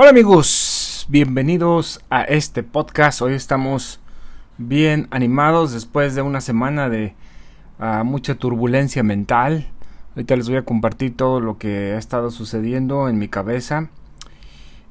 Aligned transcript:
Hola 0.00 0.10
amigos, 0.10 1.06
bienvenidos 1.08 2.00
a 2.08 2.22
este 2.22 2.62
podcast. 2.62 3.20
Hoy 3.20 3.32
estamos 3.32 3.98
bien 4.56 5.08
animados 5.10 5.72
después 5.72 6.14
de 6.14 6.22
una 6.22 6.40
semana 6.40 6.88
de 6.88 7.16
uh, 7.80 8.04
mucha 8.04 8.36
turbulencia 8.36 9.02
mental. 9.02 9.66
Ahorita 10.14 10.36
les 10.36 10.48
voy 10.48 10.58
a 10.58 10.64
compartir 10.64 11.16
todo 11.16 11.40
lo 11.40 11.58
que 11.58 11.94
ha 11.94 11.98
estado 11.98 12.30
sucediendo 12.30 13.08
en 13.08 13.18
mi 13.18 13.26
cabeza. 13.26 13.90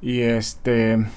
Y 0.02 0.24
este 0.24 1.08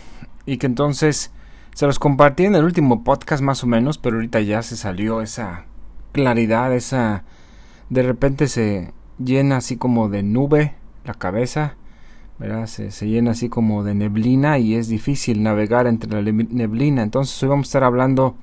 y 0.46 0.58
que 0.58 0.66
entonces 0.66 1.32
se 1.74 1.86
los 1.86 1.98
compartí 1.98 2.44
en 2.44 2.54
el 2.54 2.62
último 2.62 3.02
podcast 3.02 3.42
más 3.42 3.64
o 3.64 3.66
menos, 3.66 3.98
pero 3.98 4.18
ahorita 4.18 4.38
ya 4.38 4.62
se 4.62 4.76
salió 4.76 5.20
esa 5.20 5.64
claridad, 6.12 6.72
esa 6.76 7.24
de 7.88 8.04
repente 8.04 8.46
se 8.46 8.92
llena 9.18 9.56
así 9.56 9.76
como 9.76 10.08
de 10.08 10.22
nube 10.22 10.76
la 11.04 11.14
cabeza 11.14 11.74
se, 12.66 12.90
llena 13.06 13.32
así 13.32 13.48
como 13.48 13.84
de 13.84 13.94
neblina 13.94 14.58
y 14.58 14.74
es 14.74 14.88
difícil 14.88 15.42
navegar 15.42 15.86
entre 15.86 16.22
la 16.22 16.32
neblina. 16.32 17.02
Entonces 17.02 17.40
hoy 17.42 17.48
vamos 17.50 17.66
a 17.66 17.68
estar 17.68 17.84
hablando 17.84 18.34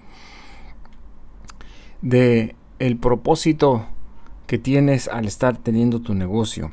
de 2.02 2.55
el 2.80 2.98
propósito 2.98 3.88
que 4.46 4.60
tienes 4.60 5.08
al 5.08 5.26
estar 5.26 5.58
teniendo 5.58 6.00
tu 6.02 6.14
negocio. 6.14 6.72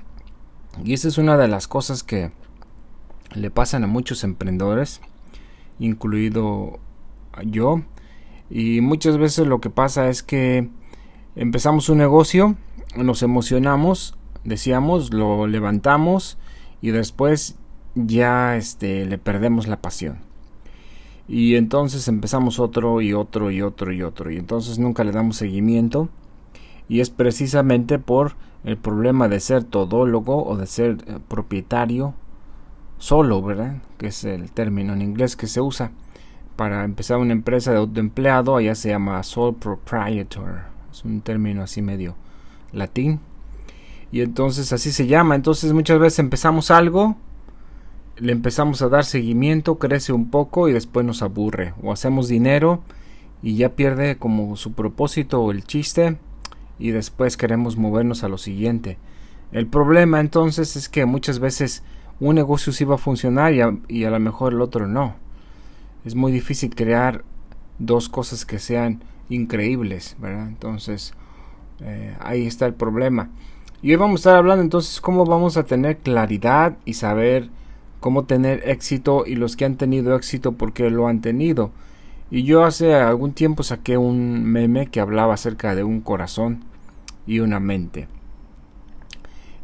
Y 0.85 0.93
esa 0.93 1.09
es 1.09 1.19
una 1.19 1.37
de 1.37 1.49
las 1.49 1.67
cosas 1.67 2.03
que 2.03 2.31
le 3.35 3.51
pasan 3.51 3.85
a 3.85 3.87
muchos 3.87 4.23
emprendedores, 4.23 5.01
incluido 5.79 6.79
yo. 7.47 7.83
Y 8.51 8.81
muchas 8.83 9.17
veces 9.17 9.47
lo 9.47 9.61
que 9.61 9.71
pasa 9.71 10.09
es 10.09 10.23
que 10.23 10.69
empezamos 11.37 11.89
un 11.89 11.99
negocio, 11.99 12.57
nos 12.97 13.23
emocionamos, 13.23 14.15
decíamos, 14.45 15.13
lo 15.13 15.47
levantamos, 15.47 16.39
y 16.85 16.91
después 16.91 17.57
ya 17.95 18.59
este, 18.59 19.07
le 19.07 19.17
perdemos 19.17 19.69
la 19.69 19.81
pasión. 19.81 20.19
Y 21.27 21.55
entonces 21.55 22.09
empezamos 22.09 22.61
otro 22.61 23.01
y 23.01 23.15
otro 23.15 23.51
y 23.51 23.63
otro 23.63 23.91
y 23.91 24.03
otro. 24.03 24.31
Y 24.31 24.37
entonces 24.37 24.79
nunca 24.79 25.03
le 25.03 25.13
damos 25.13 25.37
seguimiento. 25.39 26.11
Y 26.87 27.01
es 27.01 27.09
precisamente 27.09 27.99
por 27.99 28.37
el 28.65 28.77
problema 28.77 29.29
de 29.29 29.41
ser 29.41 29.65
todólogo 29.65 30.45
o 30.45 30.59
de 30.59 30.67
ser 30.67 30.99
eh, 31.07 31.21
propietario 31.27 32.13
solo, 32.99 33.41
¿verdad? 33.41 33.81
Que 33.97 34.09
es 34.09 34.23
el 34.25 34.53
término 34.53 34.93
en 34.93 35.01
inglés 35.01 35.37
que 35.37 35.47
se 35.47 35.63
usa. 35.63 35.91
Para 36.55 36.85
empezar 36.85 37.17
una 37.17 37.33
empresa 37.33 37.71
de 37.71 37.79
autoempleado, 37.79 38.57
allá 38.57 38.75
se 38.75 38.91
llama 38.91 39.23
sole 39.23 39.57
proprietor. 39.59 40.65
Es 40.93 41.03
un 41.03 41.23
término 41.23 41.63
así 41.63 41.81
medio 41.81 42.15
latín. 42.73 43.21
Y 44.15 44.21
entonces 44.21 44.73
así 44.73 44.93
se 44.93 45.09
llama. 45.09 45.35
Entonces 45.35 45.73
muchas 45.73 45.99
veces 45.99 46.21
empezamos 46.21 46.71
algo, 46.71 47.17
le 48.17 48.31
empezamos 48.31 48.81
a 48.81 48.89
dar 48.89 49.05
seguimiento, 49.05 49.81
crece 49.81 50.13
un 50.13 50.31
poco 50.31 50.69
y 50.69 50.73
después 50.73 51.05
nos 51.05 51.21
aburre. 51.21 51.75
O 51.83 51.91
hacemos 51.91 52.29
dinero 52.29 52.85
y 53.43 53.57
ya 53.57 53.71
pierde 53.71 54.17
como 54.17 54.55
su 54.55 54.73
propósito 54.73 55.43
o 55.43 55.51
el 55.51 55.65
chiste 55.65 56.17
y 56.79 56.93
después 56.93 57.37
queremos 57.37 57.77
movernos 57.77 58.23
a 58.23 58.29
lo 58.29 58.39
siguiente. 58.39 58.99
El 59.51 59.67
problema 59.67 60.21
entonces 60.21 60.77
es 60.77 60.89
que 60.89 61.07
muchas 61.07 61.41
veces 61.41 61.83
un 62.21 62.37
negocio 62.37 62.73
sí 62.73 62.85
va 62.85 62.95
a 62.95 62.99
funcionar 62.99 63.53
y 63.53 63.63
a, 63.63 63.77
y 63.89 64.05
a 64.05 64.11
lo 64.11 64.21
mejor 64.21 64.53
el 64.53 64.61
otro 64.61 64.87
no. 64.87 65.17
Es 66.05 66.15
muy 66.15 66.31
difícil 66.31 66.73
crear 66.77 67.25
dos 67.81 68.09
cosas 68.09 68.47
que 68.47 68.61
sean 68.61 69.03
increíbles, 69.29 70.15
¿verdad? 70.21 70.47
Entonces 70.47 71.15
eh, 71.81 72.17
ahí 72.21 72.47
está 72.47 72.67
el 72.67 72.75
problema. 72.75 73.31
Y 73.85 73.91
hoy 73.91 73.97
vamos 73.97 74.15
a 74.15 74.21
estar 74.21 74.37
hablando 74.37 74.63
entonces 74.63 74.99
cómo 74.99 75.27
vamos 75.27 75.59
a 75.59 75.65
tener 75.65 75.99
claridad 75.99 76.79
y 76.87 76.95
saber 76.95 77.51
cómo 78.01 78.25
tener 78.25 78.67
éxito 78.67 79.25
y 79.27 79.35
los 79.35 79.57
que 79.57 79.67
han 79.67 79.77
tenido 79.77 80.17
éxito 80.17 80.53
porque 80.53 80.89
lo 80.89 81.07
han 81.07 81.21
tenido. 81.21 81.71
Y 82.31 82.45
yo 82.45 82.65
hace 82.65 82.95
algún 82.95 83.35
tiempo 83.35 83.63
saqué 83.63 83.99
un 83.99 84.43
meme 84.43 84.87
que 84.87 85.01
hablaba 85.01 85.35
acerca 85.35 85.75
de 85.75 85.85
un 85.85 86.01
corazón 86.01 86.65
y 87.27 87.41
una 87.41 87.61
mente. 87.61 88.09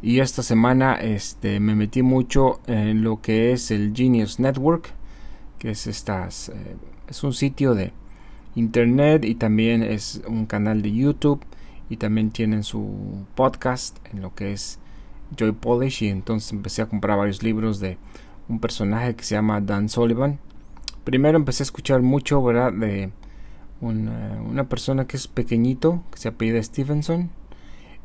Y 0.03 0.19
esta 0.19 0.43
semana 0.43 0.93
este, 0.97 1.59
me 1.59 1.73
metí 1.73 2.03
mucho 2.03 2.59
en 2.67 3.01
lo 3.01 3.21
que 3.21 3.53
es 3.53 3.71
el 3.71 3.91
Genius 3.95 4.39
Network, 4.39 4.93
que 5.57 5.71
es 5.71 5.87
estas, 5.87 6.49
eh, 6.49 6.75
es 7.07 7.23
un 7.23 7.33
sitio 7.33 7.73
de 7.73 7.91
internet 8.53 9.25
y 9.25 9.33
también 9.33 9.81
es 9.81 10.21
un 10.27 10.45
canal 10.45 10.83
de 10.83 10.91
YouTube 10.91 11.43
y 11.91 11.97
también 11.97 12.31
tienen 12.31 12.63
su 12.63 13.25
podcast 13.35 13.97
en 14.13 14.21
lo 14.21 14.33
que 14.33 14.53
es 14.53 14.79
Joy 15.35 15.51
Polish 15.51 16.03
y 16.03 16.07
entonces 16.07 16.53
empecé 16.53 16.81
a 16.81 16.85
comprar 16.85 17.17
varios 17.17 17.43
libros 17.43 17.81
de 17.81 17.97
un 18.47 18.61
personaje 18.61 19.13
que 19.13 19.25
se 19.25 19.35
llama 19.35 19.59
Dan 19.59 19.89
Sullivan. 19.89 20.39
Primero 21.03 21.37
empecé 21.37 21.63
a 21.63 21.65
escuchar 21.65 22.01
mucho, 22.01 22.41
¿verdad? 22.41 22.71
De 22.71 23.11
una, 23.81 24.63
persona 24.69 25.05
que 25.05 25.17
es 25.17 25.27
pequeñito, 25.27 26.01
que 26.11 26.17
se 26.17 26.29
apellida 26.29 26.63
Stevenson. 26.63 27.29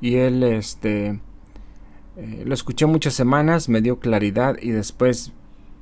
Y 0.00 0.16
él, 0.16 0.42
este, 0.42 1.20
eh, 2.16 2.42
lo 2.44 2.54
escuché 2.54 2.86
muchas 2.86 3.14
semanas, 3.14 3.68
me 3.68 3.82
dio 3.82 4.00
claridad 4.00 4.56
y 4.60 4.70
después 4.70 5.32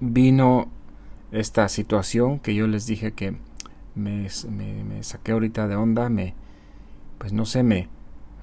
vino 0.01 0.69
esta 1.33 1.71
situación 1.71 2.39
que 2.39 2.55
yo 2.55 2.67
les 2.67 2.85
dije 2.85 3.13
que 3.13 3.39
me, 3.95 4.29
me, 4.51 4.85
me 4.85 5.03
saqué 5.03 5.33
ahorita 5.33 5.69
de 5.69 5.77
onda, 5.77 6.11
me, 6.11 6.35
pues 7.25 7.33
no 7.33 7.47
sé, 7.47 7.63
me, 7.63 7.89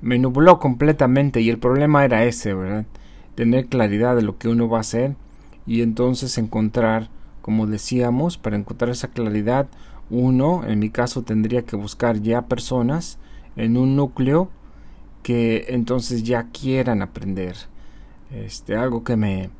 me 0.02 0.18
nubló 0.18 0.58
completamente 0.58 1.40
y 1.40 1.52
el 1.52 1.60
problema 1.60 2.04
era 2.04 2.26
ese, 2.26 2.56
¿verdad? 2.56 2.88
Tener 3.36 3.68
claridad 3.68 4.16
de 4.16 4.24
lo 4.24 4.40
que 4.40 4.48
uno 4.48 4.68
va 4.68 4.80
a 4.80 4.82
hacer 4.82 5.16
y 5.68 5.84
entonces 5.84 6.36
encontrar, 6.40 7.12
como 7.44 7.68
decíamos, 7.68 8.40
para 8.40 8.58
encontrar 8.58 8.90
esa 8.90 9.10
claridad, 9.10 9.68
uno, 10.10 10.64
en 10.66 10.80
mi 10.80 10.90
caso, 10.90 11.22
tendría 11.22 11.62
que 11.62 11.76
buscar 11.76 12.24
ya 12.24 12.48
personas 12.48 13.20
en 13.56 13.78
un 13.78 13.96
núcleo 13.96 14.50
que 15.22 15.66
entonces 15.68 16.24
ya 16.24 16.48
quieran 16.48 17.04
aprender. 17.04 17.56
Este, 18.32 18.76
algo 18.76 19.04
que 19.04 19.16
me 19.16 19.52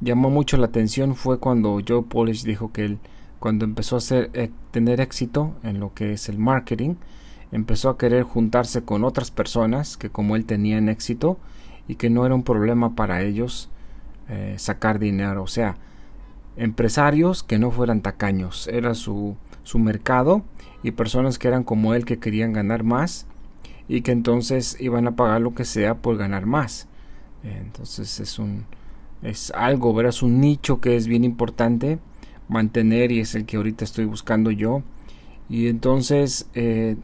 llamó 0.00 0.28
mucho 0.28 0.56
la 0.56 0.66
atención 0.66 1.14
fue 1.14 1.38
cuando 1.38 1.78
Joe 1.86 2.02
Polish 2.02 2.42
dijo 2.42 2.72
que 2.72 2.84
él, 2.84 2.98
cuando 3.38 3.64
empezó 3.64 3.94
a 3.94 3.98
hacer, 3.98 4.28
eh, 4.34 4.50
tener 4.72 5.00
éxito 5.00 5.54
en 5.62 5.78
lo 5.78 5.94
que 5.94 6.14
es 6.14 6.28
el 6.28 6.38
marketing, 6.38 6.96
empezó 7.56 7.88
a 7.88 7.96
querer 7.96 8.22
juntarse 8.22 8.82
con 8.82 9.02
otras 9.02 9.30
personas 9.30 9.96
que 9.96 10.10
como 10.10 10.36
él 10.36 10.44
tenían 10.44 10.90
éxito 10.90 11.38
y 11.88 11.94
que 11.94 12.10
no 12.10 12.26
era 12.26 12.34
un 12.34 12.42
problema 12.42 12.94
para 12.94 13.22
ellos 13.22 13.70
eh, 14.28 14.56
sacar 14.58 14.98
dinero. 14.98 15.42
O 15.42 15.46
sea, 15.46 15.78
empresarios 16.58 17.42
que 17.42 17.58
no 17.58 17.70
fueran 17.70 18.02
tacaños. 18.02 18.68
Era 18.68 18.94
su, 18.94 19.36
su 19.62 19.78
mercado 19.78 20.42
y 20.82 20.90
personas 20.90 21.38
que 21.38 21.48
eran 21.48 21.64
como 21.64 21.94
él 21.94 22.04
que 22.04 22.18
querían 22.18 22.52
ganar 22.52 22.82
más 22.82 23.26
y 23.88 24.02
que 24.02 24.12
entonces 24.12 24.76
iban 24.78 25.06
a 25.06 25.16
pagar 25.16 25.40
lo 25.40 25.54
que 25.54 25.64
sea 25.64 25.94
por 25.94 26.18
ganar 26.18 26.44
más. 26.44 26.88
Entonces 27.42 28.20
es 28.20 28.38
un 28.38 28.66
es 29.22 29.50
algo, 29.52 29.94
verás, 29.94 30.22
un 30.22 30.42
nicho 30.42 30.82
que 30.82 30.94
es 30.94 31.06
bien 31.06 31.24
importante 31.24 32.00
mantener 32.48 33.12
y 33.12 33.20
es 33.20 33.34
el 33.34 33.46
que 33.46 33.56
ahorita 33.56 33.82
estoy 33.82 34.04
buscando 34.04 34.50
yo. 34.50 34.82
Y 35.48 35.68
entonces 35.68 36.50
eh, 36.52 36.96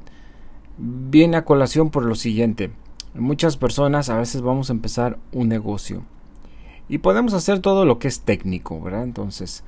viene 0.83 1.37
a 1.37 1.45
colación 1.45 1.91
por 1.91 2.05
lo 2.05 2.17
siguiente. 2.17 2.71
Muchas 3.15 3.57
personas 3.57 4.09
a 4.09 4.19
veces 4.19 4.43
vamos 4.43 4.69
a 4.69 4.73
empezar 4.73 5.19
un 5.33 5.49
negocio 5.49 6.03
y 6.89 6.99
podemos 6.99 7.35
hacer 7.35 7.61
todo 7.61 7.85
lo 7.85 7.99
que 7.99 8.09
es 8.09 8.23
técnico, 8.23 8.81
¿verdad? 8.81 9.05
Entonces, 9.05 9.63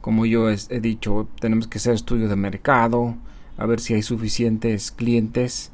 como 0.00 0.26
yo 0.26 0.50
he, 0.50 0.80
dicho, 0.80 1.28
tenemos 1.40 1.68
que 1.68 1.78
hacer 1.78 1.94
estudio 1.94 2.28
de 2.28 2.36
mercado, 2.36 3.14
a 3.56 3.66
ver 3.66 3.80
si 3.80 3.94
hay 3.94 4.02
suficientes 4.02 4.90
clientes, 4.90 5.70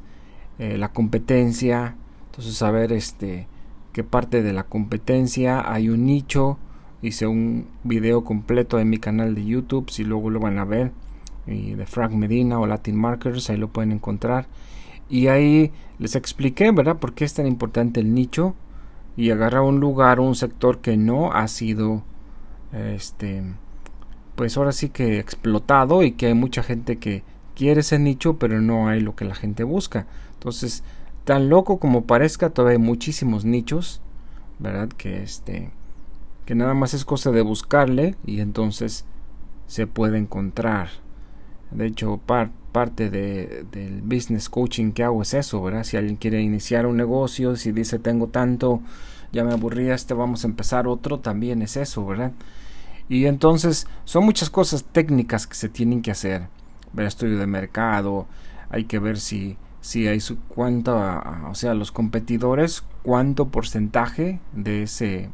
eh, 0.59 0.77
la 0.77 0.89
competencia, 0.89 1.95
entonces 2.27 2.55
saber 2.55 2.93
este 2.93 3.47
qué 3.93 4.03
parte 4.03 4.43
de 4.43 4.53
la 4.53 4.63
competencia 4.63 5.71
hay 5.71 5.89
un 5.89 6.05
nicho, 6.05 6.57
hice 7.01 7.25
un 7.25 7.67
video 7.83 8.23
completo 8.23 8.79
en 8.79 8.89
mi 8.89 8.97
canal 8.99 9.33
de 9.33 9.45
YouTube, 9.45 9.89
si 9.89 10.03
luego 10.03 10.29
lo 10.29 10.39
van 10.39 10.59
a 10.59 10.65
ver, 10.65 10.91
y 11.47 11.73
de 11.73 11.85
Frank 11.85 12.11
Medina 12.11 12.59
o 12.59 12.67
Latin 12.67 12.95
Markers, 12.95 13.49
ahí 13.49 13.57
lo 13.57 13.69
pueden 13.69 13.91
encontrar 13.91 14.47
y 15.09 15.27
ahí 15.27 15.71
les 15.99 16.15
expliqué, 16.15 16.71
¿verdad?, 16.71 16.97
por 16.97 17.13
qué 17.13 17.25
es 17.25 17.33
tan 17.33 17.47
importante 17.47 17.99
el 17.99 18.13
nicho 18.13 18.55
y 19.15 19.29
agarrar 19.29 19.61
un 19.61 19.79
lugar, 19.79 20.19
un 20.19 20.35
sector 20.35 20.79
que 20.79 20.97
no 20.97 21.31
ha 21.31 21.47
sido, 21.47 22.03
este, 22.71 23.43
pues 24.35 24.57
ahora 24.57 24.71
sí 24.71 24.89
que 24.89 25.19
explotado 25.19 26.03
y 26.03 26.13
que 26.13 26.27
hay 26.27 26.33
mucha 26.33 26.63
gente 26.63 26.97
que 26.97 27.23
quiere 27.55 27.81
ese 27.81 27.99
nicho, 27.99 28.37
pero 28.37 28.61
no 28.61 28.87
hay 28.87 29.01
lo 29.01 29.15
que 29.15 29.25
la 29.25 29.35
gente 29.35 29.63
busca. 29.63 30.07
Entonces, 30.33 30.83
tan 31.23 31.49
loco 31.49 31.79
como 31.79 32.05
parezca, 32.05 32.49
todavía 32.49 32.77
hay 32.77 32.83
muchísimos 32.83 33.45
nichos, 33.45 34.01
¿verdad? 34.59 34.89
Que 34.89 35.21
este, 35.21 35.71
que 36.45 36.55
nada 36.55 36.73
más 36.73 36.93
es 36.93 37.05
cosa 37.05 37.31
de 37.31 37.41
buscarle 37.41 38.15
y 38.25 38.41
entonces 38.41 39.05
se 39.67 39.87
puede 39.87 40.17
encontrar. 40.17 40.89
De 41.73 41.87
hecho, 41.87 42.17
parte 42.17 42.63
parte 42.73 43.09
de, 43.09 43.65
del 43.71 44.01
business 44.01 44.49
coaching 44.49 44.91
que 44.91 45.05
hago 45.05 45.21
es 45.21 45.33
eso, 45.33 45.61
¿verdad? 45.61 45.85
Si 45.85 45.95
alguien 45.95 46.17
quiere 46.17 46.41
iniciar 46.41 46.85
un 46.85 46.97
negocio, 46.97 47.55
si 47.55 47.71
dice 47.71 47.99
tengo 47.99 48.27
tanto, 48.27 48.81
ya 49.31 49.45
me 49.45 49.53
aburría, 49.53 49.93
este 49.93 50.13
vamos 50.13 50.43
a 50.43 50.47
empezar 50.47 50.87
otro, 50.87 51.19
también 51.19 51.61
es 51.61 51.77
eso, 51.77 52.05
¿verdad? 52.05 52.33
Y 53.07 53.25
entonces 53.25 53.87
son 54.03 54.25
muchas 54.25 54.49
cosas 54.49 54.83
técnicas 54.83 55.47
que 55.47 55.55
se 55.55 55.69
tienen 55.69 56.01
que 56.01 56.11
hacer. 56.11 56.47
Ver 56.91 57.05
estudio 57.05 57.37
de 57.37 57.47
mercado, 57.47 58.25
hay 58.69 58.85
que 58.85 58.99
ver 58.99 59.19
si, 59.19 59.55
si 59.79 60.07
hay 60.07 60.19
su 60.19 60.37
cuánto, 60.39 60.99
o 61.47 61.55
sea, 61.55 61.73
los 61.75 61.91
competidores, 61.91 62.83
cuánto 63.03 63.49
porcentaje 63.49 64.39
de 64.53 64.83
ese 64.83 65.29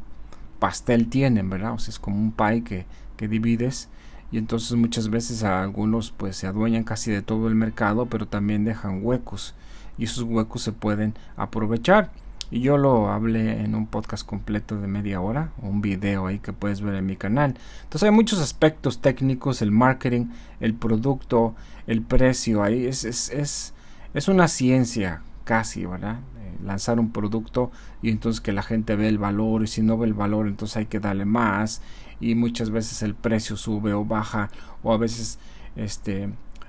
pastel 0.58 1.08
tienen, 1.08 1.48
¿verdad? 1.48 1.72
O 1.72 1.78
sea, 1.78 1.90
es 1.90 1.98
como 1.98 2.18
un 2.18 2.32
pie 2.32 2.62
que, 2.62 2.86
que 3.16 3.28
divides 3.28 3.88
y 4.32 4.38
entonces 4.38 4.76
muchas 4.76 5.08
veces 5.08 5.42
a 5.42 5.62
algunos 5.62 6.12
pues 6.12 6.36
se 6.36 6.46
adueñan 6.46 6.84
casi 6.84 7.10
de 7.10 7.22
todo 7.22 7.48
el 7.48 7.54
mercado, 7.54 8.06
pero 8.06 8.26
también 8.26 8.64
dejan 8.64 9.00
huecos 9.02 9.54
y 9.98 10.04
esos 10.04 10.22
huecos 10.24 10.62
se 10.62 10.72
pueden 10.72 11.14
aprovechar. 11.36 12.10
Y 12.52 12.60
yo 12.60 12.78
lo 12.78 13.10
hablé 13.10 13.62
en 13.62 13.76
un 13.76 13.86
podcast 13.86 14.26
completo 14.26 14.80
de 14.80 14.88
media 14.88 15.20
hora, 15.20 15.52
un 15.58 15.80
video 15.80 16.26
ahí 16.26 16.40
que 16.40 16.52
puedes 16.52 16.80
ver 16.80 16.96
en 16.96 17.06
mi 17.06 17.16
canal. 17.16 17.54
Entonces 17.84 18.08
hay 18.08 18.10
muchos 18.10 18.40
aspectos 18.40 19.00
técnicos, 19.00 19.62
el 19.62 19.70
marketing, 19.70 20.26
el 20.58 20.74
producto, 20.74 21.54
el 21.86 22.02
precio, 22.02 22.64
ahí 22.64 22.86
es, 22.86 23.04
es, 23.04 23.30
es, 23.30 23.72
es 24.14 24.26
una 24.26 24.48
ciencia 24.48 25.22
casi, 25.44 25.86
¿verdad? 25.86 26.18
Eh, 26.38 26.56
lanzar 26.64 26.98
un 26.98 27.12
producto 27.12 27.70
y 28.02 28.10
entonces 28.10 28.40
que 28.40 28.52
la 28.52 28.62
gente 28.62 28.96
ve 28.96 29.08
el 29.08 29.18
valor 29.18 29.62
y 29.62 29.66
si 29.68 29.82
no 29.82 29.96
ve 29.96 30.06
el 30.06 30.14
valor 30.14 30.46
entonces 30.48 30.76
hay 30.76 30.86
que 30.86 31.00
darle 31.00 31.24
más 31.24 31.82
y 32.20 32.34
muchas 32.34 32.70
veces 32.70 33.02
el 33.02 33.14
precio 33.14 33.56
sube 33.56 33.92
o 33.92 34.04
baja 34.04 34.50
o 34.82 34.92
a 34.92 34.98
veces 34.98 35.38
este 35.76 36.28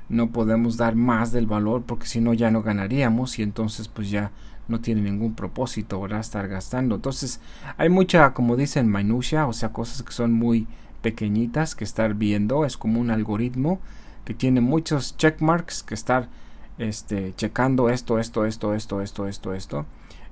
no 0.09 0.31
podemos 0.31 0.77
dar 0.77 0.95
más 0.95 1.31
del 1.31 1.47
valor 1.47 1.83
porque 1.83 2.05
si 2.05 2.19
no 2.21 2.33
ya 2.33 2.51
no 2.51 2.61
ganaríamos 2.61 3.39
y 3.39 3.43
entonces 3.43 3.87
pues 3.87 4.09
ya 4.09 4.31
no 4.67 4.79
tiene 4.79 5.01
ningún 5.01 5.35
propósito, 5.35 6.01
¿verdad? 6.01 6.21
Estar 6.21 6.47
gastando. 6.47 6.95
Entonces, 6.95 7.39
hay 7.77 7.89
mucha, 7.89 8.33
como 8.33 8.55
dicen, 8.55 8.91
minucia, 8.91 9.45
o 9.45 9.53
sea, 9.53 9.73
cosas 9.73 10.01
que 10.01 10.13
son 10.13 10.33
muy 10.33 10.67
pequeñitas 11.01 11.75
que 11.75 11.83
estar 11.83 12.15
viendo. 12.15 12.65
Es 12.65 12.77
como 12.77 12.99
un 12.99 13.11
algoritmo 13.11 13.79
que 14.25 14.33
tiene 14.33 14.61
muchos 14.61 15.17
checkmarks 15.17 15.83
que 15.83 15.93
estar 15.93 16.29
este, 16.77 17.33
checando 17.35 17.89
esto, 17.89 18.17
esto, 18.17 18.45
esto, 18.45 18.73
esto, 18.73 19.01
esto, 19.01 19.27
esto, 19.27 19.53
esto. 19.53 19.85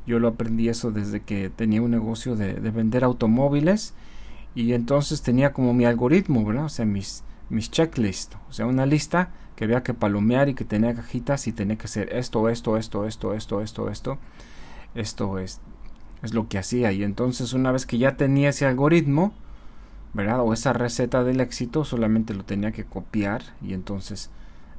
Yo 0.07 0.19
lo 0.19 0.29
aprendí 0.29 0.69
eso 0.69 0.91
desde 0.91 1.21
que 1.21 1.49
tenía 1.49 1.81
un 1.81 1.91
negocio 1.91 2.35
de, 2.35 2.53
de 2.53 2.71
vender 2.71 3.03
automóviles 3.03 3.93
y 4.55 4.73
entonces 4.73 5.21
tenía 5.21 5.53
como 5.53 5.73
mi 5.73 5.85
algoritmo, 5.85 6.43
¿verdad? 6.43 6.65
O 6.65 6.69
sea, 6.69 6.85
mis, 6.85 7.23
mis 7.49 7.69
checklists, 7.71 8.37
o 8.49 8.53
sea, 8.53 8.65
una 8.65 8.85
lista 8.85 9.31
que 9.55 9.65
había 9.65 9.83
que 9.83 9.93
palomear 9.93 10.49
y 10.49 10.53
que 10.53 10.65
tenía 10.65 10.93
cajitas 10.93 11.47
y 11.47 11.51
tenía 11.51 11.77
que 11.77 11.85
hacer 11.85 12.15
esto, 12.15 12.49
esto, 12.49 12.77
esto, 12.77 13.05
esto, 13.05 13.33
esto, 13.33 13.61
esto, 13.61 13.89
esto. 13.89 14.17
Esto 14.95 15.37
es, 15.37 15.59
es 16.23 16.33
lo 16.33 16.47
que 16.47 16.57
hacía. 16.57 16.91
Y 16.91 17.03
entonces 17.03 17.53
una 17.53 17.71
vez 17.71 17.85
que 17.85 17.97
ya 17.97 18.15
tenía 18.17 18.49
ese 18.49 18.65
algoritmo, 18.65 19.33
¿verdad? 20.13 20.41
O 20.41 20.53
esa 20.53 20.73
receta 20.73 21.23
del 21.23 21.41
éxito, 21.41 21.83
solamente 21.85 22.33
lo 22.33 22.43
tenía 22.43 22.71
que 22.71 22.85
copiar 22.85 23.43
y 23.61 23.73
entonces 23.73 24.29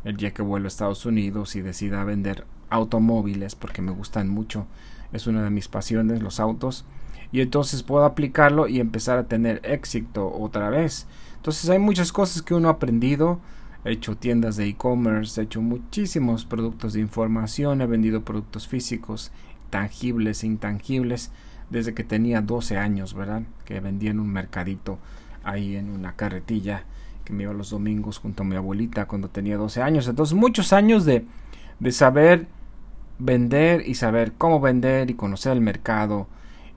el 0.05 0.17
día 0.17 0.33
que 0.33 0.43
vuelvo 0.43 0.65
a 0.65 0.69
Estados 0.69 1.05
Unidos 1.07 1.57
y 1.57 1.61
decida 1.61 2.03
vender 2.05 2.47
automóviles, 2.71 3.55
porque 3.55 3.83
me 3.83 3.93
gustan 3.93 4.29
mucho, 4.29 4.67
es 5.13 5.27
una 5.27 5.43
de 5.43 5.51
mis 5.51 5.69
pasiones, 5.69 6.23
los 6.23 6.41
autos, 6.41 6.85
y 7.33 7.41
entonces 7.41 7.83
puedo 7.83 8.05
aplicarlo 8.05 8.69
y 8.69 8.81
empezar 8.81 9.19
a 9.19 9.29
tener 9.29 9.61
éxito 9.65 10.33
otra 10.33 10.71
vez. 10.71 11.07
Entonces 11.37 11.69
hay 11.71 11.79
muchas 11.79 12.13
cosas 12.13 12.43
que 12.43 12.55
uno 12.55 12.69
ha 12.69 12.73
aprendido 12.73 13.41
he 13.85 13.93
hecho 13.93 14.17
tiendas 14.17 14.57
de 14.57 14.67
e-commerce, 14.67 15.41
he 15.41 15.45
hecho 15.45 15.63
muchísimos 15.63 16.45
productos 16.45 16.93
de 16.93 17.01
información, 17.01 17.81
he 17.81 17.87
vendido 17.87 18.25
productos 18.25 18.69
físicos, 18.69 19.33
tangibles 19.71 20.45
e 20.45 20.49
intangibles, 20.49 21.31
desde 21.71 21.95
que 21.95 22.05
tenía 22.05 22.41
12 22.41 22.77
años, 22.77 23.15
¿verdad? 23.15 23.43
Que 23.65 23.81
vendía 23.81 24.11
en 24.11 24.21
un 24.21 24.33
mercadito 24.33 24.99
ahí 25.45 25.77
en 25.77 25.89
una 25.89 26.17
carretilla 26.17 26.85
que 27.25 27.33
me 27.33 27.45
iba 27.45 27.53
los 27.53 27.71
domingos 27.71 28.19
junto 28.19 28.43
a 28.43 28.47
mi 28.47 28.57
abuelita 28.57 29.07
cuando 29.07 29.29
tenía 29.29 29.57
12 29.57 29.81
años. 29.81 30.09
Entonces 30.09 30.37
muchos 30.37 30.73
años 30.73 31.05
de, 31.05 31.25
de 31.79 31.93
saber 31.93 32.49
vender 33.19 33.89
y 33.89 33.95
saber 33.95 34.33
cómo 34.33 34.61
vender 34.61 35.11
y 35.11 35.15
conocer 35.15 35.53
el 35.53 35.61
mercado 35.61 36.27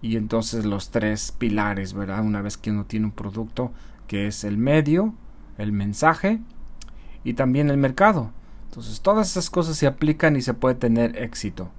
y 0.04 0.18
entonces 0.18 0.66
los 0.66 0.92
tres 0.92 1.32
pilares, 1.32 1.94
¿verdad? 1.94 2.24
Una 2.24 2.42
vez 2.42 2.58
que 2.58 2.72
uno 2.72 2.86
tiene 2.86 3.06
un 3.06 3.14
producto 3.14 3.72
que 4.06 4.28
es 4.28 4.44
el 4.44 4.58
medio, 4.58 5.16
el 5.58 5.72
mensaje 5.72 6.42
y 7.24 7.36
también 7.36 7.70
el 7.70 7.78
mercado. 7.78 8.32
Entonces 8.66 9.00
todas 9.00 9.32
esas 9.32 9.50
cosas 9.50 9.78
se 9.78 9.88
aplican 9.88 10.36
y 10.36 10.42
se 10.42 10.54
puede 10.54 10.76
tener 10.76 11.18
éxito. 11.18 11.72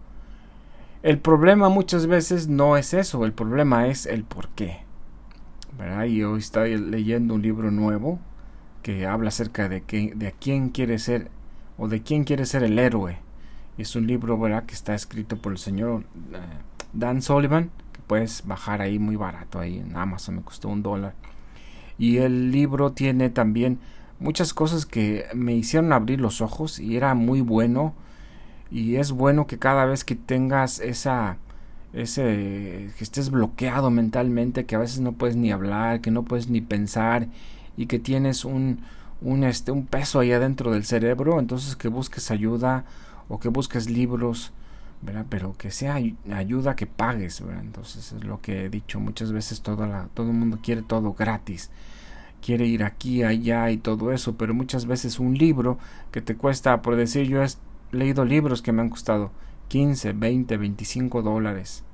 El 1.02 1.18
problema 1.18 1.68
muchas 1.68 2.06
veces 2.06 2.48
no 2.48 2.78
es 2.78 2.94
eso, 2.94 3.26
el 3.26 3.34
problema 3.34 3.88
es 3.88 4.06
el 4.06 4.24
por 4.24 4.48
qué. 4.48 4.78
¿verdad? 5.76 6.04
Y 6.06 6.24
hoy 6.24 6.38
estoy 6.38 6.78
leyendo 6.78 7.34
un 7.34 7.42
libro 7.42 7.70
nuevo 7.70 8.18
que 8.82 9.06
habla 9.06 9.28
acerca 9.28 9.68
de, 9.68 9.82
que, 9.82 10.14
de 10.16 10.32
quién 10.32 10.70
quiere 10.70 10.98
ser 10.98 11.30
o 11.76 11.88
de 11.88 12.02
quién 12.02 12.24
quiere 12.24 12.46
ser 12.46 12.62
el 12.62 12.78
héroe. 12.78 13.18
Es 13.76 13.96
un 13.96 14.06
libro 14.06 14.38
¿verdad? 14.38 14.64
que 14.64 14.72
está 14.72 14.94
escrito 14.94 15.36
por 15.36 15.52
el 15.52 15.58
señor 15.58 16.04
eh, 16.32 16.38
Dan 16.94 17.20
Sullivan, 17.20 17.70
puedes 18.06 18.46
bajar 18.46 18.80
ahí 18.82 18.98
muy 18.98 19.16
barato, 19.16 19.60
ahí 19.60 19.78
en 19.78 19.96
Amazon 19.96 20.36
me 20.36 20.42
costó 20.42 20.68
un 20.68 20.82
dólar. 20.82 21.14
Y 21.98 22.18
el 22.18 22.50
libro 22.50 22.92
tiene 22.92 23.30
también 23.30 23.78
muchas 24.18 24.54
cosas 24.54 24.86
que 24.86 25.26
me 25.34 25.54
hicieron 25.54 25.92
abrir 25.92 26.20
los 26.20 26.40
ojos 26.40 26.78
y 26.78 26.96
era 26.96 27.14
muy 27.14 27.40
bueno 27.40 27.94
y 28.70 28.96
es 28.96 29.12
bueno 29.12 29.46
que 29.46 29.58
cada 29.58 29.84
vez 29.84 30.04
que 30.04 30.16
tengas 30.16 30.80
esa 30.80 31.36
ese 31.92 32.90
que 32.96 33.04
estés 33.04 33.30
bloqueado 33.30 33.90
mentalmente 33.90 34.66
que 34.66 34.74
a 34.74 34.78
veces 34.78 35.00
no 35.00 35.12
puedes 35.12 35.36
ni 35.36 35.52
hablar 35.52 36.00
que 36.00 36.10
no 36.10 36.22
puedes 36.24 36.48
ni 36.48 36.60
pensar 36.60 37.28
y 37.76 37.86
que 37.86 37.98
tienes 37.98 38.44
un 38.44 38.80
un 39.20 39.44
este 39.44 39.72
un 39.72 39.86
peso 39.86 40.20
ahí 40.20 40.32
adentro 40.32 40.72
del 40.72 40.84
cerebro 40.84 41.38
entonces 41.38 41.76
que 41.76 41.88
busques 41.88 42.30
ayuda 42.30 42.84
o 43.28 43.38
que 43.38 43.48
busques 43.48 43.90
libros 43.90 44.52
pero 45.28 45.54
que 45.56 45.70
sea 45.70 46.00
ayuda 46.32 46.76
que 46.76 46.86
pagues 46.86 47.42
entonces 47.60 48.12
es 48.12 48.24
lo 48.24 48.40
que 48.40 48.64
he 48.64 48.70
dicho 48.70 49.00
muchas 49.00 49.32
veces 49.32 49.60
todo 49.60 49.86
la, 49.86 50.08
todo 50.14 50.28
el 50.28 50.36
mundo 50.36 50.58
quiere 50.62 50.82
todo 50.82 51.12
gratis 51.12 51.70
quiere 52.44 52.66
ir 52.66 52.84
aquí, 52.84 53.22
allá 53.22 53.70
y 53.70 53.78
todo 53.78 54.12
eso, 54.12 54.36
pero 54.36 54.52
muchas 54.52 54.84
veces 54.84 55.18
un 55.18 55.38
libro 55.38 55.78
que 56.12 56.20
te 56.20 56.36
cuesta, 56.36 56.82
por 56.82 56.94
decir, 56.94 57.26
yo 57.26 57.42
he 57.42 57.46
leído 57.90 58.26
libros 58.26 58.60
que 58.60 58.70
me 58.70 58.82
han 58.82 58.90
costado 58.90 59.30
15, 59.68 60.12
20, 60.12 60.58
25 60.58 61.22
dólares, 61.22 61.84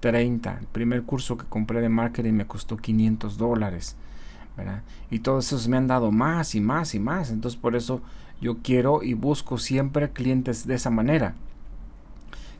30. 0.00 0.58
El 0.60 0.66
primer 0.68 1.02
curso 1.02 1.36
que 1.36 1.44
compré 1.44 1.82
de 1.82 1.90
marketing 1.90 2.32
me 2.32 2.46
costó 2.46 2.78
500 2.78 3.36
dólares. 3.36 3.96
Y 5.10 5.20
todos 5.20 5.46
esos 5.46 5.68
me 5.68 5.76
han 5.76 5.86
dado 5.86 6.10
más 6.12 6.54
y 6.54 6.60
más 6.60 6.94
y 6.94 7.00
más. 7.00 7.30
Entonces 7.30 7.60
por 7.60 7.76
eso 7.76 8.00
yo 8.40 8.58
quiero 8.62 9.02
y 9.02 9.12
busco 9.12 9.58
siempre 9.58 10.10
clientes 10.10 10.66
de 10.66 10.74
esa 10.74 10.90
manera. 10.90 11.34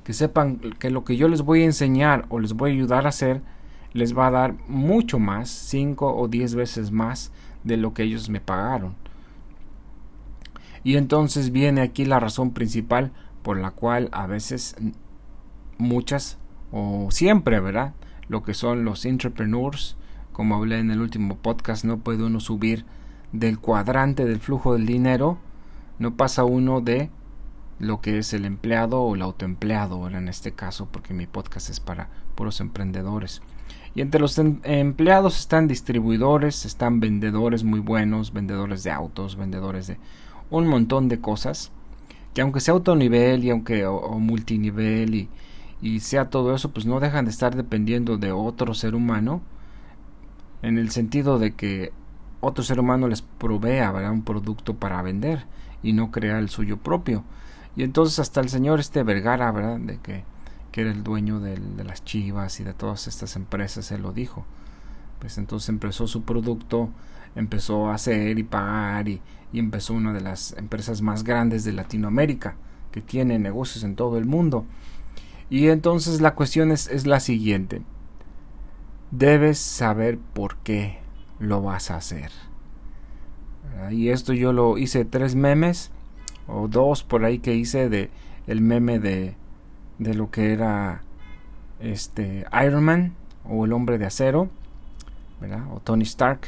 Que 0.05 0.13
sepan 0.13 0.59
que 0.79 0.91
lo 0.91 1.05
que 1.05 1.17
yo 1.17 1.29
les 1.29 1.43
voy 1.43 1.63
a 1.63 1.67
enseñar 1.67 2.27
o 2.29 2.41
les 2.41 2.55
voy 2.55 2.71
a 2.71 2.75
ayudar 2.75 3.07
a 3.07 3.11
hacer 3.11 3.43
les 3.93 4.17
va 4.17 4.29
a 4.29 4.31
dar 4.31 4.55
mucho 4.69 5.19
más, 5.19 5.49
5 5.49 6.15
o 6.17 6.29
10 6.29 6.55
veces 6.55 6.91
más 6.91 7.33
de 7.65 7.77
lo 7.77 7.93
que 7.93 8.05
ellos 8.05 8.29
me 8.29 8.41
pagaron. 8.41 8.95
Y 10.85 10.97
entonces 10.97 11.51
viene 11.51 11.83
aquí 11.83 12.05
la 12.05 12.21
razón 12.21 12.53
principal 12.53 13.13
por 13.43 13.59
la 13.59 13.71
cual 13.71 14.09
a 14.13 14.27
veces 14.27 14.77
muchas 15.79 16.39
o 16.73 17.09
siempre, 17.11 17.61
¿verdad? 17.61 17.95
Lo 18.29 18.43
que 18.43 18.55
son 18.55 18.85
los 18.85 19.05
entrepreneurs, 19.05 19.97
como 20.33 20.55
hablé 20.55 20.79
en 20.79 20.91
el 20.91 21.01
último 21.01 21.37
podcast, 21.37 21.85
no 21.85 21.99
puede 21.99 22.25
uno 22.25 22.41
subir 22.41 22.85
del 23.33 23.59
cuadrante 23.59 24.25
del 24.25 24.41
flujo 24.41 24.73
del 24.73 24.87
dinero, 24.87 25.39
no 25.99 26.17
pasa 26.17 26.45
uno 26.45 26.81
de 26.81 27.11
lo 27.81 28.01
que 28.01 28.19
es 28.19 28.33
el 28.35 28.45
empleado 28.45 29.01
o 29.01 29.15
el 29.15 29.23
autoempleado, 29.23 30.07
en 30.09 30.29
este 30.29 30.53
caso, 30.53 30.87
porque 30.93 31.15
mi 31.15 31.27
podcast 31.27 31.71
es 31.71 31.81
para 31.81 32.11
puros 32.35 32.61
emprendedores. 32.61 33.43
Y 33.95 34.03
entre 34.03 34.21
los 34.21 34.39
em, 34.39 34.61
empleados 34.65 35.39
están 35.39 35.67
distribuidores, 35.67 36.65
están 36.67 37.01
vendedores 37.01 37.65
muy 37.65 37.81
buenos, 37.81 38.33
vendedores 38.33 38.85
de 38.85 38.91
autos, 38.91 39.37
vendedores 39.37 39.87
de 39.87 39.99
un 40.51 40.67
montón 40.69 41.09
de 41.09 41.21
cosas. 41.21 41.73
Que 42.35 42.43
aunque 42.43 42.61
sea 42.61 42.75
autonivel 42.75 43.45
y 43.45 43.51
aunque 43.51 43.87
o, 43.87 44.19
multinivel 44.19 45.15
y, 45.15 45.29
y, 45.81 46.01
sea 46.01 46.31
todo 46.31 46.55
eso, 46.55 46.71
pues 46.71 46.87
no 46.87 47.01
dejan 47.01 47.25
de 47.25 47.31
estar 47.33 47.57
dependiendo 47.57 48.19
de 48.19 48.31
otro 48.31 48.75
ser 48.75 48.95
humano. 48.95 49.41
En 50.63 50.79
el 50.79 50.91
sentido 50.91 51.39
de 51.39 51.55
que 51.55 51.93
otro 52.41 52.63
ser 52.63 52.79
humano 52.79 53.09
les 53.09 53.23
provea 53.23 53.91
un 54.11 54.23
producto 54.23 54.77
para 54.77 55.03
vender 55.03 55.47
y 55.83 55.95
no 55.95 56.11
crea 56.11 56.39
el 56.39 56.51
suyo 56.51 56.77
propio. 56.77 57.25
Y 57.77 57.83
entonces 57.83 58.19
hasta 58.19 58.41
el 58.41 58.49
señor 58.49 58.81
este 58.81 59.03
Vergara, 59.03 59.53
¿verdad? 59.53 59.79
De 59.79 59.99
que 59.99 60.25
que 60.71 60.83
era 60.83 60.91
el 60.91 61.03
dueño 61.03 61.41
de, 61.41 61.59
las 61.85 62.05
chivas 62.05 62.61
y 62.61 62.65
de 62.65 62.75
todas 62.75 63.09
estas 63.09 63.37
empresas, 63.37 63.87
se 63.87 63.99
lo 63.99 64.13
dijo. 64.13 64.45
Pues 65.19 65.39
entonces 65.39 65.69
empezó 65.69 66.07
su 66.07 66.23
producto, 66.23 66.91
empezó 67.35 67.89
a 67.89 67.95
hacer 67.95 68.39
y 68.39 68.45
pagar 68.45 69.09
y, 69.09 69.21
empezó 69.53 69.95
una 69.95 70.13
de 70.13 70.21
las 70.21 70.53
empresas 70.57 71.03
más 71.03 71.25
grandes 71.25 71.65
de 71.65 71.73
Latinoamérica, 71.73 72.55
que 72.93 73.01
tiene 73.01 73.39
negocios 73.39 73.83
en 73.83 73.97
todo 73.97 74.17
el 74.17 74.25
mundo. 74.25 74.65
Y 75.49 75.69
entonces 75.69 76.21
la 76.21 76.35
cuestión 76.35 76.71
es, 76.71 76.87
es 76.87 77.07
la 77.07 77.19
siguiente. 77.19 77.83
Debes 79.11 79.59
saber 79.59 80.19
por 80.19 80.57
qué 80.59 81.01
lo 81.41 81.63
vas 81.63 81.91
a 81.91 81.97
hacer. 81.97 82.31
Y 83.91 84.11
esto 84.11 84.33
yo 84.33 84.53
lo 84.53 84.79
hice 84.79 85.05
tres 85.05 85.35
memes 85.35 85.91
o 86.53 86.69
dos 86.69 87.03
por 87.03 87.25
ahí 87.25 87.39
que 87.39 87.55
hice 87.55 87.89
de 87.89 88.11
el 88.47 88.61
meme 88.61 88.99
de, 88.99 89.35
de 89.99 90.15
lo 90.15 90.31
que 90.31 90.53
era 90.53 91.03
este 91.79 92.47
Iron 92.65 92.85
Man 92.85 93.15
o 93.45 93.65
el 93.65 93.73
hombre 93.73 93.99
de 93.99 94.07
acero, 94.07 94.49
¿verdad? 95.41 95.65
O 95.73 95.81
Tony 95.81 96.05
Stark. 96.05 96.41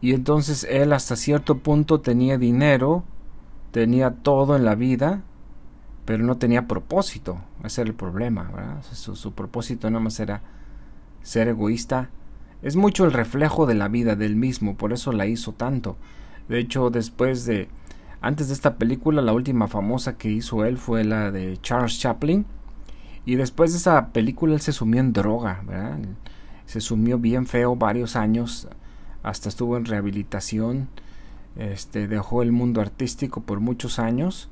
Y 0.00 0.14
entonces 0.14 0.66
él 0.68 0.92
hasta 0.92 1.16
cierto 1.16 1.58
punto 1.58 2.00
tenía 2.00 2.38
dinero, 2.38 3.04
tenía 3.70 4.10
todo 4.10 4.56
en 4.56 4.64
la 4.64 4.74
vida, 4.74 5.22
pero 6.04 6.24
no 6.24 6.38
tenía 6.38 6.66
propósito. 6.66 7.38
Ese 7.62 7.82
era 7.82 7.90
el 7.90 7.96
problema, 7.96 8.50
¿verdad? 8.54 8.82
Su, 8.82 9.16
su 9.16 9.32
propósito 9.32 9.90
nada 9.90 10.02
más 10.02 10.18
era 10.20 10.42
ser 11.22 11.48
egoísta. 11.48 12.10
Es 12.62 12.76
mucho 12.76 13.04
el 13.04 13.12
reflejo 13.12 13.66
de 13.66 13.74
la 13.74 13.88
vida 13.88 14.16
del 14.16 14.36
mismo, 14.36 14.76
por 14.76 14.92
eso 14.92 15.12
la 15.12 15.26
hizo 15.26 15.52
tanto. 15.52 15.96
De 16.48 16.58
hecho, 16.58 16.90
después 16.90 17.44
de 17.44 17.68
antes 18.20 18.48
de 18.48 18.54
esta 18.54 18.76
película, 18.76 19.22
la 19.22 19.32
última 19.32 19.68
famosa 19.68 20.16
que 20.16 20.30
hizo 20.30 20.64
él 20.64 20.76
fue 20.76 21.04
la 21.04 21.30
de 21.30 21.58
Charles 21.62 21.98
Chaplin. 21.98 22.44
Y 23.24 23.36
después 23.36 23.72
de 23.72 23.78
esa 23.78 24.08
película 24.08 24.54
él 24.54 24.60
se 24.60 24.72
sumió 24.72 25.00
en 25.00 25.12
droga. 25.12 25.62
Se 26.66 26.80
sumió 26.80 27.18
bien 27.18 27.46
feo 27.46 27.76
varios 27.76 28.16
años, 28.16 28.68
hasta 29.22 29.48
estuvo 29.48 29.76
en 29.76 29.84
rehabilitación, 29.84 30.88
este, 31.56 32.08
dejó 32.08 32.42
el 32.42 32.52
mundo 32.52 32.80
artístico 32.80 33.42
por 33.42 33.60
muchos 33.60 33.98
años 33.98 34.48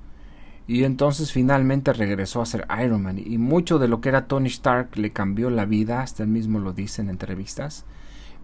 y 0.69 0.85
entonces 0.85 1.33
finalmente 1.33 1.95
regresó 1.95 2.43
a 2.43 2.47
ser 2.47 2.67
Iron 2.85 3.03
Man. 3.03 3.19
Y 3.19 3.39
mucho 3.39 3.79
de 3.79 3.89
lo 3.89 4.03
que 4.03 4.11
era 4.11 4.27
Tony 4.27 4.49
Stark 4.49 4.97
le 4.97 5.13
cambió 5.13 5.49
la 5.49 5.65
vida, 5.65 6.03
hasta 6.03 6.23
él 6.23 6.29
mismo 6.29 6.59
lo 6.59 6.75
dice 6.75 7.01
en 7.01 7.09
entrevistas, 7.09 7.87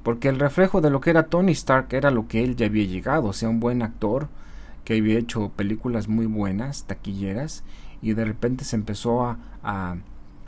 porque 0.02 0.31
el 0.31 0.38
reflejo 0.38 0.81
de 0.81 0.88
lo 0.88 1.02
que 1.02 1.11
era 1.11 1.26
Tony 1.26 1.52
Stark 1.52 1.88
era 1.90 2.11
lo 2.11 2.26
que 2.26 2.43
él 2.43 2.57
ya 2.57 2.66
había 2.66 2.87
llegado, 2.87 3.35
sea, 3.35 3.50
un 3.50 3.61
buen 3.61 3.83
actor, 3.83 4.28
que 4.85 4.99
había 4.99 5.19
hecho 5.19 5.50
películas 5.50 6.09
muy 6.09 6.26
buenas, 6.26 6.85
taquilleras, 6.85 7.64
y 8.03 8.12
de 8.12 8.25
repente 8.25 8.64
se 8.64 8.76
empezó 8.76 9.25
a, 9.25 9.38
a 9.62 9.97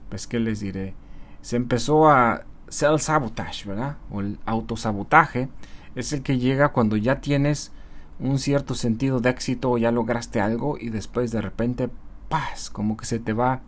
pues 0.08 0.26
qué 0.26 0.38
les 0.38 0.60
diré, 0.60 0.94
se 1.40 1.56
empezó 1.56 2.08
a 2.08 2.44
self-sabotage, 2.68 3.66
¿verdad? 3.66 3.96
O 4.10 4.20
el 4.20 4.38
autosabotaje 4.44 5.48
es 5.94 6.12
el 6.12 6.22
que 6.22 6.38
llega 6.38 6.72
cuando 6.72 6.96
ya 6.96 7.20
tienes 7.20 7.72
un 8.18 8.38
cierto 8.38 8.74
sentido 8.74 9.20
de 9.20 9.30
éxito 9.30 9.70
o 9.70 9.78
ya 9.78 9.90
lograste 9.90 10.40
algo 10.40 10.76
y 10.78 10.90
después 10.90 11.30
de 11.30 11.40
repente, 11.40 11.88
paz, 12.28 12.70
como 12.70 12.96
que 12.96 13.06
se 13.06 13.18
te 13.18 13.32
va 13.32 13.60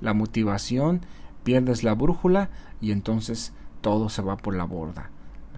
la 0.00 0.14
motivación, 0.14 1.02
pierdes 1.44 1.82
la 1.82 1.94
brújula 1.94 2.50
y 2.80 2.92
entonces 2.92 3.52
todo 3.80 4.08
se 4.08 4.22
va 4.22 4.36
por 4.36 4.54
la 4.54 4.64
borda. 4.64 5.10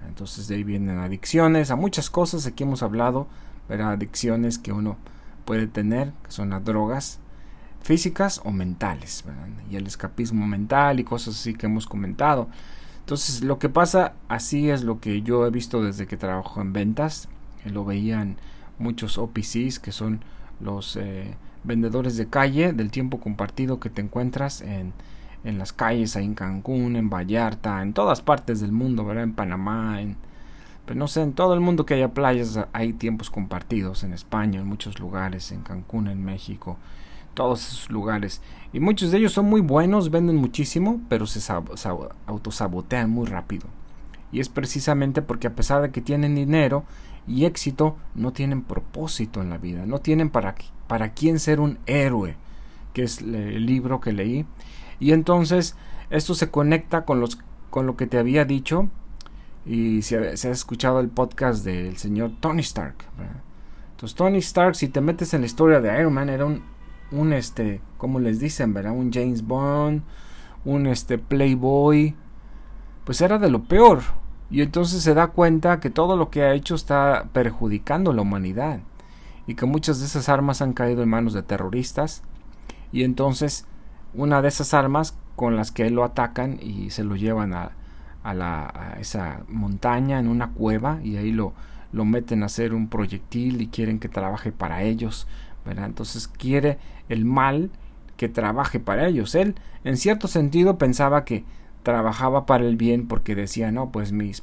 Entonces 0.07 0.49
de 0.49 0.57
ahí 0.57 0.65
vienen 0.65 0.99
adicciones, 0.99 1.71
a 1.71 1.77
muchas 1.77 2.11
cosas, 2.11 2.47
aquí 2.47 2.65
hemos 2.65 2.83
hablado 2.83 3.29
adicciones 3.71 4.59
que 4.59 4.73
uno 4.73 4.97
puede 5.45 5.67
tener, 5.67 6.13
que 6.25 6.31
son 6.31 6.51
las 6.51 6.65
drogas 6.65 7.21
físicas 7.83 8.41
o 8.45 8.53
mentales, 8.53 9.25
y 9.71 9.77
el 9.77 9.87
escapismo 9.87 10.47
mental 10.47 11.01
y 11.01 11.05
cosas 11.05 11.35
así 11.37 11.55
que 11.55 11.67
hemos 11.67 11.87
comentado. 11.87 12.49
Entonces, 13.01 13.43
lo 13.43 13.59
que 13.59 13.69
pasa 13.69 14.13
así 14.29 14.71
es 14.71 14.85
lo 14.85 15.01
que 15.01 15.23
yo 15.23 15.47
he 15.47 15.51
visto 15.51 15.83
desde 15.83 16.07
que 16.07 16.17
trabajo 16.17 16.61
en 16.61 16.73
ventas. 16.73 17.29
Lo 17.65 17.85
veían 17.85 18.37
muchos 18.79 19.19
OPCs, 19.19 19.81
que 19.81 19.93
son 19.93 20.21
los 20.61 20.97
eh, 20.97 21.35
vendedores 21.65 22.17
de 22.17 22.29
calle 22.29 22.73
del 22.73 22.91
tiempo 22.91 23.19
compartido 23.19 23.81
que 23.81 23.91
te 23.91 24.03
encuentras 24.03 24.61
en, 24.61 24.93
en 25.45 25.59
las 25.59 25.73
calles, 25.73 26.17
ahí 26.17 26.25
en 26.25 26.35
Cancún, 26.35 26.97
en 26.97 27.11
Vallarta, 27.11 27.83
en 27.83 27.93
todas 27.95 28.23
partes 28.23 28.61
del 28.61 28.73
mundo, 28.73 29.05
¿verdad? 29.05 29.25
En 29.25 29.35
Panamá, 29.35 30.01
en, 30.01 30.17
no 30.95 31.09
sé, 31.09 31.23
en 31.23 31.33
todo 31.33 31.55
el 31.55 31.61
mundo 31.61 31.87
que 31.87 31.95
haya 31.95 32.15
playas 32.15 32.59
hay 32.73 32.93
tiempos 32.93 33.31
compartidos, 33.31 34.03
en 34.03 34.13
España, 34.13 34.61
en 34.61 34.67
muchos 34.67 34.99
lugares, 34.99 35.53
en 35.53 35.63
Cancún, 35.63 36.09
en 36.09 36.25
México, 36.25 36.77
todos 37.35 37.67
esos 37.67 37.91
lugares. 37.91 38.41
Y 38.73 38.81
muchos 38.81 39.11
de 39.11 39.19
ellos 39.19 39.33
son 39.33 39.47
muy 39.47 39.61
buenos, 39.61 40.11
venden 40.11 40.37
muchísimo, 40.37 41.01
pero 41.09 41.27
se 41.27 41.53
autosabotean 42.27 43.11
muy 43.11 43.27
rápido. 43.27 43.67
Y 44.33 44.41
es 44.41 44.49
precisamente 44.49 45.23
porque 45.23 45.49
a 45.49 45.55
pesar 45.55 45.83
de 45.83 45.91
que 45.91 46.01
tienen 46.01 46.35
dinero 46.35 46.85
y 47.27 47.45
éxito, 47.45 47.97
no 48.15 48.33
tienen 48.33 48.63
propósito 48.63 49.43
en 49.43 49.51
la 49.51 49.59
vida, 49.59 49.87
no 49.87 49.99
tienen 49.99 50.31
para, 50.31 50.55
para 50.87 51.13
quién 51.13 51.39
ser 51.39 51.61
un 51.61 51.79
héroe, 51.87 52.37
que 52.95 53.03
es 53.03 53.21
el 53.21 53.67
libro 53.67 54.01
que 54.01 54.13
leí. 54.13 54.47
Y 54.99 55.13
entonces 55.13 55.77
esto 56.11 56.35
se 56.35 56.51
conecta 56.51 57.05
con, 57.05 57.21
los, 57.21 57.39
con 57.71 57.87
lo 57.87 57.97
que 57.97 58.07
te 58.07 58.19
había 58.19 58.45
dicho 58.45 58.89
y 59.67 60.03
si, 60.03 60.15
has 60.15 60.45
escuchado 60.45 61.01
el 61.01 61.09
podcast 61.09 61.65
del 61.65 61.97
señor 61.97 62.33
Tony 62.41 62.61
Stark. 62.61 62.97
Entonces 63.93 64.17
Tony 64.17 64.39
Stark, 64.39 64.75
si 64.77 64.89
te 64.89 65.01
metes 65.01 65.35
en 65.35 65.43
la 65.43 65.47
historia 65.47 65.81
de 65.81 65.99
Iron 66.01 66.15
Man, 66.15 66.29
era 66.29 66.47
un, 66.47 66.63
un 67.13 67.33
este, 67.33 67.81
como 67.99 68.19
les 68.21 68.41
dicen, 68.41 68.73
¿verdad? 68.73 68.93
Un 68.93 69.13
James 69.13 69.47
Bond, 69.47 70.03
un 70.65 70.87
este 70.87 71.19
playboy, 71.19 72.15
pues 73.05 73.21
era 73.21 73.39
de 73.39 73.51
lo 73.51 73.65
peor. 73.65 74.01
Y 74.51 74.63
entonces 74.63 75.03
se 75.03 75.15
da 75.15 75.29
cuenta 75.29 75.81
que 75.81 75.91
todo 75.91 76.17
lo 76.17 76.31
que 76.31 76.43
ha 76.43 76.55
hecho 76.55 76.75
está 76.75 77.29
perjudicando 77.33 78.11
a 78.11 78.15
la 78.15 78.23
humanidad 78.23 78.81
y 79.47 79.55
que 79.55 79.67
muchas 79.67 80.01
de 80.01 80.07
esas 80.07 80.29
armas 80.29 80.61
han 80.63 80.73
caído 80.73 81.03
en 81.03 81.09
manos 81.09 81.33
de 81.33 81.43
terroristas 81.43 82.23
y 82.93 83.05
entonces 83.05 83.67
una 84.13 84.43
de 84.43 84.49
esas 84.49 84.75
armas 84.75 85.17
con 85.37 85.57
las 85.57 85.71
que 85.71 85.87
él 85.87 85.95
lo 85.95 86.05
atacan 86.05 86.59
y 86.61 86.91
se 86.91 87.05
lo 87.05 87.15
llevan 87.15 87.53
a, 87.53 87.73
a, 88.23 88.35
la, 88.35 88.97
esa 89.01 89.41
montaña 89.49 90.19
en 90.19 90.29
una 90.29 90.51
cueva 90.51 91.01
y 91.03 91.17
ahí 91.17 91.33
lo, 91.33 91.53
lo 91.93 92.05
meten 92.05 92.43
a 92.43 92.47
hacer 92.47 92.75
un 92.75 92.89
proyectil 92.89 93.61
y 93.61 93.69
quieren 93.69 93.99
que 93.99 94.09
trabaje 94.09 94.53
para 94.53 94.83
ellos. 94.83 95.27
Entonces 95.67 96.29
quiere 96.29 96.79
el 97.09 97.25
mal 97.25 97.71
que 98.17 98.29
trabaje 98.29 98.81
para 98.81 99.07
ellos. 99.07 99.35
Él, 99.35 99.55
en 99.85 99.97
cierto 99.97 100.29
sentido, 100.29 100.79
pensaba 100.79 101.25
que 101.25 101.45
trabajaba 101.83 102.47
para 102.47 102.65
el 102.65 102.77
bien 102.77 103.07
porque 103.07 103.35
decía, 103.35 103.73
no, 103.73 103.91
pues 103.91 104.13
mis 104.13 104.43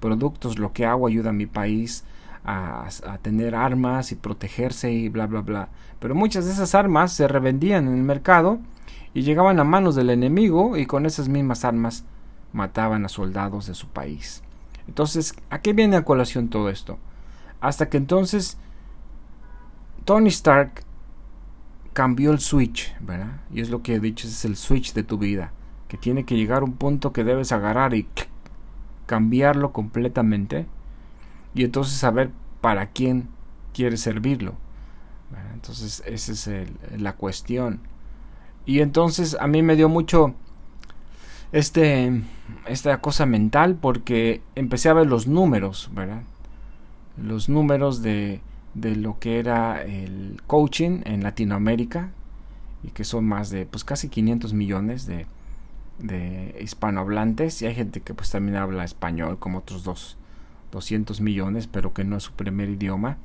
productos, 0.00 0.58
lo 0.58 0.72
que 0.72 0.86
hago 0.86 1.06
ayuda 1.06 1.30
a 1.30 1.34
mi 1.34 1.46
país 1.46 2.04
a, 2.44 2.88
tener 3.22 3.54
armas 3.54 4.10
y 4.10 4.16
protegerse 4.16 4.92
y 4.92 5.08
bla, 5.08 5.26
bla, 5.26 5.40
bla. 5.42 5.68
Pero 6.00 6.14
muchas 6.14 6.46
de 6.46 6.52
esas 6.52 6.74
armas 6.74 7.12
se 7.12 7.28
revendían 7.28 7.86
en 7.86 7.94
el 7.94 8.02
mercado 8.02 8.58
y 9.14 9.22
llegaban 9.22 9.60
a 9.60 9.64
manos 9.64 9.94
del 9.94 10.10
enemigo 10.10 10.76
y 10.76 10.86
con 10.86 11.06
esas 11.06 11.28
mismas 11.28 11.64
armas 11.64 12.04
mataban 12.52 13.04
a 13.04 13.08
soldados 13.08 13.66
de 13.66 13.74
su 13.74 13.88
país. 13.88 14.42
Entonces, 14.86 15.34
¿a 15.50 15.60
qué 15.60 15.72
viene 15.72 15.96
a 15.96 16.04
colación 16.04 16.48
todo 16.48 16.68
esto? 16.68 16.98
Hasta 17.60 17.88
que 17.88 17.96
entonces 17.96 18.58
Tony 20.04 20.28
Stark 20.28 20.84
cambió 21.92 22.32
el 22.32 22.40
switch, 22.40 22.94
¿verdad? 23.00 23.40
Y 23.52 23.60
es 23.60 23.70
lo 23.70 23.82
que 23.82 23.94
he 23.94 24.00
dicho, 24.00 24.26
es 24.26 24.44
el 24.44 24.56
switch 24.56 24.92
de 24.94 25.02
tu 25.02 25.18
vida, 25.18 25.52
que 25.88 25.96
tiene 25.96 26.24
que 26.24 26.36
llegar 26.36 26.62
a 26.62 26.64
un 26.64 26.72
punto 26.72 27.12
que 27.12 27.24
debes 27.24 27.52
agarrar 27.52 27.94
y 27.94 28.08
cambiarlo 29.06 29.72
completamente 29.72 30.66
y 31.54 31.64
entonces 31.64 31.98
saber 31.98 32.30
para 32.60 32.86
quién 32.90 33.28
quieres 33.72 34.00
servirlo. 34.00 34.54
Entonces, 35.54 36.02
esa 36.06 36.32
es 36.32 36.70
la 36.98 37.14
cuestión. 37.14 37.80
Y 38.66 38.80
entonces 38.80 39.36
a 39.40 39.46
mí 39.46 39.62
me 39.62 39.76
dio 39.76 39.88
mucho 39.88 40.34
este, 41.52 42.22
esta 42.66 43.00
cosa 43.00 43.26
mental 43.26 43.76
porque 43.80 44.40
empecé 44.54 44.88
a 44.88 44.94
ver 44.94 45.06
los 45.06 45.26
números, 45.26 45.90
¿verdad? 45.94 46.22
Los 47.22 47.48
números 47.48 48.02
de, 48.02 48.40
de 48.74 48.96
lo 48.96 49.18
que 49.18 49.38
era 49.38 49.82
el 49.82 50.40
coaching 50.46 51.02
en 51.04 51.22
Latinoamérica 51.22 52.10
y 52.82 52.88
que 52.88 53.04
son 53.04 53.24
más 53.24 53.50
de 53.50 53.66
pues 53.66 53.84
casi 53.84 54.08
500 54.08 54.54
millones 54.54 55.06
de, 55.06 55.26
de 55.98 56.56
hispanohablantes 56.60 57.62
y 57.62 57.66
hay 57.66 57.74
gente 57.74 58.00
que 58.00 58.14
pues 58.14 58.30
también 58.30 58.56
habla 58.56 58.84
español 58.84 59.38
como 59.38 59.58
otros 59.58 59.84
dos 59.84 60.16
200 60.72 61.20
millones 61.20 61.66
pero 61.66 61.92
que 61.92 62.04
no 62.04 62.16
es 62.16 62.24
su 62.24 62.32
primer 62.32 62.70
idioma 62.70 63.18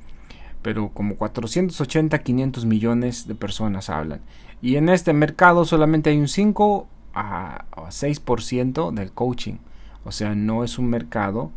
pero 0.62 0.90
como 0.90 1.16
480 1.16 2.18
500 2.18 2.66
millones 2.66 3.26
de 3.26 3.34
personas 3.34 3.88
hablan 3.90 4.20
y 4.60 4.76
en 4.76 4.88
este 4.88 5.12
mercado 5.12 5.64
solamente 5.64 6.10
hay 6.10 6.18
un 6.18 6.28
5 6.28 6.86
a, 7.14 7.64
6% 7.90 8.92
del 8.92 9.12
coaching. 9.12 9.56
O 10.04 10.12
sea, 10.12 10.34
no 10.34 10.64
es 10.64 10.78
un 10.78 10.88
mercado 10.88 11.50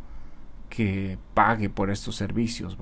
que 0.70 1.17
pague 1.34 1.70
por 1.70 1.89
estos 1.89 2.15
servicios. 2.15 2.77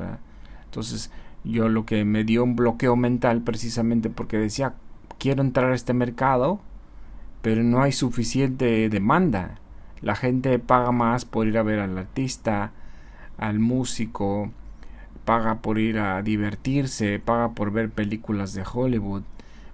Entonces, 0.65 1.11
yo 1.43 1.69
lo 1.69 1.85
que 1.85 2.05
me 2.05 2.23
dio 2.23 2.43
un 2.43 2.55
bloqueo 2.55 2.95
mental 2.95 3.41
precisamente 3.41 4.09
porque 4.09 4.37
decía, 4.37 4.73
quiero 5.17 5.41
entrar 5.41 5.71
a 5.71 5.75
este 5.75 5.93
mercado, 5.93 6.59
pero 7.41 7.63
no 7.63 7.81
hay 7.81 7.91
suficiente 7.91 8.89
demanda. 8.89 9.59
La 10.01 10.15
gente 10.15 10.59
paga 10.59 10.91
más 10.91 11.25
por 11.25 11.47
ir 11.47 11.57
a 11.57 11.63
ver 11.63 11.79
al 11.79 11.97
artista, 11.97 12.71
al 13.37 13.59
músico, 13.59 14.51
paga 15.25 15.61
por 15.61 15.79
ir 15.79 15.99
a 15.99 16.21
divertirse, 16.21 17.19
paga 17.19 17.49
por 17.51 17.71
ver 17.71 17.89
películas 17.89 18.53
de 18.53 18.63
Hollywood 18.71 19.23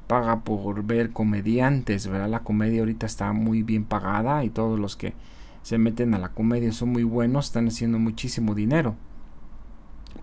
paga 0.08 0.42
por 0.42 0.84
ver 0.84 1.12
comediantes, 1.12 2.08
¿verdad? 2.08 2.30
La 2.30 2.42
comedia 2.42 2.82
ahorita 2.82 3.06
está 3.06 3.34
muy 3.34 3.64
bien 3.64 3.86
pagada 3.86 4.44
y 4.44 4.50
todos 4.50 4.80
los 4.80 4.96
que 4.96 5.14
se 5.62 5.78
meten 5.78 6.14
a 6.14 6.20
la 6.20 6.30
comedia, 6.30 6.72
son 6.72 6.90
muy 6.90 7.04
buenos, 7.04 7.48
están 7.48 7.68
haciendo 7.68 7.98
muchísimo 7.98 8.54
dinero. 8.54 8.96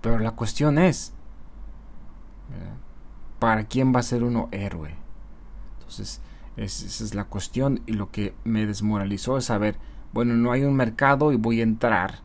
Pero 0.00 0.18
la 0.20 0.32
cuestión 0.32 0.78
es, 0.78 1.12
¿para 3.38 3.64
quién 3.64 3.92
va 3.94 4.00
a 4.00 4.04
ser 4.04 4.22
uno 4.22 4.48
héroe? 4.52 4.94
Entonces, 5.78 6.20
esa 6.56 7.04
es 7.04 7.14
la 7.14 7.24
cuestión 7.24 7.80
y 7.86 7.94
lo 7.94 8.10
que 8.10 8.34
me 8.44 8.66
desmoralizó 8.66 9.36
es 9.36 9.46
saber, 9.46 9.76
bueno, 10.12 10.34
no 10.34 10.52
hay 10.52 10.62
un 10.62 10.74
mercado 10.74 11.32
y 11.32 11.36
voy 11.36 11.60
a 11.60 11.64
entrar 11.64 12.20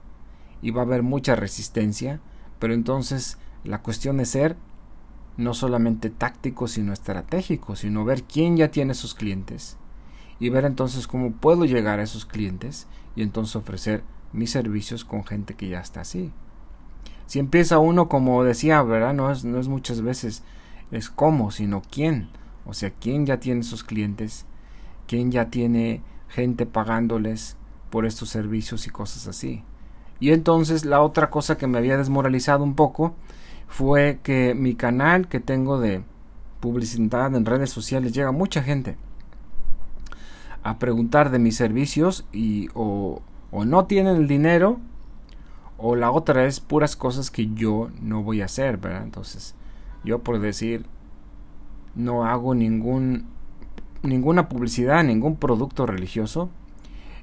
y 0.62 0.72
va 0.72 0.82
a 0.82 0.86
haber 0.86 1.02
mucha 1.02 1.36
resistencia, 1.36 2.20
pero 2.60 2.74
entonces 2.74 3.38
la 3.64 3.82
cuestión 3.82 4.20
es 4.20 4.30
ser 4.30 4.58
no 5.38 5.54
solamente 5.54 6.10
táctico 6.10 6.68
sino 6.68 6.94
estratégico, 6.94 7.76
sino 7.76 8.04
ver 8.06 8.24
quién 8.24 8.58
ya 8.58 8.72
tiene 8.72 8.94
sus 8.94 9.14
clientes 9.14 9.78
y 10.40 10.50
ver 10.50 10.66
entonces 10.66 11.08
cómo 11.08 11.32
puedo 11.32 11.66
llegar 11.66 12.00
a 12.00 12.04
esos 12.04 12.26
clientes 12.26 12.88
y 13.16 13.22
entonces 13.24 13.56
ofrecer 13.56 14.04
mis 14.34 14.52
servicios 14.52 15.06
con 15.06 15.24
gente 15.24 15.56
que 15.56 15.70
ya 15.70 15.80
está 15.80 16.02
así. 16.02 16.32
Si 17.26 17.40
empieza 17.40 17.80
uno 17.80 18.08
como 18.08 18.44
decía, 18.44 18.82
¿verdad? 18.84 19.14
No 19.14 19.32
es, 19.32 19.44
no 19.44 19.60
es 19.60 19.68
muchas 19.68 20.02
veces 20.02 20.44
es 20.92 21.10
cómo, 21.10 21.52
sino 21.52 21.82
quién. 21.82 22.30
O 22.66 22.74
sea, 22.74 22.92
quién 22.92 23.26
ya 23.26 23.40
tiene 23.40 23.64
sus 23.64 23.84
clientes, 23.84 24.46
quién 25.08 25.32
ya 25.32 25.50
tiene 25.50 26.02
gente 26.30 26.66
pagándoles 26.66 27.58
por 27.90 28.06
estos 28.06 28.30
servicios 28.30 28.88
y 28.88 28.90
cosas 28.90 29.28
así. 29.28 29.64
Y 30.20 30.32
entonces 30.32 30.86
la 30.86 31.02
otra 31.02 31.30
cosa 31.30 31.58
que 31.58 31.68
me 31.68 31.78
había 31.78 31.98
desmoralizado 31.98 32.64
un 32.64 32.76
poco 32.76 33.16
fue 33.68 34.20
que 34.24 34.56
mi 34.56 34.76
canal 34.76 35.28
que 35.28 35.40
tengo 35.40 35.80
de 35.80 36.04
publicidad 36.60 37.36
en 37.36 37.46
redes 37.46 37.70
sociales 37.70 38.14
llega 38.14 38.32
mucha 38.32 38.64
gente 38.64 38.98
a 40.64 40.80
preguntar 40.80 41.30
de 41.30 41.40
mis 41.40 41.56
servicios 41.56 42.26
y 42.32 42.70
o, 42.74 43.22
o 43.52 43.66
no 43.66 43.86
tienen 43.86 44.16
el 44.16 44.28
dinero 44.28 44.80
o 45.78 45.96
la 45.96 46.12
otra 46.12 46.46
es 46.46 46.60
puras 46.60 46.96
cosas 46.96 47.30
que 47.30 47.54
yo 47.54 47.90
no 48.02 48.24
voy 48.24 48.42
a 48.42 48.46
hacer, 48.46 48.78
¿verdad? 48.78 49.04
Entonces, 49.04 49.56
yo 50.04 50.20
por 50.20 50.40
decir 50.40 50.86
no 51.96 52.26
hago 52.26 52.56
ningún 52.56 53.28
ninguna 54.04 54.50
publicidad, 54.50 55.04
ningún 55.04 55.38
producto 55.38 55.86
religioso, 55.86 56.50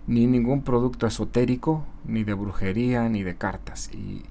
ni 0.07 0.27
ningún 0.27 0.63
producto 0.63 1.07
esotérico, 1.07 1.85
ni 2.05 2.25
de 2.25 2.35
brujería, 2.35 3.09
ni 3.09 3.23
de 3.23 3.37
cartas. 3.37 3.91
Y, 3.93 4.23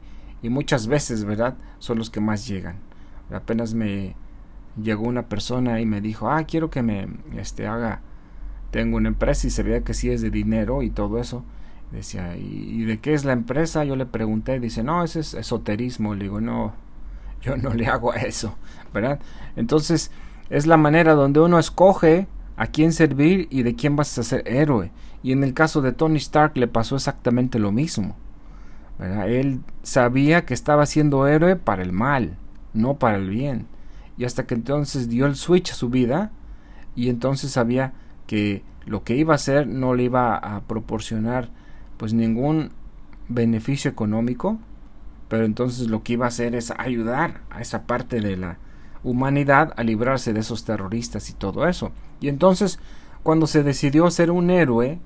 y 0.44 0.50
muchas 0.50 0.88
veces, 0.88 1.24
¿verdad? 1.24 1.56
Son 1.80 1.98
los 1.98 2.10
que 2.10 2.20
más 2.20 2.46
llegan. 2.46 2.76
Apenas 3.32 3.74
me 3.74 4.16
llegó 4.82 5.08
una 5.08 5.24
persona 5.24 5.80
y 5.80 5.86
me 5.86 6.02
dijo, 6.02 6.30
ah, 6.30 6.44
quiero 6.44 6.70
que 6.70 6.84
me 6.84 7.08
este, 7.38 7.66
haga, 7.66 8.02
tengo 8.70 8.98
una 8.98 9.08
empresa 9.08 9.48
y 9.48 9.50
se 9.50 9.64
veía 9.64 9.84
que 9.84 9.94
sí 9.94 10.12
es 10.12 10.22
de 10.22 10.30
dinero 10.30 10.84
y 10.84 10.90
todo 10.90 11.20
eso. 11.20 11.44
Decía, 11.92 12.36
¿y, 12.36 12.84
de 12.86 13.00
qué 13.00 13.14
es 13.14 13.24
la 13.24 13.34
empresa? 13.34 13.84
Yo 13.84 13.96
le 13.96 14.06
pregunté, 14.06 14.60
dice, 14.60 14.84
no, 14.84 15.04
ese 15.04 15.22
es 15.22 15.34
esoterismo. 15.34 16.16
Le 16.16 16.24
digo, 16.24 16.42
no, 16.42 16.74
yo 17.42 17.56
no 17.56 17.74
le 17.74 17.88
hago 17.88 18.14
eso, 18.14 18.56
¿verdad? 18.94 19.20
Entonces, 19.56 20.12
es 20.50 20.68
la 20.68 20.76
manera 20.78 21.14
donde 21.14 21.40
uno 21.40 21.58
escoge 21.58 22.28
a 22.58 22.68
quién 22.68 22.92
servir 22.92 23.48
y 23.50 23.64
de 23.64 23.76
quién 23.76 23.96
vas 23.96 24.18
a 24.18 24.24
ser 24.24 24.44
héroe. 24.46 24.92
Y 25.22 25.32
en 25.32 25.44
el 25.44 25.54
caso 25.54 25.82
de 25.82 25.94
Tony 25.94 26.18
Stark 26.18 26.58
le 26.58 26.68
pasó 26.68 26.96
exactamente 26.96 27.60
lo 27.60 27.72
mismo. 27.72 28.18
Él 29.00 29.62
sabía 29.82 30.46
que 30.46 30.54
estaba 30.54 30.86
siendo 30.86 31.28
héroe 31.28 31.56
para 31.56 31.82
el 31.82 31.92
mal, 31.92 32.38
no 32.74 32.96
para 32.96 33.18
el 33.18 33.30
bien. 33.30 33.68
Y 34.18 34.26
hasta 34.26 34.46
que 34.46 34.54
entonces 34.54 35.10
dio 35.10 35.26
el 35.26 35.36
switch 35.36 35.72
a 35.72 35.76
su 35.76 35.90
vida 35.90 36.32
y 36.96 37.10
entonces 37.10 37.52
sabía 37.52 37.94
que 38.28 38.64
lo 38.86 39.04
que 39.04 39.16
iba 39.16 39.34
a 39.34 39.36
hacer 39.36 39.68
no 39.68 39.96
le 39.96 40.04
iba 40.04 40.36
a 40.36 40.62
proporcionar 40.62 41.50
pues 41.98 42.14
ningún 42.14 42.72
beneficio 43.30 43.90
económico, 43.90 44.60
pero 45.28 45.46
entonces 45.46 45.88
lo 45.88 46.04
que 46.04 46.14
iba 46.14 46.26
a 46.26 46.30
hacer 46.30 46.56
es 46.56 46.72
ayudar 46.78 47.42
a 47.50 47.62
esa 47.62 47.84
parte 47.84 48.22
de 48.22 48.38
la 48.38 48.58
humanidad 49.04 49.74
a 49.78 49.84
librarse 49.84 50.34
de 50.34 50.42
esos 50.42 50.66
terroristas 50.66 51.30
y 51.30 51.34
todo 51.34 51.68
eso. 51.68 51.92
Y 52.20 52.30
entonces, 52.30 52.80
cuando 53.24 53.48
se 53.48 53.64
decidió 53.64 54.10
ser 54.12 54.32
un 54.32 54.50
héroe, 54.50 55.00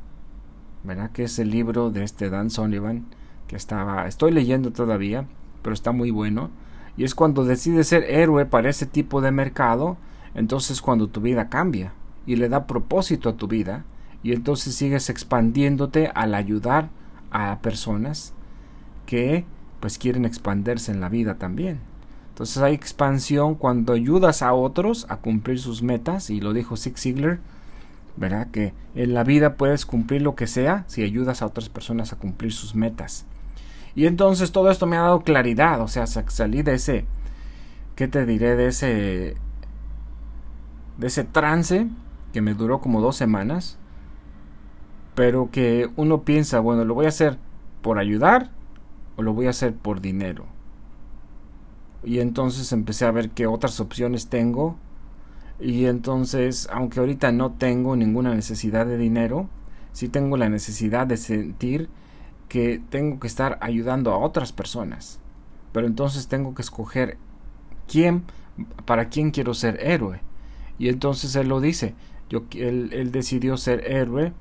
¿verdad? 0.83 1.11
Que 1.11 1.23
es 1.23 1.39
el 1.39 1.49
libro 1.49 1.89
de 1.89 2.03
este 2.03 2.29
Dan 2.29 2.49
Sullivan, 2.49 3.05
que 3.47 3.55
estaba, 3.55 4.07
estoy 4.07 4.31
leyendo 4.31 4.71
todavía, 4.71 5.25
pero 5.61 5.73
está 5.73 5.91
muy 5.91 6.11
bueno. 6.11 6.49
Y 6.97 7.03
es 7.03 7.15
cuando 7.15 7.45
decides 7.45 7.87
ser 7.87 8.03
héroe 8.03 8.45
para 8.45 8.69
ese 8.69 8.85
tipo 8.85 9.21
de 9.21 9.31
mercado, 9.31 9.97
entonces 10.35 10.81
cuando 10.81 11.07
tu 11.07 11.21
vida 11.21 11.49
cambia 11.49 11.93
y 12.25 12.35
le 12.35 12.49
da 12.49 12.67
propósito 12.67 13.29
a 13.29 13.37
tu 13.37 13.47
vida, 13.47 13.85
y 14.23 14.33
entonces 14.33 14.75
sigues 14.75 15.09
expandiéndote 15.09 16.11
al 16.13 16.33
ayudar 16.33 16.89
a 17.31 17.59
personas 17.61 18.33
que 19.05 19.45
pues 19.79 19.97
quieren 19.97 20.25
expandirse 20.25 20.91
en 20.91 20.99
la 20.99 21.09
vida 21.09 21.35
también. 21.35 21.79
Entonces 22.29 22.57
hay 22.57 22.73
expansión 22.73 23.55
cuando 23.55 23.93
ayudas 23.93 24.41
a 24.41 24.53
otros 24.53 25.05
a 25.09 25.17
cumplir 25.17 25.59
sus 25.59 25.81
metas, 25.81 26.29
y 26.29 26.41
lo 26.41 26.53
dijo 26.53 26.77
Zig 26.77 26.97
Ziglar, 26.97 27.39
¿verdad? 28.15 28.49
Que 28.51 28.73
en 28.95 29.13
la 29.13 29.23
vida 29.23 29.55
puedes 29.55 29.85
cumplir 29.85 30.21
lo 30.23 30.35
que 30.35 30.47
sea 30.47 30.83
si 30.87 31.03
ayudas 31.03 31.41
a 31.41 31.45
otras 31.45 31.69
personas 31.69 32.11
a 32.11 32.17
cumplir 32.17 32.51
sus 32.51 32.75
metas. 32.75 33.25
Y 33.97 34.05
entonces 34.05 34.53
todo 34.53 34.71
esto 34.71 34.85
me 34.85 34.95
ha 34.95 35.01
dado 35.01 35.23
claridad, 35.23 35.81
o 35.81 35.89
sea, 35.89 36.07
salí 36.07 36.61
de 36.61 36.75
ese, 36.75 37.05
¿qué 37.95 38.07
te 38.07 38.25
diré? 38.25 38.55
De 38.55 38.67
ese, 38.67 39.35
de 40.97 41.07
ese 41.07 41.25
trance 41.25 41.89
que 42.31 42.41
me 42.41 42.53
duró 42.53 42.79
como 42.79 43.01
dos 43.01 43.17
semanas, 43.17 43.77
pero 45.15 45.49
que 45.51 45.89
uno 45.97 46.21
piensa, 46.21 46.59
bueno, 46.59 46.85
lo 46.85 46.93
voy 46.93 47.07
a 47.07 47.09
hacer 47.09 47.37
por 47.81 47.97
ayudar 47.97 48.51
o 49.17 49.23
lo 49.23 49.33
voy 49.33 49.47
a 49.47 49.49
hacer 49.49 49.75
por 49.75 49.99
dinero 49.99 50.45
y 52.03 52.19
entonces 52.19 52.71
empecé 52.71 53.05
a 53.05 53.11
ver 53.11 53.31
qué 53.31 53.47
otras 53.47 53.79
opciones 53.79 54.27
tengo 54.27 54.77
y 55.59 55.85
entonces 55.85 56.69
aunque 56.71 56.99
ahorita 56.99 57.31
no 57.31 57.51
tengo 57.51 57.95
ninguna 57.95 58.33
necesidad 58.33 58.85
de 58.85 58.97
dinero 58.97 59.49
sí 59.91 60.07
tengo 60.07 60.37
la 60.37 60.49
necesidad 60.49 61.07
de 61.07 61.17
sentir 61.17 61.89
que 62.47 62.81
tengo 62.89 63.19
que 63.19 63.27
estar 63.27 63.57
ayudando 63.61 64.11
a 64.11 64.17
otras 64.17 64.51
personas. 64.53 65.19
Pero 65.71 65.87
entonces 65.87 66.27
tengo 66.27 66.55
que 66.55 66.61
escoger 66.61 67.17
quién 67.87 68.23
para 68.85 69.09
quién 69.09 69.31
quiero 69.31 69.53
ser 69.53 69.79
héroe. 69.81 70.21
Y 70.79 70.89
entonces 70.89 71.35
él 71.35 71.49
lo 71.49 71.61
dice 71.61 71.95
yo 72.29 72.43
él, 72.55 72.89
él 72.93 73.11
decidió 73.11 73.57
ser 73.57 73.89
héroe 73.89 74.33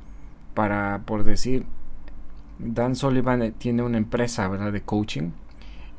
para 0.54 1.02
por 1.06 1.24
decir 1.24 1.66
Dan 2.58 2.96
Sullivan 2.96 3.52
tiene 3.58 3.82
una 3.82 3.98
empresa 3.98 4.48
¿verdad? 4.48 4.72
de 4.72 4.82
coaching. 4.82 5.30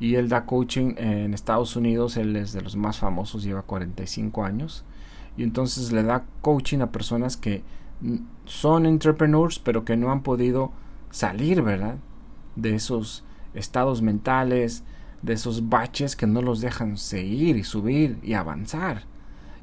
Y 0.00 0.14
él 0.14 0.28
da 0.28 0.44
coaching 0.44 0.94
en 0.96 1.34
Estados 1.34 1.74
Unidos, 1.74 2.16
él 2.16 2.36
es 2.36 2.52
de 2.52 2.60
los 2.60 2.76
más 2.76 2.98
famosos, 2.98 3.42
lleva 3.42 3.62
45 3.62 4.44
años. 4.44 4.84
Y 5.36 5.42
entonces 5.42 5.92
le 5.92 6.02
da 6.02 6.24
coaching 6.40 6.80
a 6.80 6.92
personas 6.92 7.36
que 7.36 7.62
son 8.44 8.86
entrepreneurs 8.86 9.58
pero 9.58 9.84
que 9.84 9.96
no 9.96 10.12
han 10.12 10.22
podido 10.22 10.72
salir, 11.10 11.62
¿verdad? 11.62 11.96
De 12.56 12.74
esos 12.74 13.24
estados 13.54 14.02
mentales, 14.02 14.84
de 15.22 15.32
esos 15.32 15.68
baches 15.68 16.16
que 16.16 16.26
no 16.26 16.42
los 16.42 16.60
dejan 16.60 16.96
seguir 16.96 17.56
y 17.56 17.64
subir 17.64 18.18
y 18.22 18.34
avanzar. 18.34 19.04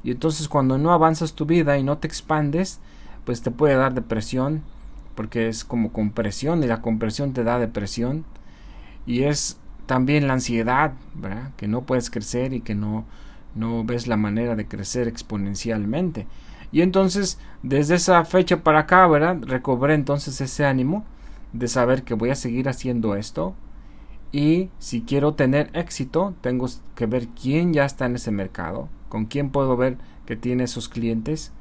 Y 0.03 0.11
entonces 0.11 0.47
cuando 0.47 0.77
no 0.77 0.91
avanzas 0.91 1.33
tu 1.33 1.45
vida 1.45 1.77
y 1.77 1.83
no 1.83 1.97
te 1.97 2.07
expandes, 2.07 2.79
pues 3.25 3.41
te 3.41 3.51
puede 3.51 3.75
dar 3.75 3.93
depresión, 3.93 4.63
porque 5.15 5.47
es 5.47 5.63
como 5.63 5.91
compresión 5.91 6.63
y 6.63 6.67
la 6.67 6.81
compresión 6.81 7.33
te 7.33 7.43
da 7.43 7.57
depresión 7.57 8.25
y 9.05 9.23
es 9.23 9.57
también 9.85 10.27
la 10.27 10.33
ansiedad, 10.33 10.93
¿verdad? 11.15 11.51
que 11.57 11.67
no 11.67 11.83
puedes 11.83 12.09
crecer 12.09 12.53
y 12.53 12.61
que 12.61 12.75
no, 12.75 13.05
no 13.55 13.83
ves 13.83 14.07
la 14.07 14.17
manera 14.17 14.55
de 14.55 14.67
crecer 14.67 15.07
exponencialmente. 15.07 16.27
Y 16.71 16.81
entonces, 16.81 17.39
desde 17.63 17.95
esa 17.95 18.25
fecha 18.25 18.63
para 18.63 18.79
acá, 18.79 19.07
¿verdad? 19.07 19.37
Recobré 19.41 19.93
entonces 19.93 20.41
ese 20.41 20.65
ánimo 20.65 21.05
de 21.57 21.67
saber 21.67 22.03
que 22.03 22.13
voy 22.13 22.29
a 22.29 22.35
seguir 22.35 22.69
haciendo 22.69 23.15
esto. 23.15 23.55
Y 24.31 24.69
si 24.79 25.01
quiero 25.01 25.33
tener 25.33 25.69
éxito, 25.73 26.33
tengo 26.41 26.67
que 26.95 27.05
ver 27.05 27.27
quién 27.29 27.73
ya 27.73 27.85
está 27.85 28.05
en 28.05 28.15
ese 28.15 28.31
mercado, 28.31 28.89
con 29.07 29.25
quién 29.25 29.49
puedo 29.49 29.77
ver 29.77 29.97
que 30.25 30.35
tiene 30.35 30.65
esos 30.65 30.89
clientes 30.89 31.53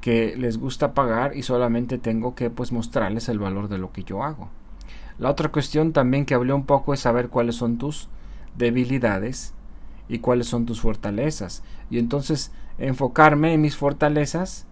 que 0.00 0.34
les 0.36 0.58
gusta 0.58 0.94
pagar 0.94 1.36
y 1.36 1.42
solamente 1.42 1.98
tengo 1.98 2.34
que 2.34 2.50
pues 2.50 2.72
mostrarles 2.72 3.28
el 3.28 3.38
valor 3.38 3.68
de 3.68 3.78
lo 3.78 3.92
que 3.92 4.02
yo 4.02 4.24
hago. 4.24 4.48
La 5.18 5.30
otra 5.30 5.50
cuestión 5.50 5.92
también 5.92 6.24
que 6.24 6.34
hablé 6.34 6.52
un 6.54 6.64
poco 6.64 6.94
es 6.94 7.00
saber 7.00 7.28
cuáles 7.28 7.56
son 7.56 7.76
tus 7.76 8.08
debilidades 8.56 9.52
y 10.08 10.18
cuáles 10.18 10.46
son 10.46 10.64
tus 10.64 10.80
fortalezas. 10.80 11.62
Y 11.90 11.98
entonces 11.98 12.50
enfocarme 12.78 13.52
en 13.52 13.60
mis 13.60 13.76
fortalezas 13.76 14.66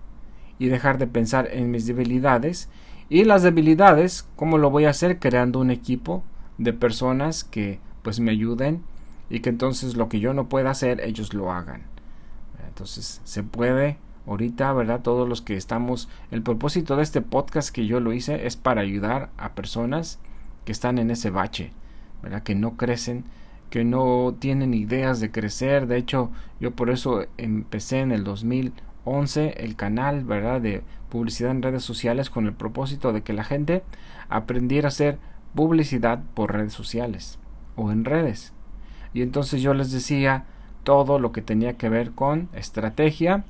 y 0.59 0.69
dejar 0.69 0.99
de 0.99 1.07
pensar 1.07 1.49
en 1.53 1.71
mis 1.71 1.87
debilidades. 1.87 2.69
Y 3.11 3.25
las 3.25 3.43
debilidades, 3.43 4.29
¿cómo 4.37 4.59
lo 4.59 4.71
voy 4.71 4.85
a 4.85 4.91
hacer? 4.91 5.19
Creando 5.19 5.61
un 5.61 5.71
equipo 5.71 6.23
de 6.59 6.73
personas 6.73 7.43
que 7.45 7.81
pues 8.03 8.21
me 8.21 8.33
ayuden 8.33 8.83
y 9.31 9.41
que 9.41 9.49
entonces 9.49 9.97
lo 9.97 10.09
que 10.09 10.21
yo 10.21 10.35
no 10.35 10.49
pueda 10.49 10.71
hacer, 10.71 11.01
ellos 11.01 11.33
lo 11.33 11.51
hagan. 11.51 11.83
Entonces 12.67 13.21
se 13.25 13.43
puede 13.43 13.97
ahorita, 14.27 14.73
¿verdad? 14.73 15.01
Todos 15.01 15.29
los 15.29 15.41
que 15.41 15.57
estamos, 15.57 16.09
el 16.31 16.43
propósito 16.43 16.97
de 16.97 17.03
este 17.03 17.23
podcast 17.23 17.71
que 17.71 17.87
yo 17.87 17.99
lo 18.01 18.13
hice 18.13 18.47
es 18.47 18.57
para 18.57 18.83
ayudar 18.83 19.31
a 19.39 19.55
personas 19.55 20.19
que 20.67 20.73
están 20.73 20.99
en 20.99 21.11
ese 21.11 21.31
bache, 21.31 21.73
¿verdad? 22.23 22.43
Que 22.43 22.55
no 22.55 22.77
crecen, 22.77 23.25
que 23.71 23.85
no 23.85 24.35
tienen 24.39 24.75
ideas 24.75 25.21
de 25.21 25.31
crecer. 25.31 25.87
De 25.87 25.97
hecho, 25.97 26.31
yo 26.61 26.73
por 26.73 26.91
eso 26.91 27.25
empecé 27.39 28.01
en 28.01 28.13
el 28.13 28.23
2011 28.23 29.65
el 29.65 29.77
canal, 29.77 30.25
¿verdad? 30.25 30.61
De 30.61 30.83
publicidad 31.09 31.51
en 31.51 31.63
redes 31.63 31.83
sociales 31.83 32.31
con 32.31 32.47
el 32.47 32.53
propósito 32.53 33.13
de 33.13 33.23
que 33.23 33.33
la 33.33 33.45
gente 33.45 33.83
aprendiera 34.29 34.89
a 34.89 34.89
hacer 34.89 35.19
publicidad 35.55 36.23
por 36.35 36.53
redes 36.53 36.73
sociales 36.73 37.39
o 37.77 37.91
en 37.91 38.05
redes. 38.05 38.53
Y 39.13 39.23
entonces 39.23 39.63
yo 39.63 39.75
les 39.75 39.91
decía 39.91 40.47
todo 40.85 41.19
lo 41.19 41.33
que 41.33 41.43
tenía 41.43 41.77
que 41.77 41.89
ver 41.89 42.13
con 42.13 42.49
estrategia 42.53 43.45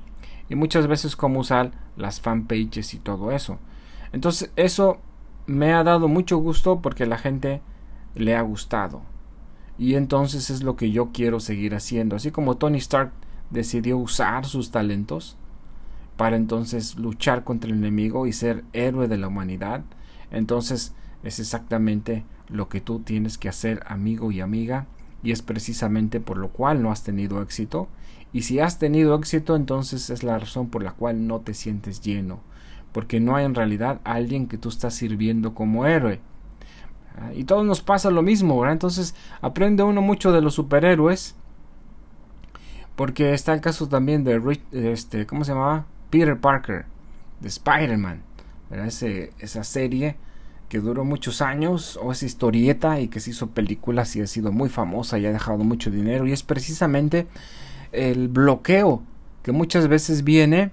y 0.49 0.55
muchas 0.55 0.87
veces 0.87 1.15
cómo 1.15 1.39
usar 1.39 1.71
las 1.95 2.21
fanpages 2.21 2.93
y 2.93 2.99
todo 2.99 3.31
eso. 3.31 3.59
Entonces 4.11 4.51
eso 4.55 4.99
me 5.45 5.73
ha 5.73 5.83
dado 5.83 6.07
mucho 6.07 6.37
gusto 6.37 6.81
porque 6.81 7.05
la 7.05 7.17
gente 7.17 7.61
le 8.15 8.35
ha 8.35 8.41
gustado. 8.41 9.01
Y 9.77 9.95
entonces 9.95 10.49
es 10.49 10.63
lo 10.63 10.75
que 10.75 10.91
yo 10.91 11.11
quiero 11.13 11.39
seguir 11.39 11.75
haciendo. 11.75 12.15
Así 12.15 12.31
como 12.31 12.57
Tony 12.57 12.77
Stark 12.79 13.11
decidió 13.49 13.97
usar 13.97 14.45
sus 14.45 14.71
talentos 14.71 15.37
para 16.19 16.35
entonces 16.35 16.97
luchar 16.97 17.45
contra 17.45 17.71
el 17.71 17.77
enemigo 17.77 18.27
y 18.27 18.33
ser 18.33 18.65
héroe 18.73 19.07
de 19.07 19.17
la 19.17 19.29
humanidad, 19.29 19.85
entonces 20.31 20.93
es 21.23 21.39
exactamente 21.39 22.25
lo 22.49 22.67
que 22.67 22.81
tú 22.81 22.99
tienes 22.99 23.37
que 23.37 23.47
hacer, 23.47 23.83
amigo 23.87 24.29
y 24.29 24.41
amiga, 24.41 24.85
y 25.23 25.31
es 25.31 25.41
precisamente 25.41 26.19
por 26.19 26.37
lo 26.37 26.49
cual 26.49 26.83
no 26.83 26.91
has 26.91 27.05
tenido 27.05 27.41
éxito. 27.41 27.87
Y 28.33 28.41
si 28.41 28.59
has 28.59 28.79
tenido 28.79 29.15
éxito, 29.15 29.55
entonces 29.55 30.09
es 30.09 30.23
la 30.23 30.37
razón 30.37 30.67
por 30.67 30.83
la 30.83 30.91
cual 30.91 31.25
no 31.25 31.39
te 31.39 31.53
sientes 31.53 32.01
lleno, 32.01 32.41
porque 32.91 33.21
no 33.21 33.37
hay 33.37 33.45
en 33.45 33.55
realidad 33.55 34.01
alguien 34.03 34.47
que 34.47 34.57
tú 34.57 34.67
estás 34.67 34.95
sirviendo 34.95 35.53
como 35.53 35.85
héroe. 35.85 36.19
Ah, 37.17 37.31
y 37.33 37.45
todos 37.45 37.65
nos 37.65 37.79
pasa 37.81 38.11
lo 38.11 38.23
mismo. 38.23 38.67
Entonces 38.67 39.15
aprende 39.39 39.83
uno 39.83 40.01
mucho 40.01 40.33
de 40.33 40.41
los 40.41 40.55
superhéroes, 40.55 41.37
porque 42.97 43.33
está 43.33 43.53
el 43.53 43.61
caso 43.61 43.87
también 43.87 44.25
de, 44.25 44.59
este, 44.73 45.25
¿cómo 45.25 45.45
se 45.45 45.53
llamaba? 45.53 45.85
Peter 46.09 46.37
Parker, 46.39 46.85
de 47.39 47.47
Spider-Man, 47.47 48.21
esa 48.71 49.63
serie 49.63 50.17
que 50.67 50.79
duró 50.79 51.03
muchos 51.03 51.41
años, 51.41 51.99
o 52.01 52.11
esa 52.11 52.25
historieta 52.25 52.99
y 52.99 53.07
que 53.07 53.19
se 53.19 53.31
hizo 53.31 53.47
películas 53.47 54.15
y 54.15 54.21
ha 54.21 54.27
sido 54.27 54.51
muy 54.51 54.69
famosa 54.69 55.17
y 55.17 55.25
ha 55.25 55.31
dejado 55.31 55.63
mucho 55.63 55.89
dinero, 55.89 56.27
y 56.27 56.31
es 56.31 56.43
precisamente 56.43 57.25
el 57.91 58.27
bloqueo 58.27 59.01
que 59.41 59.51
muchas 59.51 59.87
veces 59.87 60.23
viene 60.23 60.71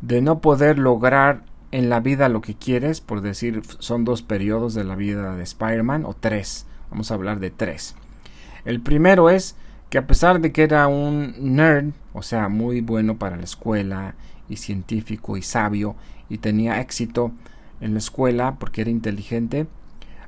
de 0.00 0.20
no 0.20 0.40
poder 0.40 0.78
lograr 0.78 1.42
en 1.72 1.88
la 1.88 1.98
vida 1.98 2.28
lo 2.28 2.40
que 2.40 2.54
quieres, 2.54 3.00
por 3.00 3.20
decir, 3.20 3.62
son 3.80 4.04
dos 4.04 4.22
periodos 4.22 4.74
de 4.74 4.84
la 4.84 4.94
vida 4.94 5.34
de 5.34 5.42
Spider-Man, 5.42 6.04
o 6.04 6.14
tres, 6.14 6.66
vamos 6.90 7.10
a 7.10 7.14
hablar 7.14 7.40
de 7.40 7.50
tres. 7.50 7.96
El 8.64 8.80
primero 8.80 9.28
es 9.28 9.56
que 9.90 9.98
a 9.98 10.06
pesar 10.06 10.40
de 10.40 10.52
que 10.52 10.62
era 10.62 10.86
un 10.86 11.34
nerd, 11.38 11.92
o 12.12 12.22
sea, 12.22 12.48
muy 12.48 12.80
bueno 12.80 13.18
para 13.18 13.36
la 13.36 13.44
escuela 13.44 14.14
y 14.48 14.56
científico 14.56 15.36
y 15.36 15.42
sabio 15.42 15.96
y 16.28 16.38
tenía 16.38 16.80
éxito 16.80 17.32
en 17.80 17.92
la 17.92 17.98
escuela 17.98 18.56
porque 18.58 18.80
era 18.80 18.90
inteligente, 18.90 19.66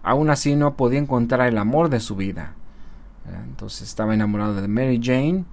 aún 0.03 0.31
así 0.31 0.57
no 0.57 0.77
podía 0.77 0.99
encontrar 0.99 1.49
el 1.49 1.59
amor 1.59 1.89
de 1.89 2.01
su 2.01 2.17
vida. 2.17 2.55
Entonces 3.45 3.89
estaba 3.89 4.15
enamorado 4.15 4.55
de 4.61 4.69
Mary 4.69 5.01
Jane 5.03 5.45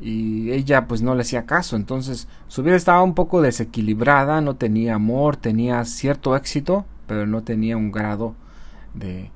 y 0.00 0.50
ella 0.50 0.86
pues 0.86 1.02
no 1.02 1.14
le 1.14 1.22
hacía 1.22 1.46
caso. 1.46 1.76
Entonces 1.76 2.28
su 2.48 2.62
vida 2.62 2.76
estaba 2.76 3.02
un 3.02 3.14
poco 3.14 3.40
desequilibrada, 3.40 4.40
no 4.40 4.56
tenía 4.56 4.94
amor, 4.94 5.36
tenía 5.36 5.84
cierto 5.84 6.36
éxito, 6.36 6.84
pero 7.06 7.26
no 7.26 7.42
tenía 7.42 7.76
un 7.76 7.92
grado 7.92 8.34
de 8.94 9.30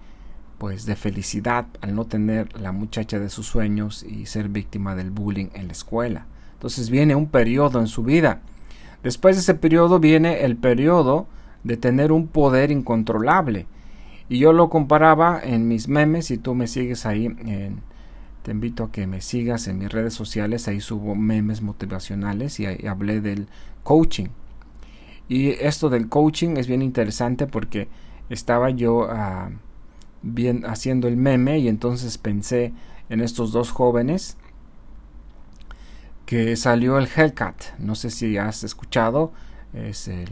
pues 0.59 0.85
de 0.85 0.95
felicidad 0.95 1.67
al 1.81 1.95
no 1.95 2.05
tener 2.05 2.61
la 2.61 2.71
muchacha 2.71 3.19
de 3.19 3.31
sus 3.31 3.47
sueños 3.47 4.03
y 4.03 4.27
ser 4.27 4.51
víctima 4.51 4.95
del 4.95 5.11
bullying 5.11 5.47
en 5.55 5.69
la 5.69 5.73
escuela. 5.73 6.27
Entonces 6.53 6.91
viene 6.91 7.15
un 7.15 7.29
periodo 7.29 7.81
en 7.81 7.87
su 7.87 8.03
vida 8.03 8.43
Después 9.03 9.37
de 9.37 9.41
ese 9.41 9.55
periodo 9.55 9.99
viene 9.99 10.45
el 10.45 10.57
periodo 10.57 11.27
de 11.65 11.77
tener 11.77 12.13
un 12.13 12.27
poder 12.27 12.71
incontrolable. 12.71 13.67
Y 14.29 14.39
yo 14.39 14.53
lo 14.53 14.71
comparaba 14.71 15.41
en 15.43 15.69
mis 15.69 15.89
memes, 15.89 16.27
si 16.27 16.39
tú 16.39 16.55
me 16.55 16.67
sigues 16.67 17.07
ahí, 17.07 17.35
te 18.43 18.53
invito 18.53 18.85
a 18.85 18.93
que 18.93 19.07
me 19.07 19.21
sigas 19.21 19.67
en 19.69 19.79
mis 19.79 19.91
redes 19.91 20.15
sociales, 20.15 20.69
ahí 20.69 20.81
subo 20.81 21.15
memes 21.15 21.63
motivacionales 21.63 22.61
y 22.61 22.67
hablé 22.87 23.21
del 23.21 23.49
coaching. 23.83 24.29
Y 25.29 25.51
esto 25.51 25.91
del 25.91 26.09
coaching 26.09 26.57
es 26.57 26.67
bien 26.67 26.83
interesante 26.83 27.47
porque 27.47 27.89
estaba 28.31 28.71
yo 28.71 29.09
ah, 29.11 29.51
bien 30.23 30.65
haciendo 30.65 31.09
el 31.09 31.17
meme 31.17 31.59
y 31.59 31.69
entonces 31.69 32.19
pensé 32.19 32.73
en 33.09 33.21
estos 33.21 33.53
dos 33.53 33.71
jóvenes 33.71 34.37
que 36.31 36.55
salió 36.55 36.97
el 36.97 37.09
Hellcat. 37.13 37.77
No 37.81 37.97
sé 37.97 38.09
si 38.09 38.39
has 38.39 38.63
escuchado. 38.63 39.33
Es 39.73 40.07
el, 40.07 40.29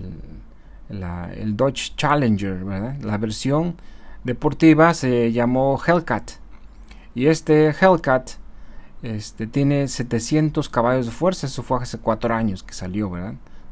Dodge 1.57 1.97
Challenger, 1.97 2.63
La 3.03 3.19
versión 3.19 3.75
deportiva 4.23 4.95
se 4.95 5.33
llamó 5.33 5.77
Hellcat. 5.85 6.31
Y 7.17 7.27
este 7.27 7.71
Hellcat 7.71 8.31
este, 9.03 9.49
tiene 9.49 9.89
700 9.89 10.69
caballos 10.69 11.07
de 11.07 11.11
fuerza. 11.11 11.49
Eso 11.49 11.65
fue 11.65 11.79
hace 11.79 11.99
4 11.99 12.33
años 12.33 12.63
que 12.63 12.75
salió. 12.75 13.11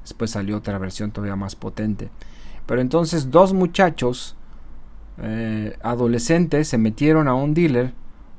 Después 0.03 0.33
salió 0.33 0.57
otra 0.57 0.79
versión 0.79 1.13
todavía 1.13 1.37
más 1.37 1.55
potente. 1.55 2.09
Pero 2.67 2.81
entonces 2.81 3.31
dos 3.31 3.53
muchachos 3.53 4.35
eh, 5.23 5.79
adolescentes 5.81 6.67
se 6.67 6.77
metieron 6.77 7.29
a 7.29 7.35
un 7.35 7.55
dealer, 7.55 7.93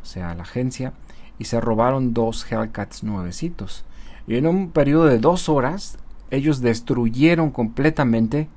o 0.04 0.06
sea, 0.06 0.32
a 0.32 0.36
la 0.36 0.44
agencia, 0.44 0.92
y 1.40 1.46
se 1.46 1.62
robaron 1.62 2.14
dos 2.14 2.50
Hellcats 2.50 3.04
nuevecitos. 3.04 3.86
Y 4.28 4.36
en 4.36 4.48
un 4.48 4.72
periodo 4.72 5.06
de 5.06 5.20
dos 5.20 5.50
horas, 5.50 5.98
ellos 6.32 6.62
destruyeron 6.62 7.52
completamente 7.52 8.50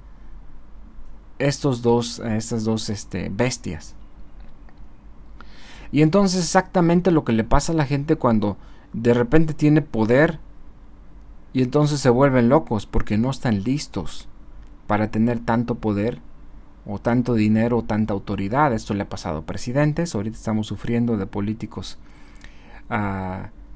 estos 1.38 1.82
dos, 1.82 2.18
estas 2.20 2.64
dos 2.64 2.90
este, 2.90 3.30
bestias. 3.30 3.94
Y 5.92 6.02
entonces 6.02 6.44
exactamente 6.44 7.10
lo 7.10 7.24
que 7.24 7.32
le 7.32 7.44
pasa 7.44 7.72
a 7.72 7.76
la 7.76 7.86
gente 7.86 8.16
cuando 8.16 8.56
de 8.92 9.14
repente 9.14 9.54
tiene 9.54 9.82
poder 9.82 10.38
y 11.52 11.62
entonces 11.62 12.00
se 12.00 12.10
vuelven 12.10 12.48
locos 12.48 12.86
porque 12.86 13.18
no 13.18 13.30
están 13.30 13.64
listos 13.64 14.28
para 14.86 15.10
tener 15.10 15.40
tanto 15.40 15.76
poder 15.76 16.20
o 16.86 16.98
tanto 16.98 17.34
dinero 17.34 17.78
o 17.78 17.84
tanta 17.84 18.14
autoridad. 18.14 18.72
Esto 18.72 18.94
le 18.94 19.02
ha 19.02 19.08
pasado 19.08 19.38
a 19.38 19.46
presidentes, 19.46 20.14
ahorita 20.14 20.36
estamos 20.36 20.68
sufriendo 20.68 21.16
de 21.16 21.26
políticos 21.26 21.98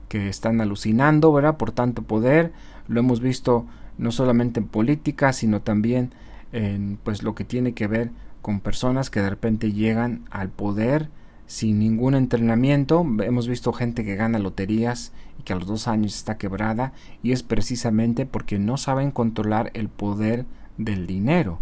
Que 0.09 0.29
están 0.29 0.61
alucinando, 0.61 1.33
¿verdad? 1.33 1.57
Por 1.57 1.73
tanto 1.73 2.03
poder. 2.03 2.53
Lo 2.89 3.01
hemos 3.01 3.21
visto 3.21 3.67
no 3.97 4.13
solamente 4.13 4.61
en 4.61 4.67
política, 4.67 5.33
sino 5.33 5.63
también 5.63 6.13
en 6.53 6.99
pues 7.03 7.23
lo 7.23 7.35
que 7.35 7.45
tiene 7.45 7.73
que 7.73 7.87
ver 7.87 8.11
con 8.43 8.61
personas 8.61 9.11
que 9.11 9.21
de 9.21 9.31
repente 9.31 9.73
llegan 9.73 10.25
al 10.31 10.51
poder 10.51 11.09
sin 11.47 11.79
ningún 11.79 12.15
entrenamiento. 12.15 13.07
Hemos 13.23 13.49
visto 13.49 13.73
gente 13.73 14.05
que 14.05 14.17
gana 14.17 14.39
loterías 14.39 15.13
y 15.39 15.43
que 15.43 15.53
a 15.53 15.57
los 15.57 15.67
dos 15.67 15.89
años 15.89 16.15
está 16.15 16.37
quebrada 16.37 16.93
y 17.23 17.33
es 17.33 17.43
precisamente 17.43 18.27
porque 18.27 18.59
no 18.59 18.77
saben 18.77 19.11
controlar 19.11 19.71
el 19.75 19.89
poder 19.89 20.47
del 20.77 21.07
dinero. 21.07 21.59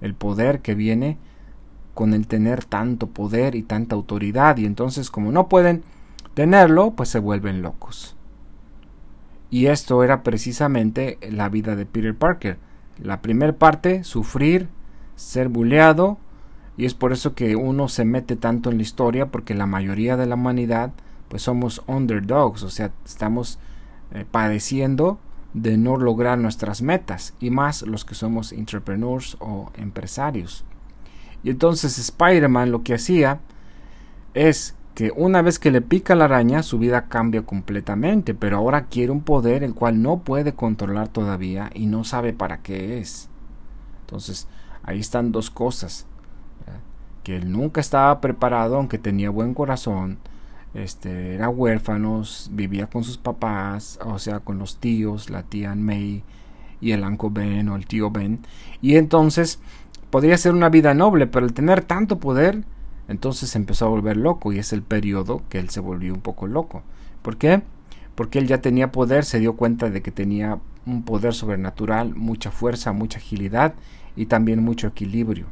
El 0.00 0.14
poder 0.14 0.60
que 0.60 0.74
viene 0.74 1.18
con 1.94 2.14
el 2.14 2.26
tener 2.26 2.64
tanto 2.64 3.08
poder 3.08 3.54
y 3.54 3.62
tanta 3.62 3.94
autoridad 3.94 4.56
y 4.58 4.66
entonces 4.66 5.10
como 5.10 5.32
no 5.32 5.48
pueden 5.48 5.82
tenerlo, 6.40 6.92
pues 6.92 7.10
se 7.10 7.18
vuelven 7.18 7.60
locos. 7.60 8.16
Y 9.50 9.66
esto 9.66 10.02
era 10.02 10.22
precisamente 10.22 11.18
la 11.30 11.50
vida 11.50 11.76
de 11.76 11.84
Peter 11.84 12.16
Parker. 12.16 12.56
La 12.96 13.20
primera 13.20 13.52
parte, 13.52 14.04
sufrir, 14.04 14.70
ser 15.16 15.50
buleado, 15.50 16.16
y 16.78 16.86
es 16.86 16.94
por 16.94 17.12
eso 17.12 17.34
que 17.34 17.56
uno 17.56 17.88
se 17.88 18.06
mete 18.06 18.36
tanto 18.36 18.70
en 18.70 18.78
la 18.78 18.82
historia, 18.82 19.26
porque 19.26 19.52
la 19.52 19.66
mayoría 19.66 20.16
de 20.16 20.24
la 20.24 20.36
humanidad, 20.36 20.92
pues 21.28 21.42
somos 21.42 21.82
underdogs, 21.86 22.62
o 22.62 22.70
sea, 22.70 22.90
estamos 23.04 23.58
eh, 24.12 24.24
padeciendo 24.30 25.18
de 25.52 25.76
no 25.76 25.98
lograr 25.98 26.38
nuestras 26.38 26.80
metas, 26.80 27.34
y 27.38 27.50
más 27.50 27.82
los 27.82 28.06
que 28.06 28.14
somos 28.14 28.52
entrepreneurs 28.52 29.36
o 29.40 29.70
empresarios. 29.74 30.64
Y 31.42 31.50
entonces 31.50 31.98
Spider-Man 31.98 32.70
lo 32.70 32.82
que 32.82 32.94
hacía 32.94 33.40
es 34.32 34.74
que 34.94 35.12
una 35.14 35.42
vez 35.42 35.58
que 35.58 35.70
le 35.70 35.80
pica 35.80 36.14
la 36.14 36.26
araña 36.26 36.62
su 36.62 36.78
vida 36.78 37.06
cambia 37.06 37.42
completamente, 37.42 38.34
pero 38.34 38.58
ahora 38.58 38.86
quiere 38.86 39.12
un 39.12 39.22
poder 39.22 39.62
el 39.62 39.74
cual 39.74 40.02
no 40.02 40.20
puede 40.20 40.54
controlar 40.54 41.08
todavía 41.08 41.70
y 41.74 41.86
no 41.86 42.04
sabe 42.04 42.32
para 42.32 42.58
qué 42.58 42.98
es. 42.98 43.28
Entonces, 44.02 44.48
ahí 44.82 44.98
están 44.98 45.32
dos 45.32 45.50
cosas. 45.50 46.06
Que 47.22 47.36
él 47.36 47.52
nunca 47.52 47.80
estaba 47.80 48.20
preparado, 48.20 48.76
aunque 48.76 48.98
tenía 48.98 49.30
buen 49.30 49.52
corazón, 49.54 50.18
este, 50.74 51.34
era 51.34 51.48
huérfano, 51.48 52.22
vivía 52.50 52.88
con 52.88 53.04
sus 53.04 53.18
papás, 53.18 53.98
o 54.04 54.18
sea, 54.18 54.40
con 54.40 54.58
los 54.58 54.78
tíos, 54.78 55.28
la 55.28 55.42
tía 55.42 55.74
May, 55.74 56.22
y 56.80 56.92
el 56.92 57.04
Uncle 57.04 57.30
Ben 57.32 57.68
o 57.68 57.76
el 57.76 57.86
tío 57.86 58.10
Ben. 58.10 58.40
Y 58.80 58.96
entonces 58.96 59.60
podría 60.10 60.36
ser 60.38 60.52
una 60.52 60.68
vida 60.68 60.94
noble, 60.94 61.26
pero 61.26 61.46
al 61.46 61.52
tener 61.52 61.82
tanto 61.82 62.18
poder, 62.18 62.64
entonces 63.10 63.56
empezó 63.56 63.86
a 63.86 63.88
volver 63.88 64.16
loco 64.16 64.52
y 64.52 64.60
es 64.60 64.72
el 64.72 64.82
periodo 64.82 65.42
que 65.48 65.58
él 65.58 65.68
se 65.68 65.80
volvió 65.80 66.14
un 66.14 66.20
poco 66.20 66.46
loco. 66.46 66.84
¿Por 67.22 67.38
qué? 67.38 67.60
Porque 68.14 68.38
él 68.38 68.46
ya 68.46 68.60
tenía 68.60 68.92
poder, 68.92 69.24
se 69.24 69.40
dio 69.40 69.56
cuenta 69.56 69.90
de 69.90 70.00
que 70.00 70.12
tenía 70.12 70.60
un 70.86 71.02
poder 71.02 71.34
sobrenatural, 71.34 72.14
mucha 72.14 72.52
fuerza, 72.52 72.92
mucha 72.92 73.18
agilidad 73.18 73.74
y 74.14 74.26
también 74.26 74.62
mucho 74.62 74.86
equilibrio. 74.86 75.46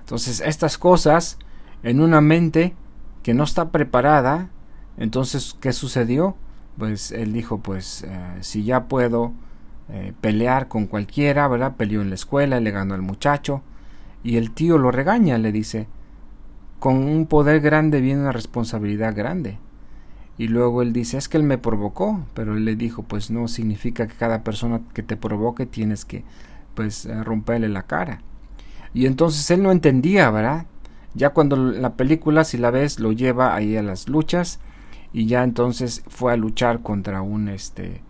Entonces 0.00 0.42
estas 0.44 0.76
cosas 0.76 1.38
en 1.84 2.00
una 2.00 2.20
mente 2.20 2.74
que 3.22 3.32
no 3.32 3.44
está 3.44 3.70
preparada, 3.70 4.50
entonces 4.96 5.56
¿qué 5.60 5.72
sucedió? 5.72 6.34
Pues 6.78 7.12
él 7.12 7.32
dijo, 7.32 7.58
pues 7.58 8.02
eh, 8.02 8.38
si 8.40 8.64
ya 8.64 8.88
puedo 8.88 9.34
eh, 9.88 10.14
pelear 10.20 10.66
con 10.66 10.88
cualquiera, 10.88 11.46
¿verdad? 11.46 11.76
Peleó 11.76 12.02
en 12.02 12.08
la 12.08 12.16
escuela, 12.16 12.58
le 12.58 12.72
ganó 12.72 12.94
al 12.94 13.02
muchacho 13.02 13.62
y 14.22 14.36
el 14.36 14.50
tío 14.50 14.78
lo 14.78 14.90
regaña, 14.90 15.38
le 15.38 15.52
dice, 15.52 15.86
con 16.78 16.96
un 16.96 17.26
poder 17.26 17.60
grande 17.60 18.00
viene 18.00 18.20
una 18.20 18.32
responsabilidad 18.32 19.14
grande. 19.14 19.58
Y 20.38 20.48
luego 20.48 20.82
él 20.82 20.92
dice, 20.92 21.16
es 21.16 21.28
que 21.28 21.38
él 21.38 21.42
me 21.44 21.58
provocó, 21.58 22.24
pero 22.34 22.56
él 22.56 22.64
le 22.64 22.76
dijo, 22.76 23.02
pues 23.02 23.30
no 23.30 23.48
significa 23.48 24.06
que 24.06 24.14
cada 24.14 24.42
persona 24.44 24.82
que 24.92 25.02
te 25.02 25.16
provoque 25.16 25.64
tienes 25.64 26.04
que, 26.04 26.24
pues, 26.74 27.06
eh, 27.06 27.24
romperle 27.24 27.68
la 27.68 27.84
cara. 27.84 28.20
Y 28.92 29.06
entonces 29.06 29.50
él 29.50 29.62
no 29.62 29.72
entendía, 29.72 30.30
¿verdad? 30.30 30.66
Ya 31.14 31.30
cuando 31.30 31.56
la 31.56 31.94
película, 31.94 32.44
si 32.44 32.58
la 32.58 32.70
ves, 32.70 33.00
lo 33.00 33.12
lleva 33.12 33.54
ahí 33.54 33.76
a 33.76 33.82
las 33.82 34.08
luchas 34.08 34.60
y 35.12 35.26
ya 35.26 35.42
entonces 35.42 36.02
fue 36.08 36.34
a 36.34 36.36
luchar 36.36 36.82
contra 36.82 37.22
un, 37.22 37.48
este, 37.48 38.02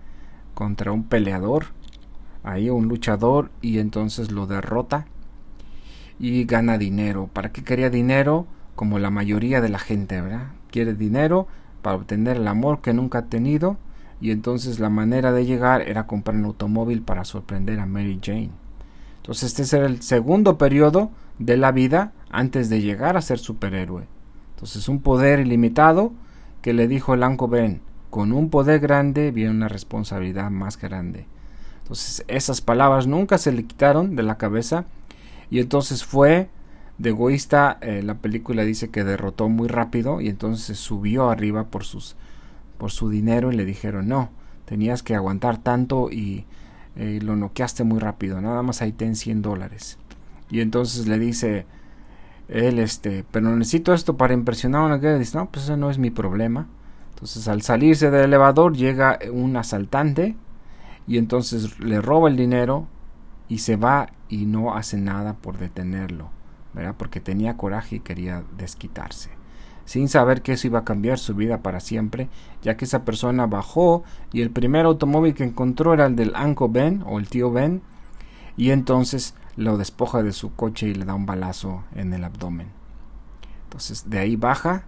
contra 0.54 0.90
un 0.90 1.04
peleador, 1.04 1.66
ahí 2.42 2.68
un 2.70 2.88
luchador 2.88 3.50
y 3.60 3.78
entonces 3.78 4.32
lo 4.32 4.48
derrota 4.48 5.06
y 6.18 6.44
gana 6.44 6.78
dinero. 6.78 7.28
¿Para 7.32 7.52
qué 7.52 7.62
quería 7.62 7.90
dinero? 7.90 8.46
Como 8.74 8.98
la 8.98 9.10
mayoría 9.10 9.60
de 9.60 9.68
la 9.68 9.78
gente, 9.78 10.20
¿verdad? 10.20 10.48
Quiere 10.70 10.94
dinero 10.94 11.46
para 11.82 11.96
obtener 11.96 12.36
el 12.38 12.48
amor 12.48 12.80
que 12.80 12.92
nunca 12.92 13.18
ha 13.18 13.26
tenido 13.26 13.78
y 14.20 14.30
entonces 14.30 14.80
la 14.80 14.88
manera 14.88 15.32
de 15.32 15.44
llegar 15.44 15.82
era 15.82 16.06
comprar 16.06 16.36
un 16.36 16.46
automóvil 16.46 17.02
para 17.02 17.24
sorprender 17.24 17.80
a 17.80 17.86
Mary 17.86 18.18
Jane. 18.22 18.50
Entonces 19.18 19.58
este 19.58 19.76
era 19.76 19.86
el 19.86 20.02
segundo 20.02 20.58
periodo 20.58 21.10
de 21.38 21.56
la 21.56 21.72
vida 21.72 22.12
antes 22.30 22.68
de 22.70 22.80
llegar 22.80 23.16
a 23.16 23.22
ser 23.22 23.38
superhéroe. 23.38 24.06
Entonces 24.54 24.88
un 24.88 25.00
poder 25.00 25.40
ilimitado 25.40 26.12
que 26.62 26.72
le 26.72 26.88
dijo 26.88 27.14
el 27.14 27.22
Anco 27.22 27.48
Ben, 27.48 27.82
con 28.10 28.32
un 28.32 28.50
poder 28.50 28.80
grande 28.80 29.30
viene 29.30 29.50
una 29.50 29.68
responsabilidad 29.68 30.50
más 30.50 30.78
grande. 30.78 31.26
Entonces 31.82 32.24
esas 32.28 32.60
palabras 32.60 33.06
nunca 33.06 33.38
se 33.38 33.52
le 33.52 33.64
quitaron 33.64 34.16
de 34.16 34.22
la 34.22 34.38
cabeza 34.38 34.86
y 35.50 35.60
entonces 35.60 36.04
fue 36.04 36.48
de 36.98 37.10
egoísta, 37.10 37.78
eh, 37.80 38.02
la 38.02 38.14
película 38.16 38.64
dice 38.64 38.90
que 38.90 39.04
derrotó 39.04 39.48
muy 39.48 39.68
rápido 39.68 40.20
y 40.20 40.28
entonces 40.28 40.78
subió 40.78 41.30
arriba 41.30 41.64
por 41.64 41.84
sus 41.84 42.16
por 42.78 42.90
su 42.90 43.08
dinero 43.08 43.52
y 43.52 43.56
le 43.56 43.64
dijeron 43.64 44.08
no, 44.08 44.30
tenías 44.64 45.02
que 45.02 45.14
aguantar 45.14 45.58
tanto 45.58 46.10
y 46.10 46.44
eh, 46.96 47.20
lo 47.22 47.36
noqueaste 47.36 47.84
muy 47.84 47.98
rápido, 47.98 48.40
nada 48.40 48.62
más 48.62 48.82
ahí 48.82 48.92
ten 48.92 49.16
100 49.16 49.42
dólares. 49.42 49.98
Y 50.50 50.60
entonces 50.60 51.06
le 51.06 51.18
dice 51.18 51.66
él, 52.48 52.78
este, 52.78 53.24
pero 53.30 53.54
necesito 53.56 53.92
esto 53.92 54.16
para 54.16 54.34
impresionar 54.34 54.82
a 54.82 54.86
una 54.86 54.98
guerra. 54.98 55.18
Dice, 55.18 55.36
no, 55.36 55.50
pues 55.50 55.64
eso 55.64 55.76
no 55.76 55.90
es 55.90 55.98
mi 55.98 56.10
problema. 56.10 56.68
Entonces 57.10 57.48
al 57.48 57.62
salirse 57.62 58.10
del 58.10 58.24
elevador 58.24 58.76
llega 58.76 59.18
un 59.32 59.56
asaltante 59.56 60.36
y 61.06 61.18
entonces 61.18 61.78
le 61.80 62.00
roba 62.00 62.28
el 62.28 62.36
dinero 62.36 62.86
y 63.48 63.58
se 63.58 63.76
va 63.76 64.08
y 64.28 64.46
no 64.46 64.74
hace 64.74 64.96
nada 64.96 65.34
por 65.34 65.58
detenerlo, 65.58 66.30
¿verdad? 66.74 66.94
Porque 66.96 67.20
tenía 67.20 67.56
coraje 67.56 67.96
y 67.96 68.00
quería 68.00 68.42
desquitarse, 68.56 69.30
sin 69.84 70.08
saber 70.08 70.42
que 70.42 70.52
eso 70.52 70.66
iba 70.66 70.80
a 70.80 70.84
cambiar 70.84 71.18
su 71.18 71.34
vida 71.34 71.62
para 71.62 71.80
siempre, 71.80 72.28
ya 72.62 72.76
que 72.76 72.84
esa 72.84 73.04
persona 73.04 73.46
bajó 73.46 74.04
y 74.32 74.42
el 74.42 74.50
primer 74.50 74.86
automóvil 74.86 75.34
que 75.34 75.44
encontró 75.44 75.94
era 75.94 76.06
el 76.06 76.16
del 76.16 76.34
Uncle 76.40 76.68
Ben 76.70 77.02
o 77.06 77.18
el 77.18 77.28
tío 77.28 77.52
Ben, 77.52 77.82
y 78.56 78.70
entonces 78.70 79.34
lo 79.56 79.78
despoja 79.78 80.22
de 80.22 80.32
su 80.32 80.54
coche 80.54 80.88
y 80.88 80.94
le 80.94 81.04
da 81.04 81.14
un 81.14 81.26
balazo 81.26 81.84
en 81.94 82.12
el 82.12 82.24
abdomen. 82.24 82.68
Entonces 83.64 84.08
de 84.08 84.18
ahí 84.18 84.36
baja, 84.36 84.84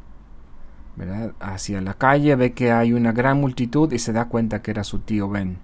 ¿verdad? 0.96 1.32
Hacia 1.40 1.80
la 1.80 1.94
calle, 1.94 2.34
ve 2.34 2.52
que 2.52 2.72
hay 2.72 2.92
una 2.92 3.12
gran 3.12 3.40
multitud 3.40 3.92
y 3.92 3.98
se 3.98 4.12
da 4.12 4.26
cuenta 4.26 4.62
que 4.62 4.70
era 4.70 4.84
su 4.84 5.00
tío 5.00 5.28
Ben. 5.28 5.58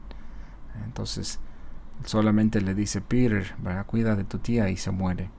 Entonces 0.85 1.41
solamente 2.05 2.61
le 2.61 2.75
dice 2.75 3.01
Peter, 3.01 3.55
cuida 3.87 4.17
de 4.17 4.25
tu 4.25 4.39
tía 4.39 4.69
y 4.71 4.77
se 4.77 4.91
muere. 4.91 5.31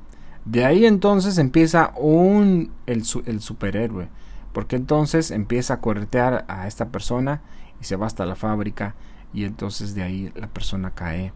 De 0.45 0.63
ahí 0.63 0.85
entonces 0.85 1.37
empieza 1.37 1.91
un, 1.95 2.71
el, 2.85 3.03
superhéroe, 3.03 4.09
porque 4.53 4.75
entonces 4.75 5.31
empieza 5.31 5.75
a 5.75 5.81
corretear 5.81 6.45
a 6.47 6.67
esta 6.67 6.89
persona 6.89 7.41
y 7.81 7.85
se 7.85 7.95
va 7.95 8.05
hasta 8.07 8.25
la 8.25 8.35
fábrica 8.35 8.95
y 9.33 9.43
entonces 9.43 9.95
de 9.95 10.03
ahí 10.03 10.31
la 10.35 10.47
persona 10.47 10.91
cae 10.91 11.33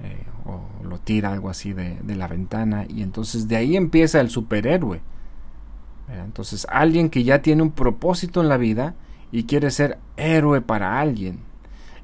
eh, 0.00 0.24
o 0.46 0.62
lo 0.84 0.98
tira 0.98 1.32
algo 1.32 1.50
así 1.50 1.72
de, 1.72 1.98
de, 2.02 2.16
la 2.16 2.28
ventana 2.28 2.84
y 2.88 3.02
entonces 3.02 3.48
de 3.48 3.56
ahí 3.56 3.76
empieza 3.76 4.20
el 4.20 4.30
superhéroe. 4.30 5.00
Entonces 6.08 6.66
alguien 6.70 7.10
que 7.10 7.24
ya 7.24 7.42
tiene 7.42 7.62
un 7.62 7.70
propósito 7.70 8.40
en 8.40 8.48
la 8.48 8.56
vida 8.56 8.94
y 9.32 9.44
quiere 9.44 9.70
ser 9.70 9.98
héroe 10.16 10.60
para 10.60 11.00
alguien. 11.00 11.40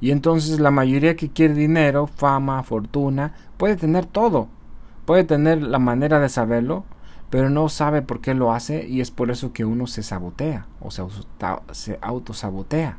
Y 0.00 0.12
entonces 0.12 0.60
la 0.60 0.70
mayoría 0.70 1.16
que 1.16 1.30
quiere 1.30 1.54
dinero, 1.54 2.06
fama, 2.06 2.62
fortuna, 2.62 3.34
puede 3.56 3.76
tener 3.76 4.06
todo. 4.06 4.48
Puede 5.04 5.24
tener 5.24 5.62
la 5.62 5.78
manera 5.78 6.20
de 6.20 6.28
saberlo, 6.28 6.84
pero 7.28 7.50
no 7.50 7.68
sabe 7.68 8.02
por 8.02 8.20
qué 8.20 8.34
lo 8.34 8.52
hace 8.52 8.86
y 8.88 9.00
es 9.00 9.10
por 9.10 9.30
eso 9.30 9.52
que 9.52 9.64
uno 9.64 9.86
se 9.86 10.02
sabotea 10.02 10.66
o 10.80 10.90
se, 10.90 11.02
se 11.72 11.98
autosabotea. 12.00 12.98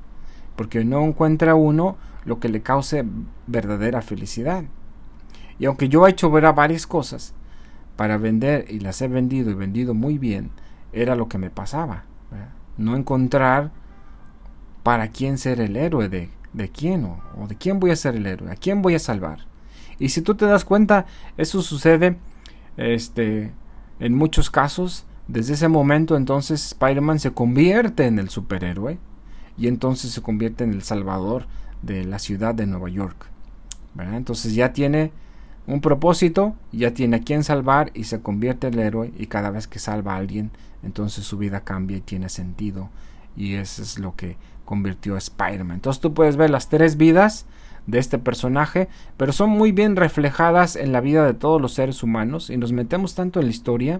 Porque 0.55 0.85
no 0.85 1.01
encuentra 1.03 1.55
uno 1.55 1.97
lo 2.23 2.39
que 2.39 2.49
le 2.49 2.61
cause 2.61 3.03
verdadera 3.47 4.01
felicidad. 4.01 4.65
Y 5.57 5.65
aunque 5.65 5.89
yo 5.89 6.05
he 6.05 6.11
hecho 6.11 6.29
ver 6.29 6.51
varias 6.53 6.85
cosas 6.85 7.33
para 7.95 8.17
vender 8.17 8.65
y 8.69 8.79
las 8.79 9.01
he 9.01 9.07
vendido 9.07 9.51
y 9.51 9.55
vendido 9.55 9.93
muy 9.93 10.17
bien, 10.17 10.51
era 10.93 11.15
lo 11.15 11.27
que 11.27 11.37
me 11.37 11.49
pasaba. 11.49 12.05
No 12.77 12.95
encontrar 12.95 13.71
para 14.83 15.09
quién 15.09 15.37
ser 15.37 15.61
el 15.61 15.75
héroe 15.75 16.09
de 16.09 16.29
de 16.53 16.69
quién 16.69 17.05
o, 17.05 17.47
de 17.47 17.55
quién 17.55 17.79
voy 17.79 17.91
a 17.91 17.95
ser 17.95 18.15
el 18.15 18.25
héroe, 18.25 18.51
a 18.51 18.55
quién 18.55 18.81
voy 18.81 18.95
a 18.95 18.99
salvar. 18.99 19.39
Y 19.99 20.09
si 20.09 20.21
tú 20.21 20.35
te 20.35 20.45
das 20.45 20.65
cuenta, 20.65 21.05
eso 21.37 21.61
sucede 21.61 22.17
este, 22.77 23.51
en 23.99 24.15
muchos 24.15 24.49
casos. 24.49 25.05
Desde 25.27 25.53
ese 25.53 25.67
momento 25.67 26.17
entonces 26.17 26.65
Spider-Man 26.67 27.19
se 27.19 27.31
convierte 27.31 28.05
en 28.05 28.19
el 28.19 28.29
superhéroe 28.29 28.97
y 29.57 29.67
entonces 29.67 30.11
se 30.11 30.21
convierte 30.21 30.63
en 30.63 30.73
el 30.73 30.81
salvador 30.81 31.45
de 31.81 32.03
la 32.03 32.19
ciudad 32.19 32.55
de 32.55 32.65
Nueva 32.65 32.89
York. 32.89 33.27
Entonces 33.97 34.55
ya 34.55 34.73
tiene 34.73 35.11
un 35.67 35.81
propósito, 35.81 36.55
ya 36.71 36.93
tiene 36.93 37.17
a 37.17 37.21
quien 37.21 37.43
salvar 37.43 37.91
y 37.93 38.05
se 38.05 38.21
convierte 38.21 38.67
en 38.67 38.73
el 38.73 38.79
héroe 38.79 39.13
y 39.17 39.27
cada 39.27 39.51
vez 39.51 39.67
que 39.67 39.79
salva 39.79 40.13
a 40.13 40.17
alguien, 40.17 40.51
entonces 40.83 41.25
su 41.25 41.37
vida 41.37 41.61
cambia 41.61 41.97
y 41.97 42.01
tiene 42.01 42.29
sentido 42.29 42.89
y 43.35 43.53
eso 43.55 43.81
es 43.81 43.99
lo 43.99 44.15
que 44.15 44.37
convirtió 44.71 45.15
a 45.15 45.17
Spider-Man. 45.17 45.75
Entonces 45.75 45.99
tú 45.99 46.13
puedes 46.13 46.37
ver 46.37 46.49
las 46.49 46.69
tres 46.69 46.95
vidas 46.95 47.45
de 47.87 47.99
este 47.99 48.17
personaje, 48.17 48.87
pero 49.17 49.33
son 49.33 49.49
muy 49.49 49.73
bien 49.73 49.97
reflejadas 49.97 50.77
en 50.77 50.93
la 50.93 51.01
vida 51.01 51.25
de 51.25 51.33
todos 51.33 51.59
los 51.59 51.73
seres 51.73 52.03
humanos 52.03 52.49
y 52.49 52.55
nos 52.55 52.71
metemos 52.71 53.13
tanto 53.13 53.41
en 53.41 53.47
la 53.47 53.51
historia 53.51 53.99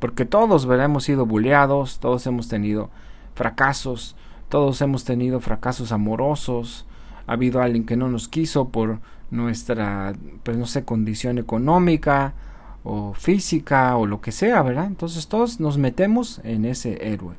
porque 0.00 0.24
todos 0.24 0.64
hemos 0.64 1.04
sido 1.04 1.24
bulleados, 1.24 2.00
todos 2.00 2.26
hemos 2.26 2.48
tenido 2.48 2.90
fracasos, 3.36 4.16
todos 4.48 4.80
hemos 4.80 5.04
tenido 5.04 5.38
fracasos 5.38 5.92
amorosos, 5.92 6.84
ha 7.28 7.34
habido 7.34 7.62
alguien 7.62 7.86
que 7.86 7.96
no 7.96 8.08
nos 8.08 8.26
quiso 8.26 8.70
por 8.70 8.98
nuestra, 9.30 10.14
pues 10.42 10.56
no 10.56 10.66
sé, 10.66 10.84
condición 10.84 11.38
económica 11.38 12.34
o 12.82 13.14
física 13.14 13.96
o 13.96 14.06
lo 14.06 14.20
que 14.20 14.32
sea, 14.32 14.62
¿verdad? 14.62 14.86
Entonces 14.86 15.28
todos 15.28 15.60
nos 15.60 15.78
metemos 15.78 16.40
en 16.42 16.64
ese 16.64 16.98
héroe. 17.12 17.36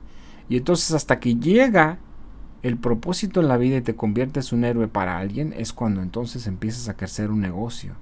Y 0.47 0.55
entonces 0.55 0.93
hasta 0.93 1.19
que 1.19 1.35
llega 1.35 1.99
el 2.63 2.77
propósito 2.77 3.41
en 3.41 3.49
la 3.49 3.57
vida 3.57 3.77
y 3.77 3.81
te 3.81 3.95
conviertes 3.95 4.53
un 4.53 4.63
héroe 4.63 4.87
para 4.87 5.17
alguien, 5.17 5.53
es 5.55 5.73
cuando 5.73 6.01
entonces 6.01 6.47
empiezas 6.47 6.87
a 6.87 6.95
crecer 6.95 7.29
un 7.29 7.41
negocio. 7.41 7.93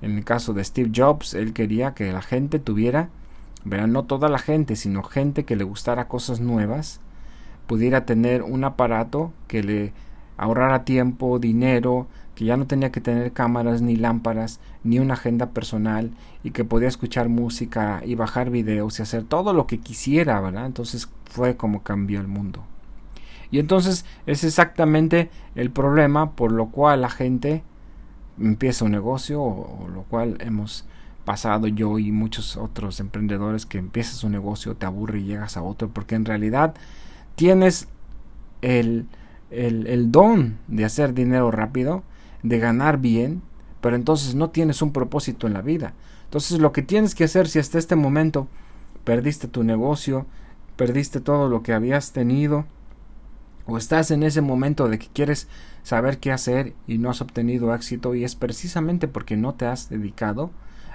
En 0.00 0.16
el 0.16 0.24
caso 0.24 0.54
de 0.54 0.64
Steve 0.64 0.90
Jobs, 0.94 1.34
él 1.34 1.52
quería 1.52 1.94
que 1.94 2.10
la 2.12 2.22
gente 2.22 2.58
tuviera, 2.58 3.10
¿verdad? 3.64 3.86
no 3.86 4.04
toda 4.04 4.28
la 4.28 4.38
gente, 4.38 4.76
sino 4.76 5.02
gente 5.02 5.44
que 5.44 5.56
le 5.56 5.64
gustara 5.64 6.08
cosas 6.08 6.40
nuevas, 6.40 7.00
pudiera 7.66 8.06
tener 8.06 8.42
un 8.42 8.64
aparato 8.64 9.32
que 9.46 9.62
le 9.62 9.92
ahorrara 10.36 10.84
tiempo, 10.84 11.38
dinero, 11.38 12.06
que 12.34 12.44
ya 12.44 12.56
no 12.56 12.66
tenía 12.66 12.90
que 12.90 13.00
tener 13.00 13.32
cámaras 13.32 13.80
ni 13.80 13.96
lámparas 13.96 14.60
ni 14.82 14.98
una 14.98 15.14
agenda 15.14 15.50
personal 15.50 16.10
y 16.42 16.50
que 16.50 16.64
podía 16.64 16.88
escuchar 16.88 17.28
música 17.28 18.02
y 18.04 18.14
bajar 18.14 18.50
videos 18.50 18.98
y 18.98 19.02
hacer 19.02 19.24
todo 19.24 19.52
lo 19.52 19.66
que 19.66 19.78
quisiera, 19.78 20.40
¿verdad? 20.40 20.66
Entonces 20.66 21.08
fue 21.26 21.56
como 21.56 21.82
cambió 21.82 22.20
el 22.20 22.28
mundo. 22.28 22.64
Y 23.50 23.60
entonces 23.60 24.04
es 24.26 24.42
exactamente 24.42 25.30
el 25.54 25.70
problema 25.70 26.32
por 26.32 26.50
lo 26.50 26.70
cual 26.70 27.02
la 27.02 27.10
gente 27.10 27.62
empieza 28.40 28.84
un 28.84 28.90
negocio 28.90 29.40
o, 29.40 29.88
lo 29.88 30.02
cual 30.02 30.38
hemos 30.40 30.84
pasado 31.24 31.68
yo 31.68 31.98
y 31.98 32.10
muchos 32.10 32.56
otros 32.56 33.00
emprendedores 33.00 33.64
que 33.64 33.78
empiezas 33.78 34.24
un 34.24 34.32
negocio, 34.32 34.74
te 34.74 34.86
aburre 34.86 35.20
y 35.20 35.24
llegas 35.24 35.56
a 35.56 35.62
otro, 35.62 35.88
porque 35.88 36.16
en 36.16 36.24
realidad 36.24 36.74
tienes 37.36 37.88
el, 38.60 39.06
el, 39.50 39.86
el 39.86 40.10
don 40.10 40.58
de 40.66 40.84
hacer 40.84 41.14
dinero 41.14 41.50
rápido, 41.50 42.02
de 42.44 42.58
ganar 42.60 42.98
bien, 42.98 43.42
pero 43.80 43.96
entonces 43.96 44.36
no 44.36 44.50
tienes 44.50 44.80
un 44.82 44.92
propósito 44.92 45.48
en 45.48 45.54
la 45.54 45.62
vida. 45.62 45.94
Entonces 46.26 46.60
lo 46.60 46.72
que 46.72 46.82
tienes 46.82 47.16
que 47.16 47.24
hacer 47.24 47.48
si 47.48 47.58
hasta 47.58 47.78
este 47.78 47.96
momento 47.96 48.46
perdiste 49.02 49.48
tu 49.48 49.64
negocio, 49.64 50.26
perdiste 50.76 51.20
todo 51.20 51.48
lo 51.48 51.62
que 51.62 51.72
habías 51.72 52.12
tenido, 52.12 52.66
o 53.66 53.78
estás 53.78 54.10
en 54.10 54.22
ese 54.22 54.42
momento 54.42 54.88
de 54.88 54.98
que 54.98 55.08
quieres 55.08 55.48
saber 55.82 56.18
qué 56.18 56.32
hacer 56.32 56.74
y 56.86 56.98
no 56.98 57.10
has 57.10 57.22
obtenido 57.22 57.74
éxito 57.74 58.14
y 58.14 58.22
es 58.24 58.34
precisamente 58.34 59.08
porque 59.08 59.36
no 59.36 59.54
te 59.54 59.66
has 59.66 59.88
dedicado 59.88 60.50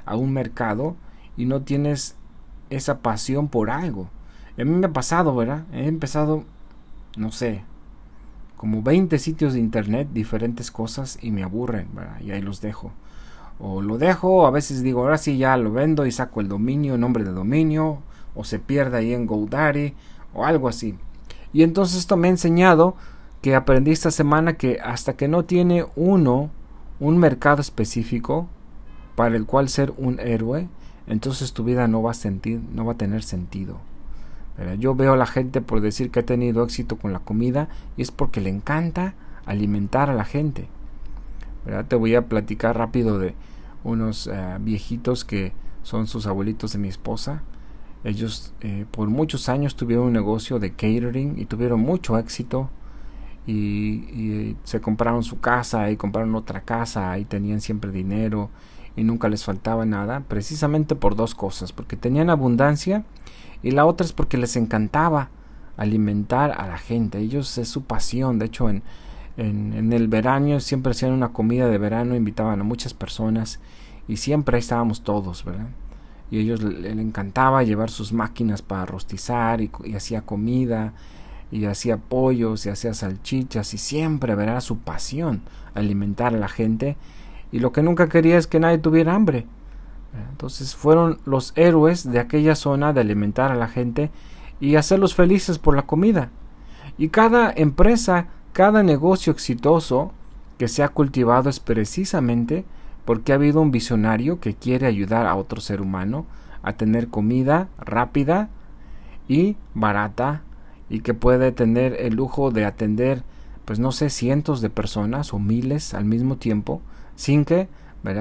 a 0.05 0.15
un 0.15 0.31
mercado 0.33 0.95
y 1.35 1.45
no 1.45 1.63
tienes 1.63 2.15
esa 2.69 2.99
pasión 2.99 3.47
por 3.47 3.71
algo. 3.71 4.09
A 4.57 4.63
mí 4.63 4.69
me 4.69 4.85
ha 4.85 4.93
pasado, 4.93 5.35
¿verdad? 5.35 5.65
He 5.73 5.87
empezado, 5.87 6.43
no 7.17 7.31
sé, 7.31 7.63
como 8.59 8.83
20 8.83 9.17
sitios 9.19 9.53
de 9.53 9.61
internet, 9.61 10.09
diferentes 10.11 10.69
cosas 10.69 11.17
y 11.21 11.31
me 11.31 11.43
aburren. 11.43 11.87
Y 12.19 12.31
ahí 12.31 12.41
los 12.41 12.59
dejo. 12.59 12.91
O 13.57 13.81
lo 13.81 13.97
dejo, 13.97 14.45
a 14.45 14.51
veces 14.51 14.83
digo, 14.83 14.99
ahora 14.99 15.17
sí 15.17 15.37
ya 15.37 15.55
lo 15.55 15.71
vendo 15.71 16.05
y 16.05 16.11
saco 16.11 16.41
el 16.41 16.49
dominio, 16.49 16.97
nombre 16.97 17.23
de 17.23 17.31
dominio, 17.31 17.99
o 18.35 18.43
se 18.43 18.59
pierde 18.59 18.97
ahí 18.97 19.13
en 19.13 19.27
GoDaddy, 19.27 19.93
o 20.33 20.43
algo 20.45 20.67
así. 20.67 20.97
Y 21.53 21.63
entonces 21.63 21.99
esto 21.99 22.17
me 22.17 22.27
ha 22.27 22.31
enseñado 22.31 22.97
que 23.41 23.55
aprendí 23.55 23.91
esta 23.91 24.11
semana 24.11 24.57
que 24.57 24.81
hasta 24.83 25.13
que 25.13 25.29
no 25.29 25.45
tiene 25.45 25.85
uno 25.95 26.51
un 26.99 27.17
mercado 27.17 27.61
específico 27.61 28.49
para 29.15 29.37
el 29.37 29.45
cual 29.45 29.69
ser 29.69 29.93
un 29.95 30.19
héroe, 30.19 30.67
entonces 31.07 31.53
tu 31.53 31.63
vida 31.63 31.87
no 31.87 32.03
va 32.03 32.11
a 32.11 32.13
sentir, 32.13 32.59
no 32.73 32.83
va 32.83 32.91
a 32.91 32.97
tener 32.97 33.23
sentido. 33.23 33.79
Yo 34.77 34.93
veo 34.93 35.13
a 35.13 35.17
la 35.17 35.25
gente 35.25 35.61
por 35.61 35.79
decir 35.79 36.11
que 36.11 36.19
ha 36.19 36.25
tenido 36.25 36.63
éxito 36.63 36.97
con 36.97 37.13
la 37.13 37.19
comida 37.19 37.69
y 37.95 38.01
es 38.01 38.11
porque 38.11 38.41
le 38.41 38.49
encanta 38.49 39.13
alimentar 39.45 40.09
a 40.09 40.13
la 40.13 40.25
gente. 40.25 40.67
Te 41.87 41.95
voy 41.95 42.15
a 42.15 42.25
platicar 42.25 42.77
rápido 42.77 43.19
de 43.19 43.35
unos 43.83 44.27
eh, 44.27 44.57
viejitos 44.59 45.23
que 45.23 45.53
son 45.83 46.07
sus 46.07 46.27
abuelitos 46.27 46.73
de 46.73 46.79
mi 46.79 46.87
esposa. 46.87 47.43
Ellos 48.03 48.53
eh, 48.61 48.85
por 48.91 49.09
muchos 49.09 49.49
años 49.49 49.75
tuvieron 49.75 50.07
un 50.07 50.13
negocio 50.13 50.59
de 50.59 50.71
catering 50.71 51.37
y 51.37 51.45
tuvieron 51.45 51.79
mucho 51.79 52.17
éxito. 52.17 52.69
Y, 53.47 54.55
se 54.63 54.79
compraron 54.79 55.23
su 55.23 55.39
casa 55.39 55.89
y 55.89 55.97
compraron 55.97 56.35
otra 56.35 56.61
casa 56.61 57.17
y 57.17 57.25
tenían 57.25 57.61
siempre 57.61 57.91
dinero 57.91 58.51
y 58.95 59.03
nunca 59.03 59.27
les 59.27 59.43
faltaba 59.43 59.85
nada, 59.85 60.19
precisamente 60.27 60.93
por 60.93 61.15
dos 61.15 61.33
cosas, 61.33 61.71
porque 61.71 61.95
tenían 61.95 62.29
abundancia 62.29 63.05
y 63.63 63.71
la 63.71 63.85
otra 63.85 64.05
es 64.05 64.13
porque 64.13 64.37
les 64.37 64.55
encantaba 64.55 65.29
alimentar 65.77 66.51
a 66.51 66.67
la 66.67 66.77
gente. 66.77 67.19
Ellos 67.19 67.57
es 67.57 67.69
su 67.69 67.83
pasión, 67.83 68.39
de 68.39 68.45
hecho 68.45 68.69
en, 68.69 68.83
en, 69.37 69.93
el 69.93 70.07
verano 70.07 70.59
siempre 70.59 70.91
hacían 70.91 71.11
una 71.11 71.29
comida 71.29 71.67
de 71.67 71.77
verano, 71.77 72.15
invitaban 72.15 72.59
a 72.59 72.63
muchas 72.63 72.93
personas 72.93 73.59
y 74.07 74.17
siempre 74.17 74.57
estábamos 74.57 75.03
todos, 75.03 75.45
¿verdad? 75.45 75.67
y 76.31 76.39
ellos 76.39 76.61
les 76.61 76.97
encantaba 76.97 77.63
llevar 77.63 77.89
sus 77.89 78.13
máquinas 78.13 78.61
para 78.61 78.85
rostizar 78.85 79.61
y, 79.61 79.71
hacía 79.95 80.21
comida 80.21 80.93
y 81.51 81.65
hacía 81.65 81.97
pollos 81.97 82.65
y 82.65 82.69
hacía 82.69 82.93
salchichas 82.93 83.73
y 83.73 83.77
siempre 83.77 84.35
verá 84.35 84.61
su 84.61 84.77
pasión 84.77 85.41
alimentar 85.73 86.35
a 86.35 86.37
la 86.37 86.47
gente 86.47 86.97
y 87.51 87.59
lo 87.59 87.71
que 87.71 87.81
nunca 87.81 88.09
quería 88.09 88.37
es 88.37 88.45
que 88.45 88.59
nadie 88.59 88.77
tuviera 88.77 89.15
hambre. 89.15 89.47
Entonces 90.31 90.75
fueron 90.75 91.19
los 91.25 91.53
héroes 91.55 92.09
de 92.09 92.19
aquella 92.19 92.55
zona 92.55 92.93
de 92.93 93.01
alimentar 93.01 93.51
a 93.51 93.55
la 93.55 93.67
gente 93.67 94.09
y 94.59 94.75
hacerlos 94.75 95.15
felices 95.15 95.59
por 95.59 95.75
la 95.75 95.83
comida. 95.83 96.29
Y 96.97 97.09
cada 97.09 97.51
empresa, 97.55 98.27
cada 98.53 98.83
negocio 98.83 99.31
exitoso 99.31 100.11
que 100.57 100.67
se 100.67 100.83
ha 100.83 100.89
cultivado 100.89 101.49
es 101.49 101.59
precisamente 101.59 102.65
porque 103.05 103.31
ha 103.31 103.35
habido 103.35 103.61
un 103.61 103.71
visionario 103.71 104.39
que 104.39 104.53
quiere 104.55 104.85
ayudar 104.85 105.25
a 105.25 105.35
otro 105.35 105.61
ser 105.61 105.81
humano 105.81 106.25
a 106.61 106.73
tener 106.73 107.07
comida 107.07 107.69
rápida 107.79 108.49
y 109.27 109.55
barata 109.73 110.41
y 110.89 110.99
que 110.99 111.13
puede 111.13 111.51
tener 111.51 111.95
el 111.99 112.15
lujo 112.15 112.51
de 112.51 112.65
atender 112.65 113.23
pues 113.63 113.79
no 113.79 113.91
sé 113.91 114.09
cientos 114.09 114.61
de 114.61 114.69
personas 114.69 115.33
o 115.33 115.39
miles 115.39 115.93
al 115.93 116.03
mismo 116.03 116.37
tiempo 116.37 116.81
sin 117.15 117.45
que 117.45 117.69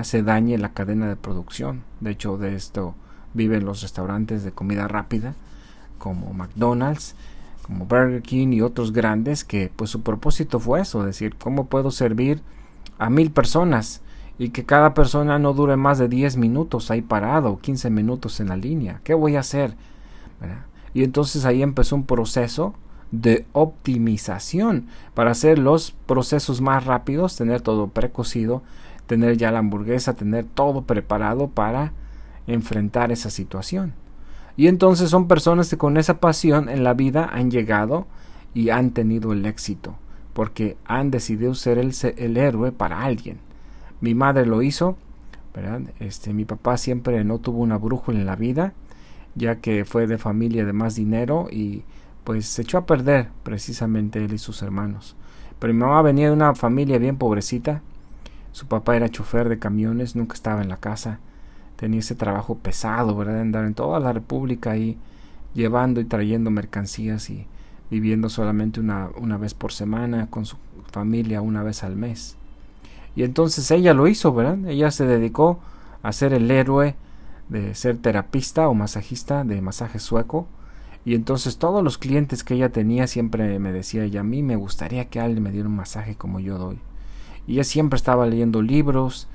se 0.03 0.23
dañe 0.23 0.59
la 0.59 0.73
cadena 0.73 1.09
de 1.09 1.17
producción 1.17 1.83
de 2.01 2.11
hecho 2.11 2.37
de 2.37 2.55
esto 2.55 2.95
viven 3.35 3.65
los 3.65 3.83
restaurantes 3.83 4.45
de 4.45 4.53
comida 4.53 4.89
rápida 4.89 5.35
como 5.99 6.33
McDonald's 6.33 7.15
como 7.63 7.85
Burger 7.85 8.23
King 8.23 8.49
y 8.53 8.63
otros 8.63 8.93
grandes 8.93 9.45
que 9.45 9.71
pues 9.75 9.91
su 9.91 10.03
propósito 10.03 10.59
fue 10.59 10.81
eso 10.81 11.05
decir 11.05 11.37
cómo 11.37 11.67
puedo 11.67 11.91
servir 11.91 12.41
a 12.99 13.11
mil 13.11 13.31
personas 13.31 14.01
y 14.39 14.51
que 14.51 14.65
cada 14.65 14.95
persona 14.95 15.39
no 15.39 15.53
dure 15.53 15.77
más 15.77 15.99
de 15.99 16.09
10 16.09 16.37
minutos 16.37 16.91
ahí 16.91 17.03
parado, 17.03 17.59
15 17.59 17.91
minutos 17.91 18.39
en 18.39 18.49
la 18.49 18.57
línea. 18.57 19.01
¿Qué 19.03 19.15
voy 19.15 19.37
a 19.37 19.41
hacer? 19.41 19.75
Y 20.95 21.03
entonces 21.03 21.45
ahí 21.45 21.63
empezó 21.63 21.97
un 21.97 22.05
proceso 22.05 22.75
de 23.11 23.47
optimización 23.53 24.87
para 25.15 25.33
hacer 25.33 25.59
los 25.59 25.93
procesos 26.07 26.61
más 26.61 26.85
rápidos, 26.85 27.37
tener 27.37 27.63
todo 27.63 27.89
precocido, 27.89 28.63
tener 29.09 29.37
ya 29.37 29.51
la 29.51 29.59
hamburguesa, 29.59 30.15
tener 30.15 30.45
todo 30.45 30.83
preparado 30.83 31.49
para 31.49 31.93
enfrentar 32.47 33.11
esa 33.11 33.31
situación. 33.31 33.95
Y 34.57 34.69
entonces 34.69 35.11
son 35.11 35.27
personas 35.27 35.71
que 35.71 35.79
con 35.79 35.97
esa 35.97 36.21
pasión 36.21 36.69
en 36.69 36.85
la 36.85 36.95
vida 36.95 37.29
han 37.33 37.51
llegado 37.51 38.07
y 38.55 38.71
han 38.71 38.91
tenido 38.91 39.33
el 39.33 39.47
éxito, 39.47 39.97
porque 40.35 40.77
han 40.85 41.11
decidido 41.11 41.55
ser 41.55 41.79
el, 41.79 42.37
héroe 42.37 42.71
para 42.71 43.03
alguien. 43.03 43.39
Mi 44.01 44.15
madre 44.15 44.47
lo 44.47 44.63
hizo, 44.63 44.97
¿verdad? 45.55 45.83
Este, 46.01 46.33
mi 46.33 46.45
papá 46.45 46.77
siempre 46.77 47.25
no 47.25 47.39
tuvo 47.39 47.63
una 47.63 47.79
brújula 47.79 48.19
en 48.19 48.27
la 48.27 48.37
vida, 48.37 48.75
ya 49.35 49.57
que 49.57 49.85
fue 49.85 50.07
de 50.07 50.19
familia 50.19 50.65
de 50.65 50.73
más 50.73 50.97
dinero 50.97 51.49
y 51.51 51.85
pues 52.25 52.47
se 52.47 52.63
echó 52.63 52.79
a 52.79 52.87
perder 52.87 53.29
precisamente 53.43 54.23
él 54.23 54.35
y 54.35 54.39
sus 54.39 54.61
hermanos. 54.63 55.17
Pero 55.59 55.73
mi 55.73 55.81
mamá 55.81 56.03
venía 56.03 56.27
de 56.27 56.33
una 56.33 56.55
familia 56.55 56.99
bien 56.99 57.17
pobrecita. 57.17 57.83
Su 58.59 58.67
papá 58.67 58.97
era 58.97 59.09
chofer 59.09 59.49
de 59.49 59.61
camiones, 59.61 60.17
nunca 60.17 60.35
estaba 60.35 60.63
en 60.63 60.69
la 60.69 60.79
casa. 60.79 61.21
Tenía 61.77 62.01
ese 62.01 62.17
trabajo 62.17 62.57
pesado, 62.57 63.15
¿verdad? 63.15 63.35
De 63.35 63.41
andar 63.43 63.65
en 63.65 63.75
toda 63.75 64.01
la 64.01 64.13
República 64.13 64.73
ahí 64.73 64.99
llevando 65.55 66.01
y 66.01 66.05
trayendo 66.05 66.51
mercancías 66.51 67.31
y 67.31 67.47
viviendo 67.89 68.29
solamente 68.29 68.81
una, 68.81 69.11
una 69.17 69.37
vez 69.37 69.55
por 69.55 69.71
semana 69.71 70.27
con 70.27 70.45
su 70.45 70.57
familia 70.91 71.41
una 71.41 71.63
vez 71.63 71.85
al 71.85 71.95
mes. 71.95 72.37
Y 73.15 73.23
entonces 73.23 73.71
ella 73.71 73.95
lo 73.95 74.09
hizo, 74.09 74.35
¿verdad? 74.35 74.59
Ella 74.67 74.91
se 74.91 75.07
dedicó 75.07 75.61
a 76.03 76.11
ser 76.11 76.33
el 76.33 76.51
héroe 76.51 76.97
de 77.49 77.77
ser 77.77 77.99
terapista 77.99 78.69
o 78.69 78.75
masajista 78.75 79.45
de 79.45 79.63
masaje 79.63 80.01
sueco. 80.01 80.49
Y 81.05 81.15
entonces 81.15 81.59
todos 81.59 81.85
los 81.85 81.97
clientes 81.97 82.43
que 82.43 82.55
ella 82.55 82.71
tenía 82.71 83.07
siempre 83.07 83.61
me 83.61 83.71
decía 83.71 84.03
ella, 84.03 84.23
a 84.23 84.25
mí 84.25 84.43
me 84.43 84.57
gustaría 84.57 85.05
que 85.05 85.21
alguien 85.21 85.45
me 85.45 85.53
diera 85.53 85.69
un 85.69 85.77
masaje 85.77 86.17
como 86.17 86.41
yo 86.41 86.59
doy. 86.59 86.81
Y 87.49 87.55
ella 87.55 87.65
siempre 87.65 87.97
estaba 87.97 88.27
leyendo 88.27 88.63
libros 88.63 89.27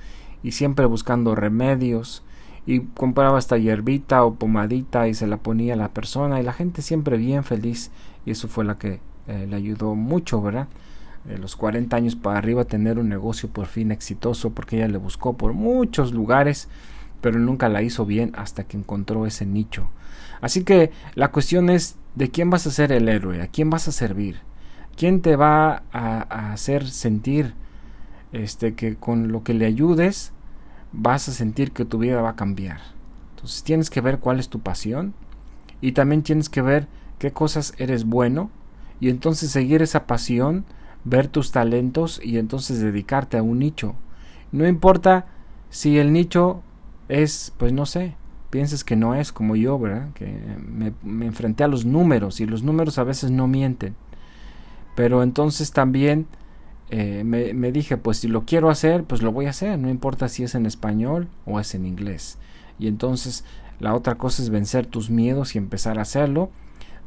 y 0.43 0.54
siempre 0.54 0.86
buscando 0.86 1.36
remedios 1.36 2.23
y 2.65 2.80
compraba 2.80 3.38
esta 3.38 3.58
hierbita 3.58 4.23
o 4.23 4.36
pomadita 4.36 5.10
y 5.10 5.13
se 5.13 5.28
la 5.28 5.36
ponía 5.36 5.73
a 5.73 5.78
la 5.78 5.89
persona 5.89 6.39
y 6.39 6.43
la 6.43 6.54
gente 6.54 6.82
siempre 6.82 7.17
bien 7.17 7.43
feliz 7.43 7.91
y 8.26 8.32
eso 8.32 8.47
fue 8.47 8.63
la 8.63 8.78
que 8.78 9.02
eh, 9.28 9.47
le 9.49 9.56
ayudó 9.58 9.95
mucho, 9.95 10.41
¿verdad? 10.41 10.69
de 11.26 11.38
los 11.38 11.56
40 11.56 11.95
años 11.95 12.15
para 12.15 12.38
arriba 12.38 12.65
tener 12.65 12.99
un 12.99 13.08
negocio 13.10 13.49
por 13.49 13.67
fin 13.67 13.91
exitoso 13.91 14.52
porque 14.52 14.78
ella 14.78 14.89
le 14.89 14.97
buscó 14.97 15.38
por 15.38 15.53
muchos 15.53 16.14
lugares 16.14 16.68
pero 17.24 17.39
nunca 17.39 17.70
la 17.70 17.82
hizo 17.82 18.05
bien 18.05 18.34
hasta 18.36 18.66
que 18.66 18.76
encontró 18.76 19.26
ese 19.26 19.45
nicho. 19.45 19.89
Así 20.41 20.66
que 20.66 20.91
la 21.16 21.32
cuestión 21.32 21.70
es 21.70 21.95
de 22.16 22.30
quién 22.30 22.49
vas 22.49 22.68
a 22.68 22.72
ser 22.72 22.91
el 22.91 23.07
héroe, 23.07 23.41
a 23.41 23.47
quién 23.47 23.70
vas 23.70 23.88
a 23.88 23.93
servir, 23.93 24.41
quién 24.97 25.22
te 25.22 25.38
va 25.38 25.84
a, 25.93 26.51
hacer 26.51 26.86
sentir 26.89 27.53
este 28.34 28.73
que 28.73 28.95
con 28.95 29.31
lo 29.31 29.43
que 29.43 29.53
le 29.53 29.65
ayudes 29.65 30.34
vas 30.91 31.29
a 31.29 31.31
sentir 31.31 31.71
que 31.71 31.86
tu 31.86 31.97
vida 31.97 32.21
va 32.21 32.31
a 32.31 32.36
cambiar. 32.36 32.81
Entonces 33.36 33.63
tienes 33.63 33.89
que 33.89 34.01
ver 34.01 34.19
cuál 34.19 34.39
es 34.39 34.49
tu 34.49 34.59
pasión 34.59 35.13
y 35.81 35.93
también 35.93 36.23
tienes 36.23 36.49
que 36.49 36.61
ver 36.61 36.88
qué 37.19 37.31
cosas 37.31 37.73
eres 37.77 38.05
bueno 38.05 38.49
y 38.99 39.09
entonces 39.09 39.51
seguir 39.51 39.81
esa 39.81 40.05
pasión 40.07 40.65
ver 41.03 41.27
tus 41.27 41.51
talentos 41.51 42.19
y 42.23 42.38
entonces 42.38 42.79
dedicarte 42.79 43.38
a 43.38 43.43
un 43.43 43.59
nicho. 43.59 43.95
No 44.51 44.67
importa 44.67 45.25
si 45.69 45.97
el 45.97 46.13
nicho 46.13 46.61
es, 47.09 47.53
pues 47.57 47.73
no 47.73 47.86
sé, 47.86 48.15
pienses 48.49 48.84
que 48.84 48.95
no 48.95 49.15
es 49.15 49.31
como 49.31 49.55
yo, 49.55 49.79
¿verdad? 49.79 50.13
Que 50.13 50.39
me, 51.03 51.25
enfrenté 51.25 51.63
a 51.63 51.67
los 51.67 51.86
números 51.86 52.39
y 52.39 52.45
los 52.45 52.63
números 52.63 52.97
a 52.97 53.03
veces 53.03 53.31
no 53.31 53.47
mienten. 53.47 53.95
Pero 54.95 55.23
entonces 55.23 55.71
también 55.71 56.27
eh, 56.89 57.23
me, 57.23 57.71
dije, 57.71 57.97
pues 57.97 58.17
si 58.17 58.27
lo 58.27 58.45
quiero 58.45 58.69
hacer, 58.69 59.03
pues 59.03 59.21
lo 59.21 59.31
voy 59.31 59.47
a 59.47 59.51
hacer, 59.51 59.79
no 59.79 59.89
importa 59.89 60.29
si 60.29 60.43
es 60.43 60.55
en 60.55 60.65
español 60.65 61.27
o 61.45 61.59
es 61.59 61.73
en 61.75 61.86
inglés. 61.86 62.38
Y 62.77 62.88
entonces 62.88 63.45
la 63.79 63.95
otra 63.95 64.15
cosa 64.15 64.43
es 64.43 64.49
vencer 64.49 64.86
tus 64.86 65.09
miedos 65.09 65.55
y 65.55 65.57
empezar 65.57 65.99
a 65.99 66.03
hacerlo. 66.03 66.51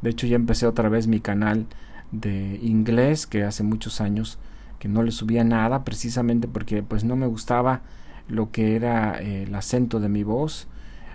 De 0.01 0.09
hecho 0.09 0.27
ya 0.27 0.35
empecé 0.35 0.67
otra 0.67 0.89
vez 0.89 1.07
mi 1.07 1.19
canal 1.19 1.67
de 2.11 2.59
inglés 2.61 3.27
que 3.27 3.43
hace 3.43 3.63
muchos 3.63 4.01
años 4.01 4.39
que 4.79 4.87
no 4.87 5.03
le 5.03 5.11
subía 5.11 5.43
nada 5.43 5.83
precisamente 5.83 6.47
porque 6.47 6.83
pues 6.83 7.03
no 7.03 7.15
me 7.15 7.27
gustaba 7.27 7.81
lo 8.27 8.51
que 8.51 8.75
era 8.75 9.21
eh, 9.21 9.43
el 9.43 9.55
acento 9.55 9.99
de 9.99 10.09
mi 10.09 10.23
voz 10.23 10.67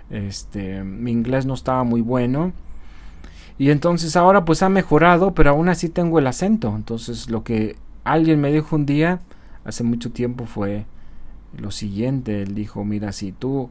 este 0.09 0.83
mi 0.83 1.11
inglés 1.11 1.45
no 1.45 1.53
estaba 1.53 1.83
muy 1.83 2.01
bueno 2.01 2.51
y 3.57 3.69
entonces 3.69 4.15
ahora 4.15 4.45
pues 4.45 4.61
ha 4.61 4.69
mejorado 4.69 5.33
pero 5.33 5.51
aún 5.51 5.69
así 5.69 5.89
tengo 5.89 6.19
el 6.19 6.27
acento 6.27 6.73
entonces 6.75 7.29
lo 7.29 7.43
que 7.43 7.75
alguien 8.03 8.41
me 8.41 8.51
dijo 8.51 8.75
un 8.75 8.85
día 8.85 9.19
hace 9.65 9.83
mucho 9.83 10.11
tiempo 10.11 10.45
fue 10.45 10.85
lo 11.57 11.71
siguiente 11.71 12.41
él 12.41 12.55
dijo 12.55 12.83
mira 12.83 13.11
si 13.11 13.31
tú 13.31 13.69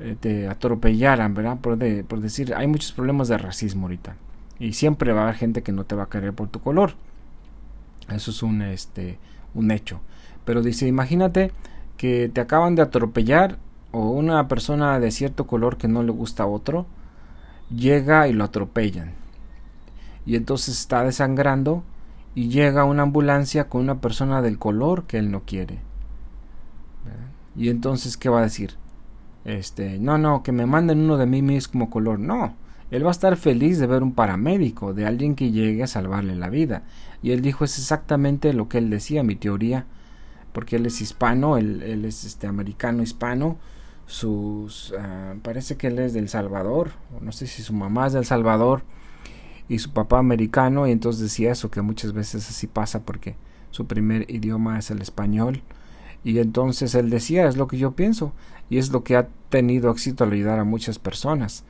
eh, 0.00 0.16
te 0.18 0.48
atropellaran 0.48 1.34
verdad 1.34 1.58
por, 1.58 1.78
por 2.04 2.20
decir 2.20 2.54
hay 2.54 2.66
muchos 2.66 2.92
problemas 2.92 3.28
de 3.28 3.38
racismo 3.38 3.82
ahorita 3.82 4.16
y 4.58 4.72
siempre 4.74 5.12
va 5.12 5.20
a 5.20 5.24
haber 5.24 5.36
gente 5.36 5.62
que 5.62 5.72
no 5.72 5.84
te 5.84 5.94
va 5.94 6.04
a 6.04 6.08
querer 6.08 6.32
por 6.32 6.48
tu 6.48 6.60
color 6.60 6.94
eso 8.08 8.30
es 8.30 8.42
un 8.42 8.62
este 8.62 9.18
un 9.54 9.70
hecho. 9.70 10.00
Pero 10.44 10.62
dice 10.62 10.86
imagínate 10.86 11.52
que 11.96 12.30
te 12.32 12.40
acaban 12.40 12.74
de 12.74 12.82
atropellar 12.82 13.58
o 13.92 14.10
una 14.10 14.48
persona 14.48 14.98
de 14.98 15.10
cierto 15.10 15.46
color 15.46 15.76
que 15.76 15.88
no 15.88 16.02
le 16.02 16.12
gusta 16.12 16.44
a 16.44 16.46
otro 16.46 16.86
llega 17.74 18.28
y 18.28 18.32
lo 18.32 18.44
atropellan 18.44 19.12
y 20.26 20.36
entonces 20.36 20.78
está 20.78 21.04
desangrando 21.04 21.82
y 22.34 22.48
llega 22.48 22.84
una 22.84 23.02
ambulancia 23.02 23.68
con 23.68 23.82
una 23.82 24.00
persona 24.00 24.42
del 24.42 24.58
color 24.58 25.04
que 25.04 25.18
él 25.18 25.30
no 25.30 25.42
quiere. 25.44 25.80
Y 27.56 27.68
entonces 27.68 28.16
qué 28.16 28.28
va 28.28 28.38
a 28.38 28.42
decir 28.42 28.76
este 29.44 29.98
no 29.98 30.18
no 30.18 30.42
que 30.44 30.52
me 30.52 30.66
manden 30.66 31.00
uno 31.00 31.16
de 31.18 31.26
mí 31.26 31.42
mismo 31.42 31.90
color 31.90 32.18
no 32.18 32.54
él 32.92 33.04
va 33.04 33.08
a 33.08 33.12
estar 33.12 33.36
feliz 33.36 33.78
de 33.78 33.86
ver 33.86 34.02
un 34.02 34.12
paramédico, 34.12 34.94
de 34.94 35.06
alguien 35.06 35.34
que 35.34 35.50
llegue 35.50 35.82
a 35.82 35.86
salvarle 35.86 36.36
la 36.36 36.50
vida. 36.50 36.82
Y 37.22 37.30
él 37.30 37.40
dijo 37.40 37.64
es 37.64 37.78
exactamente 37.78 38.52
lo 38.52 38.68
que 38.68 38.76
él 38.76 38.90
decía, 38.90 39.22
mi 39.22 39.34
teoría 39.34 39.86
porque 40.52 40.76
él 40.76 40.86
es 40.86 41.00
hispano, 41.00 41.56
él, 41.56 42.04
es 42.04 42.24
este 42.24 42.46
americano 42.46 43.02
hispano, 43.02 43.56
sus 44.06 44.94
ah, 44.98 45.34
parece 45.42 45.76
que 45.76 45.86
él 45.86 45.98
es 45.98 46.12
del 46.12 46.28
Salvador, 46.28 46.90
no 47.20 47.32
sé 47.32 47.46
si 47.46 47.62
su 47.62 47.72
mamá 47.72 48.06
es 48.06 48.12
del 48.12 48.26
Salvador 48.26 48.82
y 49.68 49.78
su 49.78 49.90
papá 49.92 50.18
americano, 50.18 50.86
y 50.86 50.90
entonces 50.90 51.22
decía 51.22 51.52
eso, 51.52 51.70
que 51.70 51.82
muchas 51.82 52.12
veces 52.12 52.48
así 52.48 52.66
pasa 52.66 53.00
porque 53.00 53.36
su 53.70 53.86
primer 53.86 54.30
idioma 54.30 54.78
es 54.78 54.90
el 54.90 55.00
español. 55.00 55.62
Y 56.24 56.38
entonces 56.38 56.94
él 56.94 57.10
decía, 57.10 57.48
es 57.48 57.56
lo 57.56 57.66
que 57.66 57.78
yo 57.78 57.92
pienso, 57.92 58.32
y 58.70 58.78
es 58.78 58.90
lo 58.90 59.02
que 59.02 59.16
ha 59.16 59.28
tenido 59.48 59.90
éxito 59.90 60.24
al 60.24 60.32
ayudar 60.32 60.58
a 60.58 60.64
muchas 60.64 60.98
personas. 60.98 61.64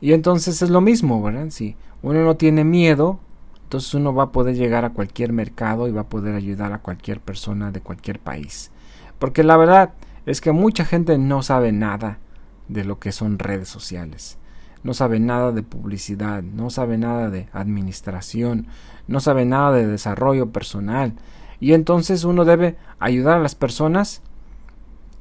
Y 0.00 0.12
entonces 0.12 0.62
es 0.62 0.70
lo 0.70 0.80
mismo, 0.80 1.22
¿verdad? 1.22 1.50
Si 1.50 1.76
uno 2.02 2.24
no 2.24 2.36
tiene 2.36 2.64
miedo, 2.64 3.20
entonces 3.64 3.94
uno 3.94 4.12
va 4.14 4.24
a 4.24 4.32
poder 4.32 4.56
llegar 4.56 4.84
a 4.84 4.90
cualquier 4.90 5.32
mercado 5.32 5.86
y 5.86 5.92
va 5.92 6.00
a 6.02 6.08
poder 6.08 6.34
ayudar 6.34 6.72
a 6.72 6.80
cualquier 6.80 7.20
persona 7.20 7.70
de 7.70 7.80
cualquier 7.80 8.18
país. 8.18 8.72
Porque 9.20 9.44
la 9.44 9.56
verdad 9.56 9.92
es 10.26 10.40
que 10.40 10.50
mucha 10.50 10.84
gente 10.84 11.18
no 11.18 11.42
sabe 11.42 11.70
nada 11.70 12.18
de 12.66 12.84
lo 12.84 12.98
que 12.98 13.12
son 13.12 13.38
redes 13.38 13.68
sociales. 13.68 14.38
No 14.82 14.94
sabe 14.94 15.20
nada 15.20 15.52
de 15.52 15.62
publicidad, 15.62 16.42
no 16.42 16.70
sabe 16.70 16.96
nada 16.96 17.28
de 17.30 17.48
administración, 17.52 18.66
no 19.08 19.20
sabe 19.20 19.44
nada 19.44 19.72
de 19.72 19.86
desarrollo 19.86 20.50
personal. 20.50 21.14
Y 21.60 21.74
entonces 21.74 22.24
uno 22.24 22.44
debe 22.44 22.76
ayudar 22.98 23.38
a 23.38 23.42
las 23.42 23.54
personas 23.54 24.22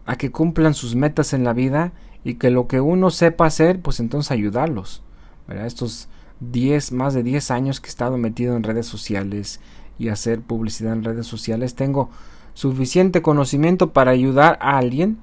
a 0.06 0.16
que 0.16 0.32
cumplan 0.32 0.74
sus 0.74 0.96
metas 0.96 1.34
en 1.34 1.44
la 1.44 1.54
vida 1.54 1.92
y 2.24 2.36
que 2.36 2.50
lo 2.50 2.68
que 2.68 2.82
uno 2.82 3.10
sepa 3.10 3.46
hacer, 3.46 3.82
pues 3.82 4.00
entonces 4.00 4.32
ayudarlos. 4.32 5.04
Estos 5.50 6.08
10, 6.40 6.94
más 6.94 7.14
de 7.14 7.24
10 7.24 7.52
años 7.52 7.80
que 7.80 7.88
he 7.88 7.90
estado 7.90 8.18
metido 8.18 8.56
en 8.56 8.64
redes 8.64 8.88
sociales 8.88 9.60
y 9.98 10.10
hacer 10.10 10.42
publicidad 10.42 10.94
en 10.94 11.04
redes 11.04 11.28
sociales, 11.28 11.76
tengo 11.76 12.10
suficiente 12.54 13.22
conocimiento 13.22 13.92
para 13.92 14.12
ayudar 14.12 14.58
a 14.62 14.78
alguien 14.78 15.18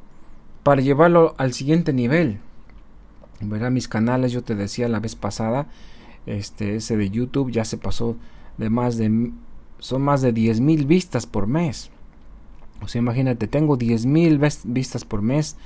para 0.63 0.83
llevarlo 0.83 1.35
al 1.39 1.53
siguiente 1.53 1.93
nivel. 1.93 2.41
Verá 3.41 3.71
mis 3.71 3.89
canales, 3.89 4.33
yo 4.33 4.43
te 4.43 4.55
decía 4.55 4.89
la 4.89 5.01
vez 5.01 5.15
pasada, 5.15 5.67
este 6.25 6.77
ese 6.77 6.97
de 6.97 7.11
YouTube 7.11 7.51
ya 7.51 7.65
se 7.65 7.77
pasó 7.77 8.17
de 8.57 8.71
más 8.71 8.97
de 8.97 9.33
son 9.79 10.03
más 10.03 10.23
de 10.23 10.33
10 10.33 10.61
mil 10.61 10.87
vistas 10.87 11.27
por 11.27 11.47
mes. 11.47 11.91
O 12.83 12.89
sea, 12.89 12.99
imagínate, 12.99 13.47
tengo 13.47 13.77
10 13.77 14.07
mil 14.07 14.41
vistas 14.65 15.05
por 15.05 15.23
mes, 15.23 15.57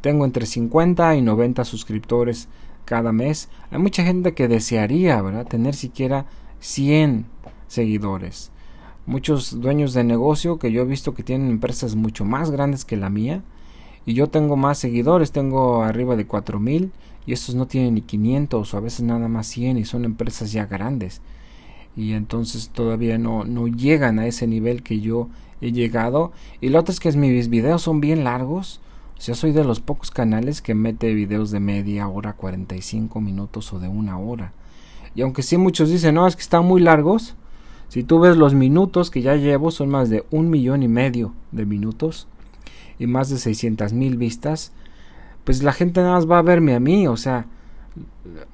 tengo 0.00 0.24
entre 0.24 0.46
50 0.46 1.16
y 1.16 1.22
90 1.22 1.64
suscriptores 1.64 2.48
cada 2.84 3.12
mes. 3.12 3.48
Hay 3.70 3.78
mucha 3.78 4.04
gente 4.04 4.34
que 4.34 4.48
desearía, 4.48 5.20
¿verdad? 5.22 5.46
Tener 5.46 5.74
siquiera 5.74 6.26
100 6.60 7.26
seguidores. 7.68 8.50
Muchos 9.06 9.60
dueños 9.60 9.94
de 9.94 10.04
negocio 10.04 10.58
que 10.58 10.72
yo 10.72 10.82
he 10.82 10.86
visto 10.86 11.14
que 11.14 11.22
tienen 11.22 11.50
empresas 11.50 11.94
mucho 11.94 12.24
más 12.24 12.50
grandes 12.50 12.84
que 12.84 12.96
la 12.96 13.10
mía. 13.10 13.42
Y 14.06 14.14
yo 14.14 14.28
tengo 14.28 14.56
más 14.56 14.78
seguidores, 14.78 15.32
tengo 15.32 15.82
arriba 15.82 16.16
de 16.16 16.26
4000 16.26 16.92
y 17.26 17.32
estos 17.32 17.54
no 17.54 17.66
tienen 17.66 17.94
ni 17.94 18.02
500 18.02 18.72
o 18.72 18.76
a 18.76 18.80
veces 18.80 19.02
nada 19.02 19.28
más 19.28 19.46
100 19.46 19.78
y 19.78 19.84
son 19.84 20.04
empresas 20.04 20.52
ya 20.52 20.66
grandes. 20.66 21.20
Y 21.96 22.12
entonces 22.12 22.70
todavía 22.70 23.18
no, 23.18 23.44
no 23.44 23.66
llegan 23.66 24.18
a 24.18 24.26
ese 24.26 24.46
nivel 24.46 24.82
que 24.82 25.00
yo 25.00 25.28
he 25.60 25.72
llegado. 25.72 26.32
Y 26.60 26.68
lo 26.68 26.80
otro 26.80 26.92
es 26.92 27.00
que 27.00 27.12
mis 27.12 27.48
videos 27.48 27.82
son 27.82 28.00
bien 28.00 28.24
largos 28.24 28.80
yo 29.26 29.34
soy 29.34 29.52
de 29.52 29.64
los 29.64 29.80
pocos 29.80 30.10
canales 30.10 30.62
que 30.62 30.74
mete 30.74 31.12
videos 31.12 31.50
de 31.50 31.60
media 31.60 32.08
hora, 32.08 32.32
45 32.32 33.20
minutos 33.20 33.70
o 33.74 33.78
de 33.78 33.86
una 33.86 34.18
hora. 34.18 34.54
Y 35.14 35.20
aunque 35.20 35.42
sí 35.42 35.58
muchos 35.58 35.90
dicen, 35.90 36.14
no, 36.14 36.26
es 36.26 36.36
que 36.36 36.42
están 36.42 36.64
muy 36.64 36.80
largos, 36.80 37.36
si 37.88 38.02
tú 38.02 38.18
ves 38.18 38.38
los 38.38 38.54
minutos 38.54 39.10
que 39.10 39.20
ya 39.20 39.36
llevo, 39.36 39.72
son 39.72 39.90
más 39.90 40.08
de 40.08 40.24
un 40.30 40.48
millón 40.48 40.82
y 40.82 40.88
medio 40.88 41.34
de 41.52 41.66
minutos 41.66 42.28
y 42.98 43.06
más 43.06 43.28
de 43.28 43.36
600 43.36 43.92
mil 43.92 44.16
vistas, 44.16 44.72
pues 45.44 45.62
la 45.62 45.72
gente 45.72 46.00
nada 46.00 46.14
más 46.14 46.30
va 46.30 46.38
a 46.38 46.42
verme 46.42 46.74
a 46.74 46.80
mí, 46.80 47.06
o 47.06 47.16
sea, 47.16 47.46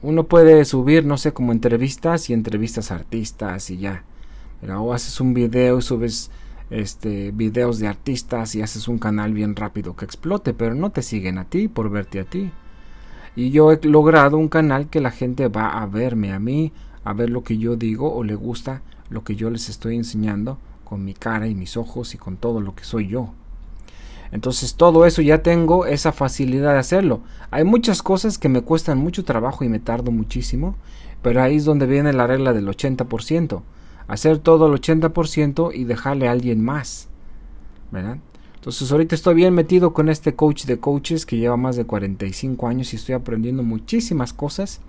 uno 0.02 0.24
puede 0.24 0.64
subir, 0.64 1.04
no 1.04 1.18
sé, 1.18 1.32
como 1.32 1.52
entrevistas 1.52 2.30
y 2.30 2.32
entrevistas 2.32 2.90
a 2.90 2.96
artistas 2.96 3.70
y 3.70 3.78
ya. 3.78 4.04
Pero 4.60 4.82
o 4.82 4.92
haces 4.92 5.20
un 5.20 5.34
video 5.34 5.78
y 5.78 5.82
subes 5.82 6.30
este 6.70 7.30
videos 7.30 7.78
de 7.78 7.86
artistas 7.86 8.54
y 8.54 8.62
haces 8.62 8.88
un 8.88 8.98
canal 8.98 9.32
bien 9.32 9.54
rápido 9.54 9.94
que 9.94 10.04
explote, 10.04 10.54
pero 10.54 10.74
no 10.74 10.90
te 10.90 11.02
siguen 11.02 11.38
a 11.38 11.44
ti 11.44 11.68
por 11.68 11.90
verte 11.90 12.20
a 12.20 12.24
ti. 12.24 12.50
Y 13.36 13.50
yo 13.50 13.70
he 13.70 13.78
logrado 13.82 14.38
un 14.38 14.48
canal 14.48 14.88
que 14.88 15.00
la 15.00 15.10
gente 15.10 15.48
va 15.48 15.82
a 15.82 15.86
verme 15.86 16.32
a 16.32 16.38
mí, 16.38 16.72
a 17.04 17.12
ver 17.12 17.30
lo 17.30 17.44
que 17.44 17.58
yo 17.58 17.76
digo 17.76 18.12
o 18.12 18.24
le 18.24 18.34
gusta 18.34 18.82
lo 19.10 19.24
que 19.24 19.36
yo 19.36 19.50
les 19.50 19.68
estoy 19.68 19.96
enseñando 19.96 20.58
con 20.84 21.04
mi 21.04 21.14
cara 21.14 21.46
y 21.46 21.54
mis 21.54 21.76
ojos 21.76 22.14
y 22.14 22.18
con 22.18 22.36
todo 22.36 22.60
lo 22.60 22.74
que 22.74 22.84
soy 22.84 23.08
yo. 23.08 23.32
Entonces 24.32 24.74
todo 24.74 25.06
eso 25.06 25.22
ya 25.22 25.42
tengo 25.42 25.86
esa 25.86 26.12
facilidad 26.12 26.72
de 26.72 26.78
hacerlo. 26.78 27.20
Hay 27.50 27.64
muchas 27.64 28.02
cosas 28.02 28.38
que 28.38 28.48
me 28.48 28.62
cuestan 28.62 28.98
mucho 28.98 29.24
trabajo 29.24 29.64
y 29.64 29.68
me 29.68 29.78
tardo 29.78 30.10
muchísimo, 30.10 30.76
pero 31.22 31.42
ahí 31.42 31.56
es 31.56 31.64
donde 31.64 31.86
viene 31.86 32.12
la 32.12 32.26
regla 32.26 32.52
del 32.52 32.68
80% 32.68 33.62
hacer 34.08 34.38
todo 34.38 34.66
el 34.66 34.80
80% 34.80 35.72
y 35.74 35.84
dejarle 35.84 36.28
a 36.28 36.32
alguien 36.32 36.62
más. 36.62 37.08
¿Verdad? 37.90 38.18
Entonces 38.56 38.90
ahorita 38.90 39.14
estoy 39.14 39.34
bien 39.34 39.54
metido 39.54 39.92
con 39.92 40.08
este 40.08 40.34
coach 40.34 40.64
de 40.64 40.80
coaches 40.80 41.24
que 41.24 41.36
lleva 41.36 41.56
más 41.56 41.76
de 41.76 41.84
45 41.84 42.66
años 42.66 42.92
y 42.92 42.96
estoy 42.96 43.14
aprendiendo 43.14 43.62
muchísimas 43.62 44.32
cosas 44.32 44.80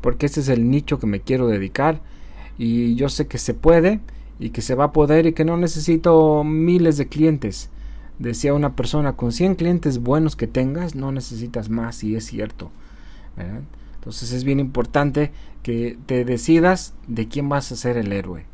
porque 0.00 0.26
este 0.26 0.40
es 0.40 0.48
el 0.48 0.70
nicho 0.70 0.98
que 0.98 1.06
me 1.06 1.20
quiero 1.20 1.46
dedicar 1.46 2.00
y 2.56 2.94
yo 2.94 3.10
sé 3.10 3.26
que 3.26 3.36
se 3.36 3.52
puede 3.52 4.00
y 4.38 4.50
que 4.50 4.62
se 4.62 4.74
va 4.74 4.84
a 4.84 4.92
poder 4.92 5.26
y 5.26 5.32
que 5.32 5.44
no 5.44 5.58
necesito 5.58 6.42
miles 6.42 6.96
de 6.96 7.08
clientes. 7.08 7.68
Decía 8.18 8.54
una 8.54 8.74
persona, 8.74 9.14
con 9.14 9.32
100 9.32 9.56
clientes 9.56 9.98
buenos 9.98 10.36
que 10.36 10.46
tengas, 10.46 10.94
no 10.94 11.12
necesitas 11.12 11.68
más 11.68 12.02
y 12.02 12.16
es 12.16 12.24
cierto. 12.26 12.70
¿verdad? 13.36 13.62
Entonces 14.06 14.32
es 14.32 14.44
bien 14.44 14.60
importante 14.60 15.32
que 15.62 15.98
te 16.06 16.24
decidas 16.24 16.94
de 17.08 17.26
quién 17.26 17.48
vas 17.48 17.72
a 17.72 17.76
ser 17.76 17.96
el 17.96 18.12
héroe. 18.12 18.46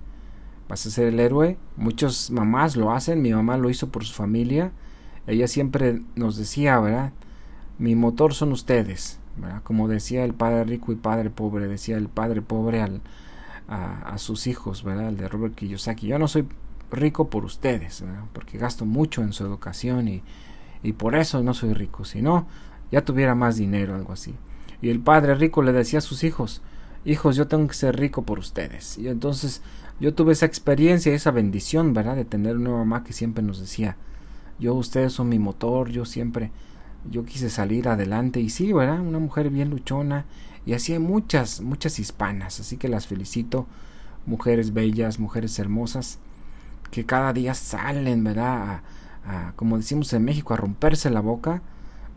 Vas 0.66 0.86
a 0.86 0.90
ser 0.90 1.08
el 1.08 1.20
héroe. 1.20 1.58
Muchas 1.76 2.30
mamás 2.30 2.74
lo 2.74 2.90
hacen. 2.90 3.20
Mi 3.20 3.34
mamá 3.34 3.58
lo 3.58 3.68
hizo 3.68 3.90
por 3.90 4.04
su 4.04 4.14
familia. 4.14 4.72
Ella 5.26 5.46
siempre 5.46 6.00
nos 6.16 6.38
decía, 6.38 6.80
¿verdad? 6.80 7.12
Mi 7.78 7.94
motor 7.94 8.32
son 8.32 8.52
ustedes. 8.52 9.20
Como 9.62 9.88
decía 9.88 10.24
el 10.24 10.32
padre 10.32 10.64
rico 10.64 10.90
y 10.90 10.96
padre 10.96 11.28
pobre. 11.28 11.68
Decía 11.68 11.98
el 11.98 12.08
padre 12.08 12.40
pobre 12.40 12.80
al, 12.80 13.02
a, 13.68 14.16
sus 14.16 14.46
hijos, 14.46 14.82
¿verdad? 14.82 15.10
El 15.10 15.18
de 15.18 15.28
Robert 15.28 15.54
Kiyosaki. 15.54 16.06
Yo 16.06 16.18
no 16.18 16.28
soy 16.28 16.46
rico 16.92 17.28
por 17.28 17.44
ustedes, 17.44 18.04
porque 18.32 18.58
gasto 18.58 18.84
mucho 18.84 19.22
en 19.22 19.32
su 19.32 19.44
educación 19.44 20.08
y, 20.08 20.22
y 20.82 20.92
por 20.92 21.14
eso 21.14 21.42
no 21.42 21.54
soy 21.54 21.74
rico. 21.74 22.04
Si 22.04 22.22
no, 22.22 22.46
ya 22.90 23.04
tuviera 23.04 23.34
más 23.34 23.56
dinero, 23.56 23.94
algo 23.94 24.12
así. 24.12 24.34
Y 24.80 24.90
el 24.90 25.00
padre 25.00 25.34
rico 25.34 25.62
le 25.62 25.72
decía 25.72 26.00
a 26.00 26.02
sus 26.02 26.24
hijos, 26.24 26.62
hijos, 27.04 27.36
yo 27.36 27.48
tengo 27.48 27.66
que 27.66 27.74
ser 27.74 27.96
rico 27.98 28.22
por 28.22 28.38
ustedes. 28.38 28.98
Y 28.98 29.08
entonces 29.08 29.62
yo 30.00 30.14
tuve 30.14 30.32
esa 30.32 30.46
experiencia, 30.46 31.14
esa 31.14 31.30
bendición, 31.30 31.94
¿verdad? 31.94 32.16
De 32.16 32.24
tener 32.24 32.56
una 32.56 32.70
mamá 32.70 33.04
que 33.04 33.12
siempre 33.12 33.42
nos 33.42 33.60
decía, 33.60 33.96
yo, 34.58 34.74
ustedes 34.74 35.12
son 35.12 35.28
mi 35.28 35.38
motor, 35.38 35.90
yo 35.90 36.04
siempre, 36.04 36.50
yo 37.10 37.24
quise 37.24 37.50
salir 37.50 37.88
adelante. 37.88 38.40
Y 38.40 38.50
sí, 38.50 38.72
¿verdad? 38.72 39.00
Una 39.00 39.18
mujer 39.18 39.50
bien 39.50 39.70
luchona. 39.70 40.24
Y 40.66 40.74
así 40.74 40.92
hay 40.92 40.98
muchas, 40.98 41.60
muchas 41.60 41.98
hispanas. 41.98 42.60
Así 42.60 42.76
que 42.76 42.88
las 42.88 43.06
felicito, 43.06 43.66
mujeres 44.26 44.72
bellas, 44.72 45.18
mujeres 45.18 45.58
hermosas, 45.58 46.18
que 46.92 47.04
cada 47.06 47.32
día 47.32 47.54
salen, 47.54 48.22
¿verdad? 48.22 48.82
A, 49.26 49.52
como 49.56 49.78
decimos 49.78 50.12
en 50.12 50.24
México, 50.24 50.54
a 50.54 50.58
romperse 50.58 51.10
la 51.10 51.20
boca, 51.20 51.62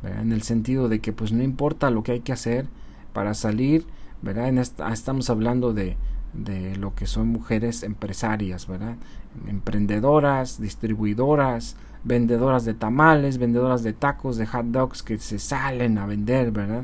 ¿verdad? 0.03 0.21
En 0.21 0.33
el 0.33 0.43
sentido 0.43 0.89
de 0.89 0.99
que 0.99 1.13
pues 1.13 1.31
no 1.31 1.41
importa 1.41 1.89
lo 1.89 2.03
que 2.03 2.11
hay 2.11 2.19
que 2.19 2.33
hacer 2.33 2.67
para 3.13 3.33
salir, 3.33 3.87
¿verdad? 4.21 4.49
En 4.49 4.57
estamos 4.57 5.29
hablando 5.29 5.73
de, 5.73 5.97
de 6.33 6.75
lo 6.75 6.93
que 6.93 7.07
son 7.07 7.29
mujeres 7.29 7.83
empresarias, 7.83 8.67
¿verdad? 8.67 8.97
Emprendedoras, 9.47 10.59
distribuidoras, 10.59 11.77
vendedoras 12.03 12.65
de 12.65 12.73
tamales, 12.73 13.37
vendedoras 13.37 13.81
de 13.81 13.93
tacos, 13.93 14.35
de 14.35 14.45
hot 14.45 14.65
dogs 14.65 15.03
que 15.03 15.17
se 15.19 15.39
salen 15.39 15.97
a 15.97 16.05
vender, 16.05 16.51
¿verdad? 16.51 16.83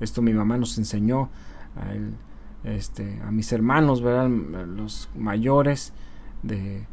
Esto 0.00 0.22
mi 0.22 0.32
mamá 0.32 0.56
nos 0.56 0.78
enseñó 0.78 1.28
a, 1.76 2.68
este, 2.68 3.20
a 3.22 3.30
mis 3.30 3.52
hermanos, 3.52 4.00
¿verdad? 4.00 4.28
Los 4.28 5.10
mayores 5.14 5.92
de 6.42 6.86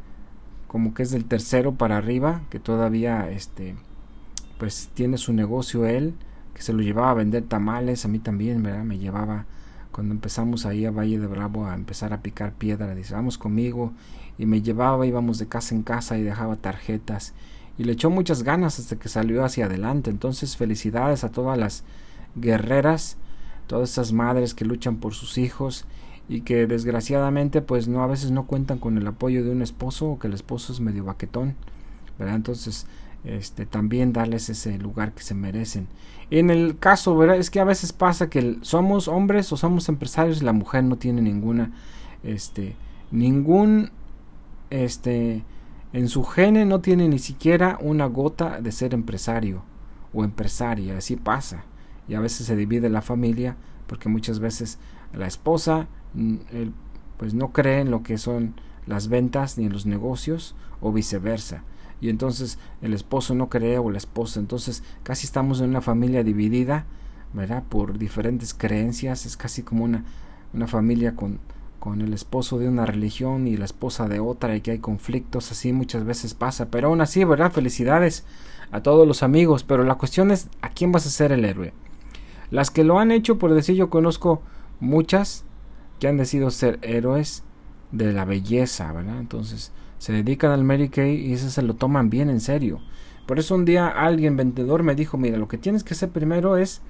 como 0.67 0.93
que 0.93 1.03
es 1.03 1.11
del 1.11 1.25
tercero 1.25 1.75
para 1.75 1.97
arriba, 1.97 2.41
que 2.49 2.59
todavía 2.59 3.29
este 3.29 3.75
pues 4.57 4.89
tiene 4.93 5.17
su 5.17 5.33
negocio 5.33 5.85
él, 5.85 6.15
que 6.53 6.61
se 6.61 6.73
lo 6.73 6.81
llevaba 6.81 7.11
a 7.11 7.15
vender 7.15 7.43
tamales, 7.43 8.05
a 8.05 8.07
mí 8.07 8.19
también, 8.19 8.63
¿verdad? 8.63 8.83
Me 8.83 8.97
llevaba 8.97 9.45
cuando 9.91 10.13
empezamos 10.13 10.65
ahí 10.65 10.85
a 10.85 10.91
Valle 10.91 11.19
de 11.19 11.27
Bravo 11.27 11.65
a 11.65 11.75
empezar 11.75 12.13
a 12.13 12.21
picar 12.21 12.53
piedra, 12.53 12.93
dice, 12.95 13.13
vamos 13.13 13.37
conmigo, 13.37 13.93
y 14.37 14.45
me 14.45 14.61
llevaba, 14.61 15.05
íbamos 15.05 15.39
de 15.39 15.47
casa 15.47 15.73
en 15.73 15.83
casa 15.83 16.17
y 16.17 16.23
dejaba 16.23 16.55
tarjetas, 16.55 17.33
y 17.77 17.83
le 17.83 17.93
echó 17.93 18.09
muchas 18.09 18.43
ganas 18.43 18.79
hasta 18.79 18.97
que 18.97 19.09
salió 19.09 19.43
hacia 19.43 19.65
adelante, 19.65 20.09
entonces 20.09 20.57
felicidades 20.57 21.23
a 21.23 21.31
todas 21.31 21.57
las 21.57 21.83
guerreras, 22.35 23.17
todas 23.67 23.91
esas 23.91 24.13
madres 24.13 24.53
que 24.53 24.65
luchan 24.65 24.97
por 24.97 25.13
sus 25.13 25.37
hijos, 25.37 25.85
y 26.29 26.41
que 26.41 26.67
desgraciadamente 26.67 27.61
pues 27.61 27.87
no 27.87 28.03
a 28.03 28.07
veces 28.07 28.31
no 28.31 28.45
cuentan 28.45 28.79
con 28.79 28.97
el 28.97 29.07
apoyo 29.07 29.43
de 29.43 29.51
un 29.51 29.61
esposo 29.61 30.11
o 30.11 30.19
que 30.19 30.27
el 30.27 30.33
esposo 30.33 30.73
es 30.73 30.79
medio 30.79 31.05
baquetón, 31.05 31.55
¿verdad? 32.19 32.35
Entonces, 32.35 32.85
este 33.23 33.65
también 33.65 34.13
darles 34.13 34.49
ese 34.49 34.77
lugar 34.77 35.13
que 35.13 35.23
se 35.23 35.33
merecen 35.33 35.87
en 36.29 36.49
el 36.49 36.77
caso, 36.77 37.15
¿verdad? 37.15 37.37
Es 37.37 37.49
que 37.49 37.59
a 37.59 37.63
veces 37.63 37.93
pasa 37.93 38.29
que 38.29 38.57
somos 38.61 39.07
hombres 39.07 39.51
o 39.53 39.57
somos 39.57 39.87
empresarios 39.89 40.41
y 40.41 40.45
la 40.45 40.53
mujer 40.53 40.83
no 40.83 40.97
tiene 40.97 41.21
ninguna, 41.21 41.71
este, 42.23 42.75
ningún, 43.11 43.91
este, 44.69 45.43
en 45.93 46.09
su 46.09 46.23
gene 46.25 46.65
no 46.65 46.81
tiene 46.81 47.07
ni 47.07 47.19
siquiera 47.19 47.77
una 47.81 48.07
gota 48.07 48.59
de 48.59 48.71
ser 48.73 48.93
empresario 48.93 49.63
o 50.13 50.25
empresaria, 50.25 50.97
así 50.97 51.15
pasa. 51.15 51.63
Y 52.09 52.15
a 52.15 52.19
veces 52.19 52.47
se 52.47 52.55
divide 52.55 52.89
la 52.89 53.01
familia 53.01 53.55
porque 53.87 54.09
muchas 54.09 54.39
veces 54.39 54.79
la 55.13 55.27
esposa 55.27 55.87
pues 57.17 57.33
no 57.33 57.51
cree 57.51 57.81
en 57.81 57.91
lo 57.91 58.03
que 58.03 58.17
son 58.17 58.55
las 58.85 59.07
ventas 59.07 59.57
ni 59.57 59.65
en 59.65 59.73
los 59.73 59.85
negocios 59.85 60.55
o 60.81 60.91
viceversa 60.91 61.63
y 61.99 62.09
entonces 62.09 62.59
el 62.81 62.93
esposo 62.93 63.33
no 63.35 63.49
cree 63.49 63.79
o 63.79 63.89
la 63.89 63.97
esposa. 63.97 64.39
Entonces 64.39 64.83
casi 65.03 65.25
estamos 65.25 65.61
en 65.61 65.69
una 65.69 65.81
familia 65.81 66.23
dividida, 66.23 66.85
¿verdad? 67.33 67.63
Por 67.67 67.97
diferentes 67.97 68.53
creencias. 68.53 69.25
Es 69.25 69.37
casi 69.37 69.63
como 69.63 69.83
una, 69.83 70.03
una 70.53 70.67
familia 70.67 71.15
con, 71.15 71.39
con 71.79 72.01
el 72.01 72.13
esposo 72.13 72.59
de 72.59 72.67
una 72.67 72.85
religión 72.85 73.47
y 73.47 73.57
la 73.57 73.65
esposa 73.65 74.07
de 74.07 74.19
otra 74.19 74.55
y 74.55 74.61
que 74.61 74.71
hay 74.71 74.79
conflictos. 74.79 75.51
Así 75.51 75.73
muchas 75.73 76.05
veces 76.05 76.33
pasa. 76.33 76.69
Pero 76.69 76.89
aún 76.89 77.01
así, 77.01 77.23
¿verdad? 77.23 77.51
Felicidades 77.51 78.25
a 78.71 78.81
todos 78.81 79.07
los 79.07 79.23
amigos. 79.23 79.63
Pero 79.63 79.83
la 79.83 79.95
cuestión 79.95 80.29
es 80.29 80.49
a 80.61 80.69
quién 80.69 80.91
vas 80.91 81.07
a 81.07 81.11
ser 81.11 81.31
el 81.31 81.45
héroe. 81.45 81.73
Las 82.51 82.69
que 82.71 82.83
lo 82.83 82.99
han 82.99 83.11
hecho, 83.11 83.39
por 83.39 83.53
decir, 83.53 83.75
yo 83.75 83.89
conozco 83.89 84.41
muchas 84.79 85.43
que 85.99 86.07
han 86.07 86.17
decidido 86.17 86.51
ser 86.51 86.79
héroes 86.81 87.43
de 87.91 88.13
la 88.13 88.25
belleza, 88.25 88.91
¿verdad? 88.91 89.19
Entonces, 89.19 89.71
se 89.97 90.13
dedican 90.13 90.51
al 90.51 90.63
Mary 90.63 90.91
y 90.95 91.33
eso 91.33 91.49
se 91.49 91.61
lo 91.61 91.75
toman 91.75 92.09
bien 92.09 92.29
en 92.29 92.39
serio. 92.39 92.81
Por 93.25 93.39
eso 93.39 93.55
un 93.55 93.65
día 93.65 93.87
alguien 93.87 94.37
vendedor 94.37 94.83
me 94.83 94.95
dijo, 94.95 95.17
mira, 95.17 95.37
lo 95.37 95.47
que 95.47 95.57
tienes 95.57 95.83
que 95.83 95.93
hacer 95.93 96.09
primero 96.09 96.57
es 96.57 96.81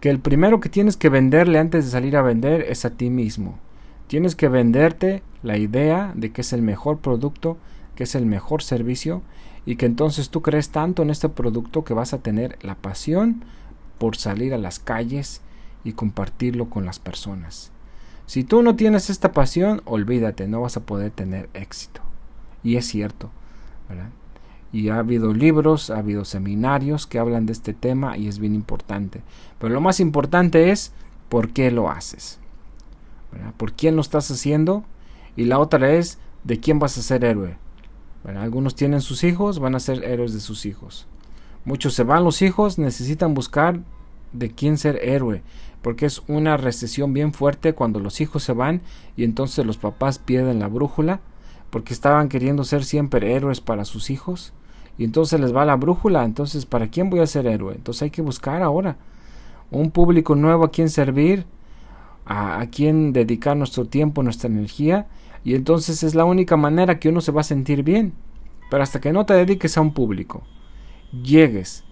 que 0.00 0.08
el 0.08 0.18
primero 0.18 0.60
que 0.60 0.68
tienes 0.68 0.96
que 0.96 1.10
venderle 1.10 1.58
antes 1.58 1.84
de 1.84 1.90
salir 1.90 2.16
a 2.16 2.22
vender 2.22 2.62
es 2.62 2.84
a 2.84 2.90
ti 2.90 3.10
mismo. 3.10 3.58
Tienes 4.06 4.34
que 4.34 4.48
venderte 4.48 5.22
la 5.42 5.58
idea 5.58 6.12
de 6.16 6.32
que 6.32 6.40
es 6.40 6.52
el 6.52 6.62
mejor 6.62 7.00
producto, 7.00 7.58
que 7.94 8.04
es 8.04 8.14
el 8.14 8.26
mejor 8.26 8.62
servicio 8.62 9.22
y 9.66 9.76
que 9.76 9.86
entonces 9.86 10.30
tú 10.30 10.40
crees 10.40 10.70
tanto 10.70 11.02
en 11.02 11.10
este 11.10 11.28
producto 11.28 11.84
que 11.84 11.94
vas 11.94 12.14
a 12.14 12.22
tener 12.22 12.58
la 12.62 12.74
pasión 12.76 13.44
por 13.98 14.16
salir 14.16 14.54
a 14.54 14.58
las 14.58 14.78
calles 14.78 15.42
y 15.84 15.92
compartirlo 15.92 16.70
con 16.70 16.86
las 16.86 16.98
personas. 16.98 17.70
Si 18.30 18.44
tú 18.44 18.62
no 18.62 18.76
tienes 18.76 19.10
esta 19.10 19.32
pasión, 19.32 19.82
olvídate, 19.86 20.46
no 20.46 20.60
vas 20.60 20.76
a 20.76 20.86
poder 20.86 21.10
tener 21.10 21.48
éxito. 21.52 22.00
Y 22.62 22.76
es 22.76 22.86
cierto. 22.86 23.28
Y 24.72 24.88
ha 24.90 24.98
habido 24.98 25.34
libros, 25.34 25.90
ha 25.90 25.98
habido 25.98 26.24
seminarios 26.24 27.08
que 27.08 27.18
hablan 27.18 27.44
de 27.44 27.52
este 27.52 27.74
tema 27.74 28.16
y 28.16 28.28
es 28.28 28.38
bien 28.38 28.54
importante. 28.54 29.22
Pero 29.58 29.74
lo 29.74 29.80
más 29.80 29.98
importante 29.98 30.70
es 30.70 30.92
por 31.28 31.48
qué 31.48 31.72
lo 31.72 31.90
haces. 31.90 32.38
¿Por 33.56 33.72
quién 33.72 33.96
lo 33.96 34.00
estás 34.00 34.30
haciendo? 34.30 34.84
Y 35.34 35.46
la 35.46 35.58
otra 35.58 35.90
es 35.90 36.20
de 36.44 36.60
quién 36.60 36.78
vas 36.78 36.96
a 36.98 37.02
ser 37.02 37.24
héroe. 37.24 37.56
Algunos 38.22 38.76
tienen 38.76 39.00
sus 39.00 39.24
hijos, 39.24 39.58
van 39.58 39.74
a 39.74 39.80
ser 39.80 40.04
héroes 40.04 40.32
de 40.32 40.38
sus 40.38 40.66
hijos. 40.66 41.08
Muchos 41.64 41.94
se 41.94 42.04
van 42.04 42.22
los 42.22 42.42
hijos, 42.42 42.78
necesitan 42.78 43.34
buscar 43.34 43.80
de 44.32 44.52
quién 44.52 44.78
ser 44.78 45.00
héroe, 45.02 45.42
porque 45.82 46.06
es 46.06 46.22
una 46.28 46.56
recesión 46.56 47.12
bien 47.12 47.32
fuerte 47.32 47.74
cuando 47.74 48.00
los 48.00 48.20
hijos 48.20 48.42
se 48.42 48.52
van 48.52 48.82
y 49.16 49.24
entonces 49.24 49.64
los 49.64 49.78
papás 49.78 50.18
pierden 50.18 50.58
la 50.58 50.68
brújula 50.68 51.20
porque 51.70 51.94
estaban 51.94 52.28
queriendo 52.28 52.64
ser 52.64 52.84
siempre 52.84 53.34
héroes 53.34 53.60
para 53.60 53.84
sus 53.84 54.10
hijos 54.10 54.52
y 54.98 55.04
entonces 55.04 55.40
les 55.40 55.54
va 55.54 55.64
la 55.64 55.76
brújula, 55.76 56.24
entonces 56.24 56.66
¿para 56.66 56.88
quién 56.88 57.08
voy 57.08 57.20
a 57.20 57.26
ser 57.26 57.46
héroe? 57.46 57.74
Entonces 57.74 58.02
hay 58.02 58.10
que 58.10 58.22
buscar 58.22 58.62
ahora 58.62 58.96
un 59.70 59.90
público 59.90 60.34
nuevo 60.34 60.64
a 60.64 60.70
quien 60.70 60.90
servir, 60.90 61.46
a, 62.26 62.60
a 62.60 62.66
quien 62.68 63.12
dedicar 63.12 63.56
nuestro 63.56 63.86
tiempo, 63.86 64.22
nuestra 64.22 64.50
energía 64.50 65.06
y 65.44 65.54
entonces 65.54 66.02
es 66.02 66.14
la 66.14 66.24
única 66.24 66.56
manera 66.56 66.98
que 66.98 67.08
uno 67.08 67.20
se 67.20 67.32
va 67.32 67.40
a 67.40 67.44
sentir 67.44 67.82
bien. 67.82 68.12
Pero 68.70 68.82
hasta 68.82 69.00
que 69.00 69.12
no 69.12 69.26
te 69.26 69.34
dediques 69.34 69.76
a 69.76 69.80
un 69.80 69.92
público, 69.92 70.42
llegues 71.12 71.84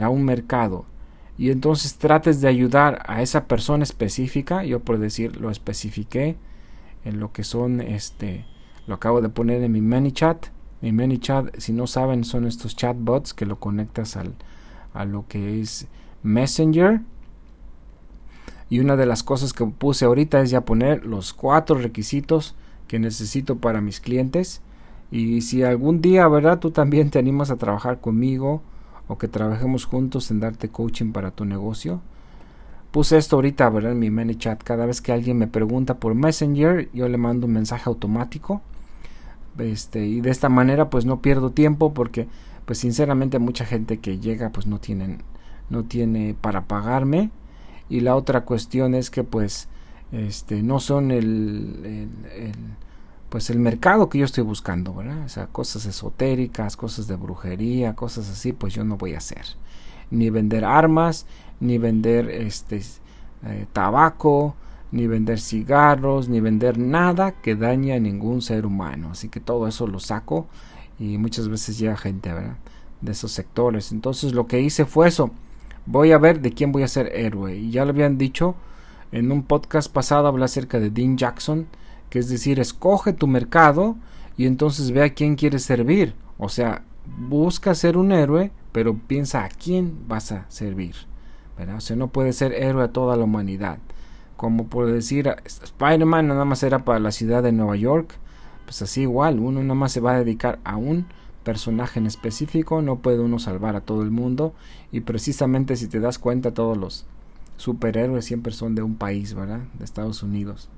a 0.00 0.08
un 0.08 0.24
mercado 0.24 0.84
y 1.40 1.50
entonces 1.50 1.96
trates 1.96 2.42
de 2.42 2.48
ayudar 2.48 3.02
a 3.06 3.22
esa 3.22 3.46
persona 3.46 3.82
específica, 3.82 4.62
yo 4.62 4.80
por 4.80 4.98
decir 4.98 5.40
lo 5.40 5.50
especifiqué 5.50 6.36
en 7.06 7.18
lo 7.18 7.32
que 7.32 7.44
son 7.44 7.80
este 7.80 8.44
lo 8.86 8.96
acabo 8.96 9.22
de 9.22 9.30
poner 9.30 9.62
en 9.62 9.72
mi 9.72 9.80
ManyChat. 9.80 10.48
Mi 10.82 10.92
ManyChat, 10.92 11.56
si 11.56 11.72
no 11.72 11.86
saben, 11.86 12.24
son 12.24 12.46
estos 12.46 12.76
chatbots 12.76 13.32
que 13.32 13.46
lo 13.46 13.58
conectas 13.58 14.18
al, 14.18 14.34
a 14.92 15.06
lo 15.06 15.26
que 15.28 15.62
es 15.62 15.86
Messenger. 16.22 17.00
Y 18.68 18.80
una 18.80 18.96
de 18.96 19.06
las 19.06 19.22
cosas 19.22 19.54
que 19.54 19.64
puse 19.64 20.04
ahorita 20.04 20.42
es 20.42 20.50
ya 20.50 20.66
poner 20.66 21.06
los 21.06 21.32
cuatro 21.32 21.76
requisitos 21.76 22.54
que 22.86 22.98
necesito 22.98 23.56
para 23.56 23.80
mis 23.80 24.00
clientes. 24.00 24.60
Y 25.10 25.40
si 25.40 25.62
algún 25.62 26.02
día, 26.02 26.28
¿verdad? 26.28 26.58
Tú 26.58 26.70
también 26.70 27.08
te 27.08 27.18
animas 27.18 27.50
a 27.50 27.56
trabajar 27.56 27.98
conmigo 27.98 28.60
o 29.10 29.18
que 29.18 29.26
trabajemos 29.26 29.86
juntos 29.86 30.30
en 30.30 30.38
darte 30.38 30.68
coaching 30.68 31.10
para 31.10 31.32
tu 31.32 31.44
negocio. 31.44 32.00
Puse 32.92 33.18
esto 33.18 33.36
ahorita, 33.36 33.68
¿verdad? 33.68 33.92
En 33.92 33.98
mi 33.98 34.08
ManyChat. 34.08 34.62
Cada 34.62 34.86
vez 34.86 35.00
que 35.00 35.12
alguien 35.12 35.36
me 35.36 35.48
pregunta 35.48 35.98
por 35.98 36.14
Messenger, 36.14 36.88
yo 36.92 37.08
le 37.08 37.18
mando 37.18 37.46
un 37.46 37.52
mensaje 37.52 37.84
automático 37.86 38.62
este, 39.58 40.06
y 40.06 40.20
de 40.20 40.30
esta 40.30 40.48
manera 40.48 40.90
pues 40.90 41.04
no 41.04 41.20
pierdo 41.20 41.50
tiempo 41.50 41.92
porque 41.92 42.28
pues 42.64 42.78
sinceramente 42.78 43.38
mucha 43.38 43.64
gente 43.64 43.98
que 43.98 44.18
llega 44.18 44.50
pues 44.50 44.66
no 44.66 44.78
tienen 44.78 45.22
no 45.70 45.84
tiene 45.84 46.36
para 46.40 46.66
pagarme 46.66 47.30
y 47.88 48.00
la 48.00 48.14
otra 48.14 48.44
cuestión 48.44 48.94
es 48.94 49.10
que 49.10 49.24
pues 49.24 49.68
este 50.12 50.62
no 50.62 50.80
son 50.80 51.10
el, 51.10 52.08
pues 53.30 53.48
el 53.48 53.58
mercado 53.58 54.10
que 54.10 54.18
yo 54.18 54.26
estoy 54.26 54.44
buscando 54.44 54.92
verdad 54.92 55.24
o 55.24 55.28
sea 55.28 55.46
cosas 55.46 55.86
esotéricas 55.86 56.76
cosas 56.76 57.06
de 57.06 57.16
brujería 57.16 57.94
cosas 57.94 58.28
así 58.28 58.52
pues 58.52 58.74
yo 58.74 58.84
no 58.84 58.98
voy 58.98 59.14
a 59.14 59.18
hacer 59.18 59.44
ni 60.10 60.28
vender 60.28 60.64
armas 60.64 61.26
ni 61.60 61.78
vender 61.78 62.28
este 62.28 62.82
eh, 63.44 63.66
tabaco 63.72 64.54
ni 64.92 65.06
vender 65.06 65.40
cigarros, 65.40 66.28
ni 66.28 66.40
vender 66.40 66.78
nada 66.78 67.32
que 67.32 67.54
dañe 67.54 67.92
a 67.94 68.00
ningún 68.00 68.42
ser 68.42 68.66
humano. 68.66 69.10
Así 69.12 69.28
que 69.28 69.40
todo 69.40 69.66
eso 69.66 69.86
lo 69.86 70.00
saco 70.00 70.46
y 70.98 71.18
muchas 71.18 71.48
veces 71.48 71.78
llega 71.78 71.96
gente 71.96 72.32
¿verdad? 72.32 72.56
de 73.00 73.12
esos 73.12 73.32
sectores. 73.32 73.92
Entonces 73.92 74.32
lo 74.32 74.46
que 74.46 74.60
hice 74.60 74.84
fue 74.84 75.08
eso. 75.08 75.30
Voy 75.86 76.12
a 76.12 76.18
ver 76.18 76.40
de 76.40 76.52
quién 76.52 76.72
voy 76.72 76.82
a 76.82 76.88
ser 76.88 77.10
héroe. 77.14 77.56
Y 77.56 77.70
ya 77.70 77.84
lo 77.84 77.90
habían 77.90 78.18
dicho 78.18 78.54
En 79.12 79.32
un 79.32 79.42
podcast 79.42 79.92
pasado 79.92 80.28
hablé 80.28 80.44
acerca 80.44 80.78
de 80.78 80.90
Dean 80.90 81.16
Jackson, 81.16 81.66
que 82.10 82.18
es 82.18 82.28
decir, 82.28 82.60
escoge 82.60 83.12
tu 83.12 83.26
mercado 83.26 83.96
y 84.36 84.46
entonces 84.46 84.90
ve 84.90 85.02
a 85.02 85.14
quién 85.14 85.36
quieres 85.36 85.62
servir. 85.62 86.14
O 86.38 86.48
sea, 86.48 86.82
busca 87.06 87.74
ser 87.74 87.96
un 87.96 88.12
héroe, 88.12 88.50
pero 88.72 88.94
piensa 88.94 89.44
a 89.44 89.48
quién 89.48 90.06
vas 90.08 90.32
a 90.32 90.44
servir. 90.48 90.94
O 91.76 91.80
sea, 91.80 91.96
no 91.96 92.08
puede 92.08 92.32
ser 92.32 92.52
héroe 92.52 92.84
a 92.84 92.92
toda 92.92 93.16
la 93.16 93.24
humanidad. 93.24 93.78
Como 94.36 94.68
por 94.68 94.90
decir, 94.90 95.34
Spider-Man 95.44 96.28
nada 96.28 96.44
más 96.44 96.62
era 96.62 96.84
para 96.84 96.98
la 96.98 97.12
ciudad 97.12 97.42
de 97.42 97.52
Nueva 97.52 97.76
York. 97.76 98.14
Pues 98.64 98.80
así 98.82 99.02
igual, 99.02 99.38
uno 99.38 99.60
nada 99.62 99.74
más 99.74 99.92
se 99.92 100.00
va 100.00 100.12
a 100.12 100.18
dedicar 100.18 100.58
a 100.64 100.76
un 100.76 101.06
personaje 101.44 101.98
en 101.98 102.06
específico, 102.06 102.82
no 102.82 102.96
puede 103.00 103.20
uno 103.20 103.38
salvar 103.38 103.76
a 103.76 103.82
todo 103.82 104.02
el 104.02 104.10
mundo. 104.10 104.54
Y 104.92 105.00
precisamente 105.00 105.76
si 105.76 105.86
te 105.86 106.00
das 106.00 106.18
cuenta, 106.18 106.54
todos 106.54 106.78
los 106.78 107.06
superhéroes 107.56 108.24
siempre 108.24 108.52
son 108.52 108.74
de 108.74 108.82
un 108.82 108.96
país, 108.96 109.34
¿verdad? 109.34 109.60
De 109.78 109.84
Estados 109.84 110.22
Unidos. 110.22 110.70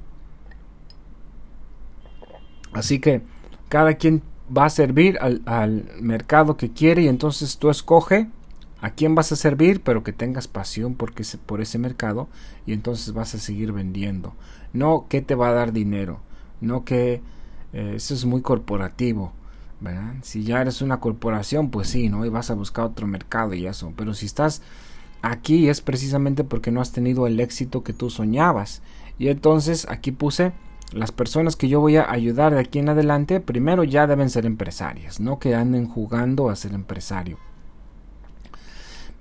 Así 2.72 2.98
que 2.98 3.22
cada 3.68 3.94
quien 3.94 4.22
va 4.56 4.66
a 4.66 4.70
servir 4.70 5.18
al, 5.20 5.90
mercado 6.00 6.56
que 6.56 6.72
quiere 6.72 7.02
y 7.02 7.08
entonces 7.08 7.58
tú 7.58 7.70
escoge 7.70 8.28
a 8.80 8.90
quién 8.90 9.14
vas 9.14 9.30
a 9.32 9.36
servir, 9.36 9.82
pero 9.82 10.02
que 10.02 10.12
tengas 10.12 10.48
pasión 10.48 10.94
porque, 10.94 11.24
por 11.46 11.60
ese 11.60 11.78
mercado 11.78 12.28
y 12.66 12.72
entonces 12.72 13.12
vas 13.12 13.34
a 13.34 13.38
seguir 13.38 13.72
vendiendo. 13.72 14.34
No 14.72 15.06
que 15.08 15.22
te 15.22 15.34
va 15.34 15.48
a 15.48 15.52
dar 15.52 15.72
dinero, 15.72 16.20
no 16.60 16.84
que 16.84 17.22
eh, 17.72 17.92
eso 17.96 18.14
es 18.14 18.24
muy 18.24 18.42
corporativo. 18.42 19.32
¿verdad? 19.80 20.14
Si 20.22 20.44
ya 20.44 20.60
eres 20.60 20.80
una 20.80 21.00
corporación, 21.00 21.70
pues 21.70 21.88
sí, 21.88 22.08
¿no? 22.08 22.24
Y 22.24 22.28
vas 22.28 22.50
a 22.50 22.54
buscar 22.54 22.84
otro 22.84 23.08
mercado 23.08 23.52
y 23.54 23.66
eso. 23.66 23.92
Pero 23.96 24.14
si 24.14 24.26
estás 24.26 24.62
aquí 25.22 25.68
es 25.68 25.80
precisamente 25.80 26.44
porque 26.44 26.70
no 26.70 26.80
has 26.80 26.92
tenido 26.92 27.26
el 27.26 27.40
éxito 27.40 27.82
que 27.82 27.92
tú 27.92 28.08
soñabas. 28.08 28.82
Y 29.18 29.28
entonces 29.28 29.86
aquí 29.88 30.12
puse 30.12 30.52
las 30.92 31.12
personas 31.12 31.56
que 31.56 31.68
yo 31.68 31.80
voy 31.80 31.96
a 31.96 32.10
ayudar 32.10 32.54
de 32.54 32.60
aquí 32.60 32.78
en 32.78 32.88
adelante, 32.88 33.40
primero 33.40 33.84
ya 33.84 34.06
deben 34.06 34.30
ser 34.30 34.46
empresarias, 34.46 35.20
no 35.20 35.38
que 35.38 35.54
anden 35.54 35.86
jugando 35.86 36.48
a 36.48 36.56
ser 36.56 36.74
empresario. 36.74 37.38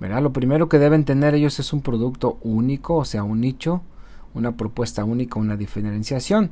Lo 0.00 0.32
primero 0.32 0.68
que 0.68 0.80
deben 0.80 1.04
tener 1.04 1.34
ellos 1.34 1.60
es 1.60 1.72
un 1.72 1.80
producto 1.80 2.38
único, 2.42 2.96
o 2.96 3.04
sea, 3.04 3.22
un 3.22 3.40
nicho, 3.40 3.82
una 4.34 4.56
propuesta 4.56 5.04
única, 5.04 5.38
una 5.38 5.56
diferenciación. 5.56 6.50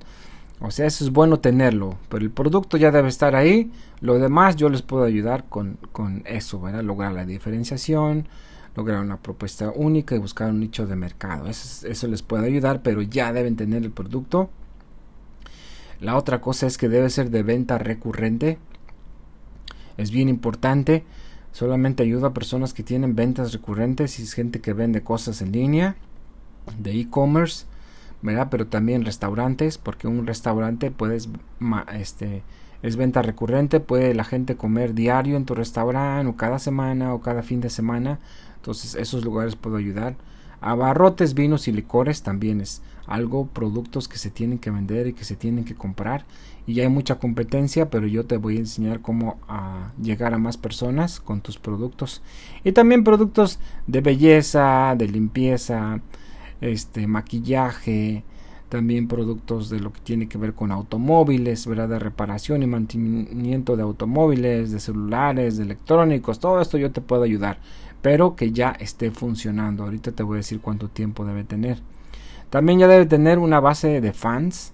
O 0.61 0.71
sea, 0.71 0.87
eso 0.87 1.03
es 1.05 1.11
bueno 1.11 1.41
tenerlo, 1.41 1.97
pero 2.09 2.25
el 2.25 2.31
producto 2.31 2.77
ya 2.77 2.93
debe 2.93 3.09
estar 3.09 3.35
ahí. 3.35 3.73
Lo 4.01 4.19
demás 4.19 4.55
yo 4.55 4.69
les 4.69 4.83
puedo 4.83 5.03
ayudar 5.03 5.47
con, 5.49 5.79
con 5.91 6.23
eso, 6.27 6.61
¿verdad? 6.61 6.85
Lograr 6.85 7.13
la 7.13 7.25
diferenciación, 7.25 8.29
lograr 8.77 9.01
una 9.01 9.17
propuesta 9.17 9.73
única 9.75 10.15
y 10.15 10.19
buscar 10.19 10.51
un 10.51 10.61
nicho 10.61 10.87
de 10.87 10.95
mercado. 10.95 11.49
Eso, 11.49 11.89
eso 11.89 12.07
les 12.07 12.23
puede 12.23 12.47
ayudar, 12.47 12.83
pero 12.83 13.03
ya 13.03 13.33
deben 13.33 13.57
tener 13.57 13.83
el 13.83 13.91
producto. 13.91 14.51
La 16.01 16.17
otra 16.17 16.41
cosa 16.41 16.67
es 16.67 16.79
que 16.79 16.89
debe 16.89 17.11
ser 17.11 17.31
de 17.31 17.43
venta 17.43 17.79
recurrente. 17.79 18.59
Es 19.97 20.11
bien 20.11 20.29
importante 20.29 21.05
Solamente 21.53 22.05
ayuda 22.05 22.29
a 22.29 22.35
personas 22.35 22.73
que 22.73 22.83
tienen 22.83 23.17
ventas 23.17 23.53
recurrentes 23.53 24.21
y 24.21 24.23
es 24.23 24.35
gente 24.35 24.61
que 24.61 24.73
vende 24.73 25.03
cosas 25.03 25.43
en 25.43 25.53
línea, 25.53 25.97
de 26.79 26.93
e-commerce, 26.93 27.67
¿verdad? 28.23 28.49
Pero 28.51 28.69
también 28.69 29.05
restaurantes, 29.05 29.77
porque 29.77 30.07
un 30.07 30.27
restaurante 30.27 30.93
puedes, 30.93 31.29
este, 31.93 32.43
es 32.83 32.97
venta 32.97 33.23
recurrente, 33.23 33.81
puede 33.81 34.15
la 34.15 34.25
gente 34.25 34.57
comer 34.57 34.95
diario 34.95 35.37
en 35.37 35.45
tu 35.45 35.55
restaurante 35.55 36.29
o 36.31 36.37
cada 36.37 36.61
semana 36.61 37.15
o 37.15 37.21
cada 37.21 37.43
fin 37.43 37.61
de 37.61 37.71
semana. 37.71 38.21
Entonces 38.57 38.95
esos 38.95 39.25
lugares 39.25 39.57
puedo 39.57 39.77
ayudar. 39.77 40.17
Abarrotes, 40.61 41.35
vinos 41.35 41.69
y 41.69 41.73
licores 41.73 42.23
también 42.23 42.61
es 42.61 42.83
algo, 43.07 43.47
productos 43.47 44.07
que 44.07 44.19
se 44.19 44.31
tienen 44.31 44.59
que 44.59 44.71
vender 44.71 45.07
y 45.09 45.13
que 45.15 45.25
se 45.25 45.37
tienen 45.37 45.65
que 45.65 45.75
comprar. 45.75 46.25
Y 46.67 46.75
ya 46.75 46.85
hay 46.85 46.89
mucha 46.89 47.19
competencia, 47.19 47.91
pero 47.91 48.07
yo 48.07 48.27
te 48.27 48.37
voy 48.37 48.57
a 48.57 48.61
enseñar 48.61 49.01
cómo 49.01 49.39
llegar 50.01 50.35
a 50.35 50.39
más 50.39 50.57
personas 50.57 51.19
con 51.19 51.41
tus 51.41 51.59
productos. 51.59 52.23
Y 52.63 52.73
también 52.73 53.03
productos 53.03 53.59
de 53.87 54.01
belleza, 54.01 54.95
de 54.97 55.09
limpieza, 55.09 56.01
este 56.61 57.07
maquillaje, 57.07 58.23
también 58.69 59.09
productos 59.09 59.69
de 59.69 59.81
lo 59.81 59.93
que 59.93 60.01
tiene 60.01 60.29
que 60.29 60.39
ver 60.39 60.55
con 60.55 60.71
automóviles, 60.71 61.67
¿verdad? 61.67 61.89
De 61.89 61.99
reparación 61.99 62.63
y 62.63 62.69
mantenimiento 62.69 63.77
de 63.77 63.83
automóviles, 63.83 64.71
de 64.71 64.79
celulares, 64.79 65.57
de 65.57 65.65
electrónicos, 65.65 66.39
todo 66.39 66.61
esto 66.61 66.79
yo 66.79 66.93
te 66.93 67.01
puedo 67.01 67.25
ayudar 67.25 67.59
pero 68.03 68.37
que 68.37 68.53
ya 68.53 68.71
esté 68.71 69.11
funcionando. 69.11 69.85
Ahorita 69.85 70.13
te 70.13 70.23
voy 70.23 70.37
a 70.37 70.39
decir 70.39 70.61
cuánto 70.61 70.89
tiempo 70.89 71.25
debe 71.25 71.45
tener. 71.45 71.79
También 72.51 72.79
ya 72.79 72.89
debe 72.89 73.07
tener 73.07 73.39
una 73.39 73.61
base 73.61 74.01
de 74.01 74.13
fans 74.13 74.73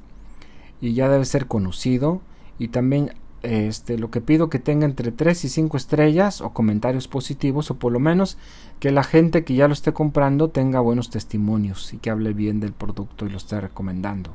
y 0.81 0.95
ya 0.95 1.09
debe 1.09 1.25
ser 1.25 1.47
conocido 1.47 2.21
y 2.59 2.69
también 2.69 3.13
este 3.43 3.99
lo 3.99 4.11
que 4.11 4.21
pido 4.21 4.49
que 4.49 4.59
tenga 4.59 4.87
entre 4.87 5.13
3 5.13 5.45
y 5.45 5.49
5 5.49 5.77
estrellas 5.77 6.41
o 6.41 6.51
comentarios 6.51 7.07
positivos 7.07 7.71
o 7.71 7.77
por 7.77 7.93
lo 7.93 8.01
menos 8.01 8.39
que 8.81 8.91
la 8.91 9.05
gente 9.05 9.45
que 9.45 9.55
ya 9.55 9.69
lo 9.69 9.75
esté 9.75 9.93
comprando 9.93 10.49
tenga 10.49 10.81
buenos 10.81 11.11
testimonios 11.11 11.93
y 11.93 11.99
que 11.99 12.11
hable 12.11 12.33
bien 12.33 12.61
del 12.61 12.73
producto 12.73 13.27
y 13.27 13.31
lo 13.31 13.37
esté 13.37 13.61
recomendando. 13.61 14.33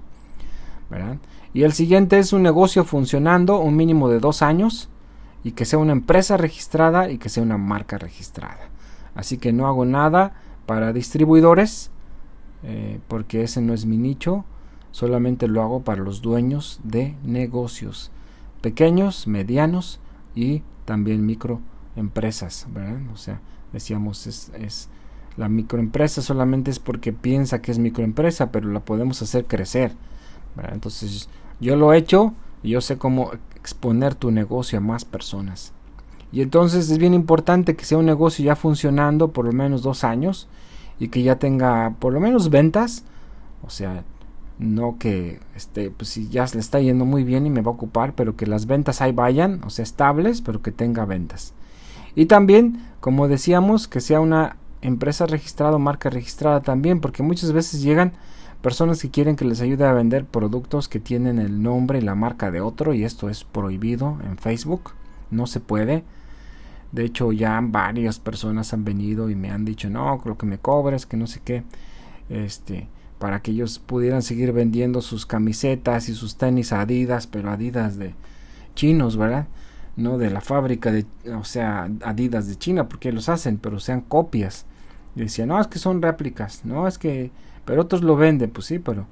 ¿verdad? 0.89 1.17
Y 1.53 1.63
el 1.63 1.73
siguiente 1.73 2.19
es 2.19 2.33
un 2.33 2.43
negocio 2.43 2.83
funcionando 2.83 3.59
un 3.59 3.75
mínimo 3.75 4.09
de 4.09 4.19
dos 4.19 4.41
años 4.41 4.89
y 5.43 5.53
que 5.53 5.65
sea 5.65 5.79
una 5.79 5.93
empresa 5.93 6.37
registrada 6.37 7.09
y 7.09 7.17
que 7.17 7.29
sea 7.29 7.43
una 7.43 7.57
marca 7.57 7.97
registrada. 7.97 8.70
Así 9.16 9.38
que 9.38 9.53
no 9.53 9.68
hago 9.68 9.86
nada 9.86 10.34
para 10.66 10.93
distribuidores 10.93 11.91
eh, 12.64 12.99
porque 13.07 13.43
ese 13.43 13.62
no 13.62 13.74
es 13.74 13.86
mi 13.86 13.97
nicho. 13.97 14.45
Solamente 14.91 15.47
lo 15.47 15.62
hago 15.62 15.84
para 15.84 16.01
los 16.01 16.22
dueños 16.22 16.80
de 16.84 17.16
negocios 17.24 18.12
pequeños, 18.62 19.28
medianos 19.28 19.99
y 20.36 20.64
también 20.86 21.26
microempresas. 21.26 22.68
O 23.14 23.18
sea, 23.18 23.41
decíamos 23.74 24.28
es, 24.28 24.51
es 24.55 24.89
la 25.38 25.47
microempresa 25.49 26.22
solamente 26.22 26.72
es 26.72 26.80
porque 26.80 27.14
piensa 27.14 27.62
que 27.62 27.72
es 27.72 27.80
microempresa, 27.80 28.51
pero 28.51 28.70
la 28.70 28.82
podemos 28.82 29.22
hacer 29.22 29.45
crecer. 29.45 29.93
Entonces 30.72 31.30
yo 31.59 31.76
lo 31.76 31.93
he 31.93 31.97
hecho 31.97 32.34
y 32.64 32.72
yo 32.72 32.82
sé 32.82 32.97
cómo 32.97 33.32
exponer 33.55 34.16
tu 34.16 34.32
negocio 34.32 34.80
a 34.80 34.82
más 34.82 35.05
personas. 35.05 35.74
Y 36.32 36.41
entonces 36.41 36.89
es 36.89 36.97
bien 36.97 37.13
importante 37.13 37.75
que 37.75 37.86
sea 37.86 37.97
un 37.97 38.05
negocio 38.05 38.45
ya 38.45 38.55
funcionando 38.55 39.32
por 39.32 39.45
lo 39.45 39.51
menos 39.51 39.82
dos 39.82 40.03
años 40.03 40.47
y 40.99 41.09
que 41.09 41.23
ya 41.23 41.38
tenga 41.38 41.95
por 41.99 42.13
lo 42.13 42.19
menos 42.19 42.49
ventas. 42.49 43.03
O 43.63 43.69
sea, 43.69 44.03
no 44.59 44.97
que 44.99 45.39
este, 45.55 45.89
pues 45.89 46.09
si 46.09 46.29
ya 46.29 46.45
le 46.53 46.59
está 46.59 46.79
yendo 46.79 47.03
muy 47.03 47.23
bien 47.23 47.45
y 47.45 47.49
me 47.49 47.61
va 47.61 47.71
a 47.71 47.73
ocupar, 47.73 48.13
pero 48.13 48.36
que 48.36 48.45
las 48.45 48.65
ventas 48.65 49.01
ahí 49.01 49.11
vayan, 49.11 49.61
o 49.65 49.69
sea, 49.69 49.84
estables, 49.84 50.41
pero 50.41 50.61
que 50.61 50.71
tenga 50.71 51.05
ventas. 51.05 51.53
Y 52.15 52.27
también, 52.27 52.82
como 52.99 53.27
decíamos, 53.27 53.88
que 53.88 54.01
sea 54.01 54.19
una 54.19 54.57
empresa 54.82 55.25
registrada 55.25 55.75
o 55.75 55.79
marca 55.79 56.09
registrada 56.09 56.61
también, 56.61 57.01
porque 57.01 57.23
muchas 57.23 57.51
veces 57.51 57.82
llegan 57.82 58.13
personas 58.61 59.01
que 59.01 59.09
quieren 59.09 59.36
que 59.36 59.45
les 59.45 59.61
ayude 59.61 59.86
a 59.86 59.93
vender 59.93 60.25
productos 60.25 60.88
que 60.88 60.99
tienen 60.99 61.39
el 61.39 61.63
nombre 61.63 61.99
y 61.99 62.01
la 62.01 62.15
marca 62.15 62.51
de 62.51 62.61
otro 62.61 62.93
y 62.93 63.03
esto 63.03 63.29
es 63.29 63.43
prohibido 63.43 64.17
en 64.23 64.38
Facebook, 64.38 64.91
no 65.32 65.47
se 65.47 65.59
puede. 65.59 66.03
De 66.91 67.05
hecho, 67.05 67.31
ya 67.31 67.59
varias 67.63 68.19
personas 68.19 68.73
han 68.73 68.83
venido 68.83 69.29
y 69.29 69.35
me 69.35 69.49
han 69.49 69.63
dicho, 69.63 69.89
no, 69.89 70.21
lo 70.25 70.37
que 70.37 70.45
me 70.45 70.57
cobres, 70.57 71.05
que 71.05 71.17
no 71.17 71.25
sé 71.25 71.41
qué, 71.43 71.63
este, 72.29 72.89
para 73.17 73.41
que 73.41 73.51
ellos 73.51 73.79
pudieran 73.79 74.21
seguir 74.21 74.51
vendiendo 74.51 75.01
sus 75.01 75.25
camisetas 75.25 76.09
y 76.09 76.15
sus 76.15 76.35
tenis 76.37 76.73
Adidas, 76.73 77.27
pero 77.27 77.51
Adidas 77.51 77.97
de 77.97 78.13
chinos, 78.75 79.15
¿verdad? 79.15 79.47
No 79.95 80.17
de 80.17 80.29
la 80.29 80.41
fábrica 80.41 80.91
de, 80.91 81.05
o 81.33 81.43
sea, 81.43 81.89
Adidas 82.03 82.47
de 82.47 82.55
China, 82.57 82.89
porque 82.89 83.11
los 83.11 83.29
hacen, 83.29 83.57
pero 83.57 83.79
sean 83.79 84.01
copias. 84.01 84.65
Y 85.15 85.21
decía, 85.21 85.45
no, 85.45 85.59
es 85.61 85.67
que 85.67 85.79
son 85.79 86.01
réplicas, 86.01 86.65
no, 86.65 86.87
es 86.87 86.97
que, 86.97 87.31
pero 87.63 87.81
otros 87.81 88.01
lo 88.01 88.15
venden, 88.15 88.49
pues 88.49 88.65
sí, 88.65 88.79
pero 88.79 89.07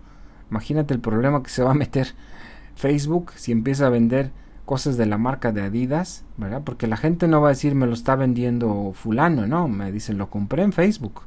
imagínate 0.49 0.93
el 0.93 0.99
problema 0.99 1.43
que 1.43 1.49
se 1.49 1.63
va 1.63 1.71
a 1.71 1.75
meter 1.75 2.13
Facebook 2.75 3.31
si 3.35 3.51
empieza 3.51 3.87
a 3.87 3.89
vender 3.89 4.31
cosas 4.69 4.97
de 4.97 5.07
la 5.07 5.17
marca 5.17 5.51
de 5.51 5.63
Adidas, 5.63 6.23
¿verdad? 6.37 6.61
Porque 6.63 6.85
la 6.85 6.95
gente 6.95 7.27
no 7.27 7.41
va 7.41 7.47
a 7.47 7.55
decir 7.57 7.73
me 7.73 7.87
lo 7.87 7.93
está 7.93 8.15
vendiendo 8.15 8.91
fulano, 8.93 9.47
no, 9.47 9.67
me 9.67 9.91
dicen 9.91 10.19
lo 10.19 10.29
compré 10.29 10.61
en 10.61 10.73
Facebook. 10.73 11.21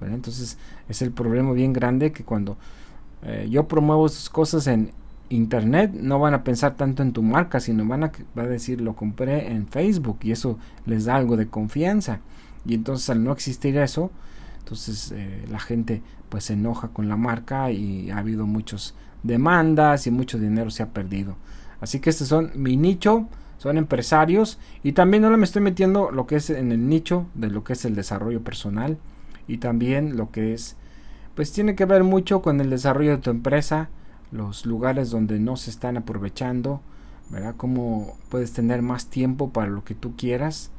Entonces 0.00 0.58
es 0.88 1.00
el 1.00 1.12
problema 1.12 1.52
bien 1.52 1.72
grande 1.72 2.10
que 2.10 2.24
cuando 2.24 2.56
eh, 3.22 3.46
yo 3.48 3.68
promuevo 3.68 4.06
esas 4.06 4.28
cosas 4.28 4.66
en 4.66 4.90
internet 5.28 5.92
no 5.92 6.18
van 6.18 6.34
a 6.34 6.42
pensar 6.42 6.74
tanto 6.74 7.04
en 7.04 7.12
tu 7.12 7.22
marca, 7.22 7.60
sino 7.60 7.86
van 7.86 8.02
a, 8.02 8.12
va 8.36 8.42
a 8.42 8.48
decir 8.48 8.80
lo 8.80 8.96
compré 8.96 9.52
en 9.52 9.68
Facebook 9.68 10.18
y 10.22 10.32
eso 10.32 10.58
les 10.84 11.04
da 11.04 11.14
algo 11.14 11.36
de 11.36 11.46
confianza. 11.46 12.18
Y 12.66 12.74
entonces 12.74 13.08
al 13.08 13.22
no 13.22 13.30
existir 13.30 13.76
eso, 13.78 14.10
entonces 14.58 15.12
eh, 15.14 15.44
la 15.48 15.60
gente 15.60 16.02
pues 16.28 16.42
se 16.42 16.54
enoja 16.54 16.88
con 16.88 17.08
la 17.08 17.16
marca 17.16 17.70
y 17.70 18.10
ha 18.10 18.18
habido 18.18 18.46
muchas 18.46 18.96
demandas 19.22 20.08
y 20.08 20.10
mucho 20.10 20.40
dinero 20.40 20.72
se 20.72 20.82
ha 20.82 20.88
perdido. 20.88 21.36
Así 21.80 22.00
que 22.00 22.10
estos 22.10 22.28
son 22.28 22.50
mi 22.54 22.76
nicho, 22.76 23.28
son 23.58 23.76
empresarios 23.76 24.58
y 24.82 24.92
también 24.92 25.24
ahora 25.24 25.36
me 25.36 25.44
estoy 25.44 25.62
metiendo 25.62 26.10
lo 26.10 26.26
que 26.26 26.36
es 26.36 26.50
en 26.50 26.72
el 26.72 26.88
nicho 26.88 27.26
de 27.34 27.50
lo 27.50 27.62
que 27.64 27.74
es 27.74 27.84
el 27.84 27.94
desarrollo 27.94 28.42
personal 28.42 28.98
y 29.46 29.58
también 29.58 30.16
lo 30.16 30.30
que 30.30 30.54
es 30.54 30.76
pues 31.34 31.52
tiene 31.52 31.74
que 31.74 31.84
ver 31.84 32.04
mucho 32.04 32.42
con 32.42 32.60
el 32.60 32.70
desarrollo 32.70 33.12
de 33.12 33.22
tu 33.22 33.30
empresa, 33.30 33.88
los 34.30 34.66
lugares 34.66 35.10
donde 35.10 35.38
no 35.40 35.56
se 35.56 35.70
están 35.70 35.96
aprovechando, 35.96 36.80
¿verdad? 37.30 37.54
Cómo 37.56 38.16
puedes 38.28 38.52
tener 38.52 38.82
más 38.82 39.06
tiempo 39.06 39.50
para 39.50 39.70
lo 39.70 39.84
que 39.84 39.94
tú 39.94 40.16
quieras, 40.16 40.70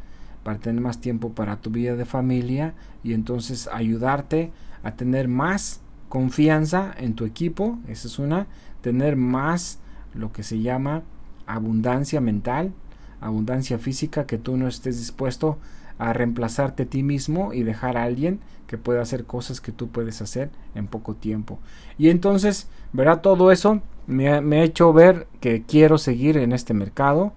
para 0.43 0.59
tener 0.59 0.81
más 0.81 0.99
tiempo 0.99 1.33
para 1.33 1.61
tu 1.61 1.69
vida 1.69 1.95
de 1.95 2.05
familia 2.05 2.73
y 3.03 3.13
entonces 3.13 3.69
ayudarte 3.71 4.51
a 4.83 4.95
tener 4.95 5.27
más 5.27 5.81
confianza 6.09 6.93
en 6.97 7.15
tu 7.15 7.25
equipo, 7.25 7.79
esa 7.87 8.07
es 8.07 8.19
una, 8.19 8.47
tener 8.81 9.15
más 9.15 9.79
lo 10.13 10.31
que 10.31 10.43
se 10.43 10.59
llama 10.59 11.03
abundancia 11.45 12.21
mental, 12.21 12.73
abundancia 13.19 13.77
física, 13.77 14.25
que 14.25 14.37
tú 14.37 14.57
no 14.57 14.67
estés 14.67 14.97
dispuesto 14.97 15.57
a 15.97 16.13
reemplazarte 16.13 16.83
a 16.83 16.85
ti 16.87 17.03
mismo 17.03 17.53
y 17.53 17.63
dejar 17.63 17.97
a 17.97 18.03
alguien 18.03 18.39
que 18.67 18.77
pueda 18.77 19.01
hacer 19.01 19.25
cosas 19.25 19.61
que 19.61 19.71
tú 19.71 19.89
puedes 19.89 20.21
hacer 20.21 20.49
en 20.75 20.87
poco 20.87 21.13
tiempo. 21.13 21.59
Y 21.97 22.09
entonces, 22.09 22.67
verá, 22.93 23.21
todo 23.21 23.51
eso 23.51 23.81
me, 24.07 24.41
me 24.41 24.61
ha 24.61 24.63
hecho 24.63 24.93
ver 24.93 25.27
que 25.41 25.63
quiero 25.63 25.97
seguir 25.97 26.37
en 26.37 26.53
este 26.53 26.73
mercado. 26.73 27.33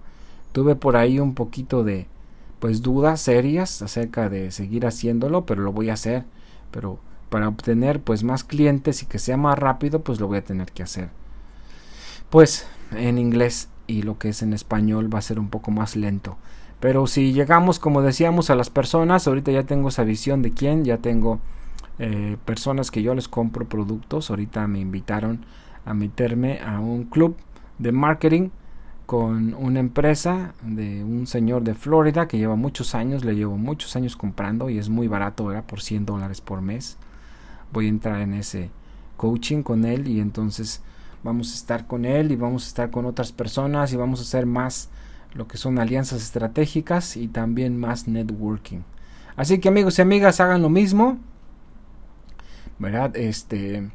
Tuve 0.51 0.75
por 0.75 0.95
ahí 0.95 1.19
un 1.19 1.35
poquito 1.35 1.83
de, 1.83 2.07
pues, 2.59 2.81
dudas 2.81 3.21
serias 3.21 3.81
acerca 3.81 4.29
de 4.29 4.51
seguir 4.51 4.85
haciéndolo, 4.85 5.45
pero 5.45 5.61
lo 5.61 5.71
voy 5.73 5.89
a 5.89 5.93
hacer. 5.93 6.23
Pero 6.71 6.99
para 7.29 7.49
obtener, 7.49 8.01
pues, 8.01 8.23
más 8.23 8.43
clientes 8.43 9.03
y 9.03 9.05
que 9.05 9.19
sea 9.19 9.37
más 9.37 9.59
rápido, 9.59 10.01
pues 10.01 10.19
lo 10.19 10.27
voy 10.27 10.37
a 10.37 10.43
tener 10.43 10.71
que 10.71 10.83
hacer. 10.83 11.09
Pues, 12.35 12.67
en 12.91 13.17
inglés 13.17 13.69
y 13.87 14.01
lo 14.01 14.17
que 14.17 14.27
es 14.27 14.41
en 14.41 14.51
español 14.51 15.07
va 15.13 15.19
a 15.19 15.21
ser 15.21 15.39
un 15.39 15.47
poco 15.47 15.71
más 15.71 15.95
lento. 15.95 16.35
Pero 16.81 17.07
si 17.07 17.31
llegamos, 17.31 17.79
como 17.79 18.01
decíamos, 18.01 18.49
a 18.49 18.55
las 18.55 18.69
personas, 18.69 19.25
ahorita 19.25 19.53
ya 19.53 19.63
tengo 19.63 19.87
esa 19.87 20.03
visión 20.03 20.41
de 20.41 20.51
quién, 20.51 20.83
ya 20.83 20.97
tengo 20.97 21.39
eh, 21.97 22.35
personas 22.43 22.91
que 22.91 23.01
yo 23.01 23.15
les 23.15 23.29
compro 23.29 23.69
productos. 23.69 24.29
Ahorita 24.29 24.67
me 24.67 24.81
invitaron 24.81 25.45
a 25.85 25.93
meterme 25.93 26.59
a 26.59 26.81
un 26.81 27.05
club 27.05 27.37
de 27.79 27.93
marketing 27.93 28.49
con 29.05 29.53
una 29.53 29.79
empresa 29.79 30.55
de 30.61 31.05
un 31.05 31.27
señor 31.27 31.63
de 31.63 31.73
Florida 31.73 32.27
que 32.27 32.37
lleva 32.37 32.57
muchos 32.57 32.95
años, 32.95 33.23
le 33.23 33.37
llevo 33.37 33.55
muchos 33.55 33.95
años 33.95 34.17
comprando 34.17 34.69
y 34.69 34.77
es 34.77 34.89
muy 34.89 35.07
barato, 35.07 35.53
era 35.53 35.61
por 35.61 35.81
100 35.81 36.05
dólares 36.05 36.41
por 36.41 36.61
mes. 36.61 36.97
Voy 37.71 37.85
a 37.85 37.89
entrar 37.91 38.19
en 38.19 38.33
ese 38.33 38.71
coaching 39.15 39.63
con 39.63 39.85
él 39.85 40.09
y 40.09 40.19
entonces 40.19 40.81
vamos 41.25 41.51
a 41.51 41.55
estar 41.55 41.87
con 41.87 42.05
él 42.05 42.31
y 42.31 42.35
vamos 42.35 42.65
a 42.65 42.67
estar 42.67 42.91
con 42.91 43.05
otras 43.07 43.31
personas 43.31 43.91
y 43.91 43.97
vamos 43.97 44.19
a 44.19 44.23
hacer 44.23 44.45
más 44.45 44.89
lo 45.33 45.47
que 45.47 45.57
son 45.57 45.79
alianzas 45.79 46.21
estratégicas 46.21 47.17
y 47.17 47.27
también 47.27 47.77
más 47.77 48.07
networking. 48.07 48.81
Así 49.35 49.59
que 49.59 49.69
amigos 49.69 49.97
y 49.97 50.03
amigas, 50.03 50.39
hagan 50.39 50.61
lo 50.61 50.69
mismo. 50.69 51.17
¿Verdad? 52.77 53.17
Este 53.17 53.89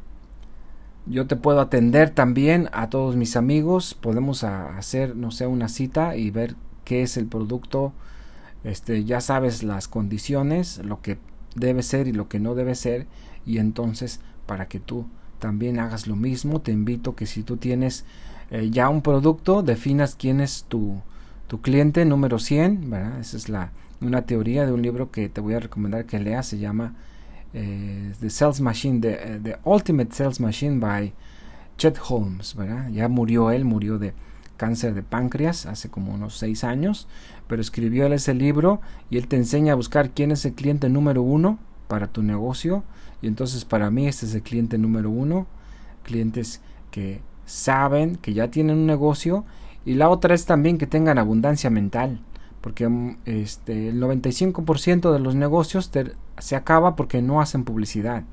yo 1.06 1.28
te 1.28 1.36
puedo 1.36 1.60
atender 1.60 2.10
también 2.10 2.68
a 2.72 2.90
todos 2.90 3.14
mis 3.14 3.36
amigos, 3.36 3.94
podemos 3.94 4.42
hacer 4.42 5.14
no 5.14 5.30
sé 5.30 5.46
una 5.46 5.68
cita 5.68 6.16
y 6.16 6.30
ver 6.30 6.56
qué 6.84 7.02
es 7.02 7.16
el 7.16 7.26
producto. 7.26 7.92
Este, 8.64 9.04
ya 9.04 9.20
sabes 9.20 9.62
las 9.62 9.86
condiciones, 9.86 10.78
lo 10.84 11.00
que 11.00 11.18
debe 11.54 11.84
ser 11.84 12.08
y 12.08 12.12
lo 12.12 12.28
que 12.28 12.40
no 12.40 12.56
debe 12.56 12.74
ser 12.74 13.06
y 13.46 13.58
entonces 13.58 14.20
para 14.46 14.66
que 14.66 14.80
tú 14.80 15.06
también 15.40 15.80
hagas 15.80 16.06
lo 16.06 16.14
mismo. 16.14 16.60
Te 16.60 16.70
invito 16.70 17.16
que 17.16 17.26
si 17.26 17.42
tú 17.42 17.56
tienes 17.56 18.04
eh, 18.50 18.70
ya 18.70 18.88
un 18.88 19.02
producto, 19.02 19.62
definas 19.62 20.14
quién 20.16 20.40
es 20.40 20.64
tu, 20.68 21.00
tu 21.48 21.60
cliente 21.60 22.04
número 22.04 22.38
100. 22.38 22.90
¿verdad? 22.90 23.18
Esa 23.18 23.36
es 23.36 23.48
la, 23.48 23.72
una 24.00 24.22
teoría 24.22 24.66
de 24.66 24.72
un 24.72 24.82
libro 24.82 25.10
que 25.10 25.28
te 25.28 25.40
voy 25.40 25.54
a 25.54 25.60
recomendar 25.60 26.04
que 26.04 26.20
leas. 26.20 26.46
Se 26.46 26.58
llama 26.58 26.94
eh, 27.52 28.12
The 28.20 28.30
Sales 28.30 28.60
Machine, 28.60 29.00
the, 29.00 29.40
the, 29.42 29.56
Ultimate 29.64 30.12
Sales 30.12 30.38
Machine 30.38 30.78
by 30.78 31.12
Chet 31.76 31.98
Holmes. 32.08 32.54
Ya 32.92 33.08
murió 33.08 33.50
él, 33.50 33.64
murió 33.64 33.98
de 33.98 34.14
cáncer 34.56 34.94
de 34.94 35.02
páncreas 35.02 35.64
hace 35.64 35.88
como 35.88 36.14
unos 36.14 36.36
6 36.36 36.62
años. 36.62 37.08
Pero 37.48 37.60
escribió 37.60 38.06
él 38.06 38.12
ese 38.12 38.34
libro 38.34 38.80
y 39.10 39.16
él 39.16 39.26
te 39.26 39.36
enseña 39.36 39.72
a 39.72 39.76
buscar 39.76 40.10
quién 40.10 40.30
es 40.30 40.44
el 40.44 40.52
cliente 40.52 40.88
número 40.88 41.22
uno 41.22 41.58
para 41.88 42.06
tu 42.06 42.22
negocio 42.22 42.84
y 43.22 43.26
entonces 43.26 43.64
para 43.64 43.90
mí 43.90 44.06
este 44.06 44.26
es 44.26 44.34
el 44.34 44.42
cliente 44.42 44.78
número 44.78 45.10
uno, 45.10 45.46
clientes 46.02 46.60
que 46.90 47.20
saben 47.46 48.16
que 48.16 48.32
ya 48.32 48.50
tienen 48.50 48.78
un 48.78 48.86
negocio 48.86 49.44
y 49.84 49.94
la 49.94 50.08
otra 50.08 50.34
es 50.34 50.46
también 50.46 50.78
que 50.78 50.86
tengan 50.86 51.18
abundancia 51.18 51.70
mental, 51.70 52.20
porque 52.60 52.88
mm, 52.88 53.18
este, 53.24 53.88
el 53.88 54.00
95% 54.00 55.12
de 55.12 55.18
los 55.18 55.34
negocios 55.34 55.90
se 56.38 56.56
acaba 56.56 56.96
porque 56.96 57.22
no 57.22 57.40
hacen 57.40 57.64
publicidad, 57.64 58.24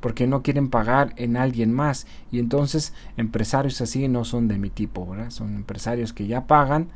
porque 0.00 0.26
no 0.26 0.42
quieren 0.42 0.68
pagar 0.68 1.12
en 1.16 1.36
alguien 1.36 1.72
más. 1.72 2.06
Y 2.30 2.38
entonces 2.38 2.94
empresarios 3.16 3.80
así 3.80 4.08
no 4.08 4.24
son 4.24 4.48
de 4.48 4.58
mi 4.58 4.70
tipo, 4.70 5.14
son 5.28 5.54
empresarios 5.54 6.12
que 6.12 6.26
ya 6.26 6.46
pagan, 6.46 6.88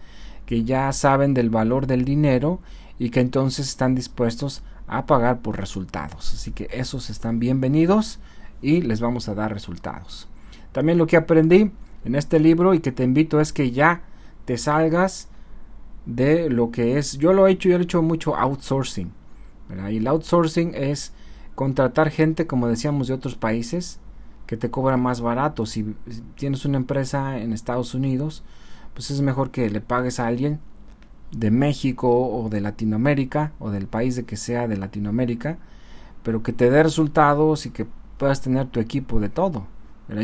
que 0.47 0.65
ya 0.65 0.93
saben 0.93 1.35
del 1.35 1.51
valor 1.51 1.87
del 1.87 2.05
dinero 2.05 2.61
y 2.99 3.11
que 3.11 3.21
entonces 3.21 3.69
están 3.69 3.95
dispuestos 3.95 4.63
a 4.87 5.07
pagar 5.07 5.41
por 5.41 5.57
resultados. 5.59 6.33
Así 6.35 6.53
que 6.53 6.69
esos 6.73 7.11
están 7.11 7.39
bienvenidos 7.39 8.19
y 8.63 8.83
les 8.83 9.01
vamos 9.01 9.29
a 9.29 9.35
dar 9.35 9.53
resultados. 9.53 10.29
También 10.73 10.99
lo 10.99 11.07
que 11.07 11.17
aprendí 11.17 11.73
en 12.05 12.15
este 12.15 12.39
libro 12.39 12.75
y 12.75 12.81
que 12.81 12.93
te 12.93 13.05
invito 13.05 13.41
es 13.41 13.53
que 13.53 13.71
ya 13.71 14.03
te 14.45 14.59
salgas 14.59 15.29
de 16.05 16.49
lo 16.49 16.71
que 16.71 16.99
es, 16.99 17.19
yo 17.19 17.33
lo 17.33 17.47
he 17.47 17.53
hecho, 17.53 17.69
yo 17.69 17.79
he 17.79 17.83
hecho 17.83 18.03
mucho 18.03 18.37
outsourcing. 18.37 19.13
Y 19.91 19.97
el 19.97 20.07
outsourcing 20.07 20.75
es 20.75 21.13
contratar 21.55 22.11
gente, 22.11 22.47
como 22.47 22.69
decíamos, 22.69 23.09
de 23.09 23.15
otros 23.15 23.35
países 23.35 23.99
que 24.47 24.57
te 24.57 24.71
cobra 24.71 24.97
más 24.97 25.21
barato. 25.21 25.67
Si 25.67 25.97
tienes 26.37 26.65
una 26.65 26.77
empresa 26.77 27.39
en 27.39 27.53
Estados 27.53 27.95
Unidos, 27.95 28.45
pues 28.95 29.11
es 29.11 29.21
mejor 29.21 29.51
que 29.51 29.69
le 29.69 29.81
pagues 29.81 30.21
a 30.21 30.27
alguien 30.29 30.61
de 31.33 31.51
México 31.51 32.09
o 32.09 32.49
de 32.49 32.61
Latinoamérica 32.61 33.53
o 33.59 33.71
del 33.71 33.87
país 33.87 34.17
de 34.17 34.25
que 34.25 34.37
sea 34.37 34.69
de 34.69 34.77
Latinoamérica, 34.77 35.59
pero 36.23 36.43
que 36.43 36.53
te 36.53 36.71
dé 36.71 36.83
resultados 36.83 37.67
y 37.67 37.71
que 37.71 37.87
puedas 38.19 38.41
tener 38.41 38.67
tu 38.67 38.81
equipo 38.81 39.21
de 39.21 39.29
todo. 39.29 39.67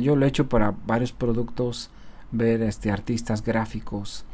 Yo 0.00 0.16
lo 0.16 0.24
he 0.24 0.28
hecho 0.28 0.48
para 0.48 0.74
varios 0.86 1.12
productos, 1.12 1.90
ver 2.30 2.62
este 2.62 2.90
artistas 2.90 3.42
gráficos, 3.42 4.24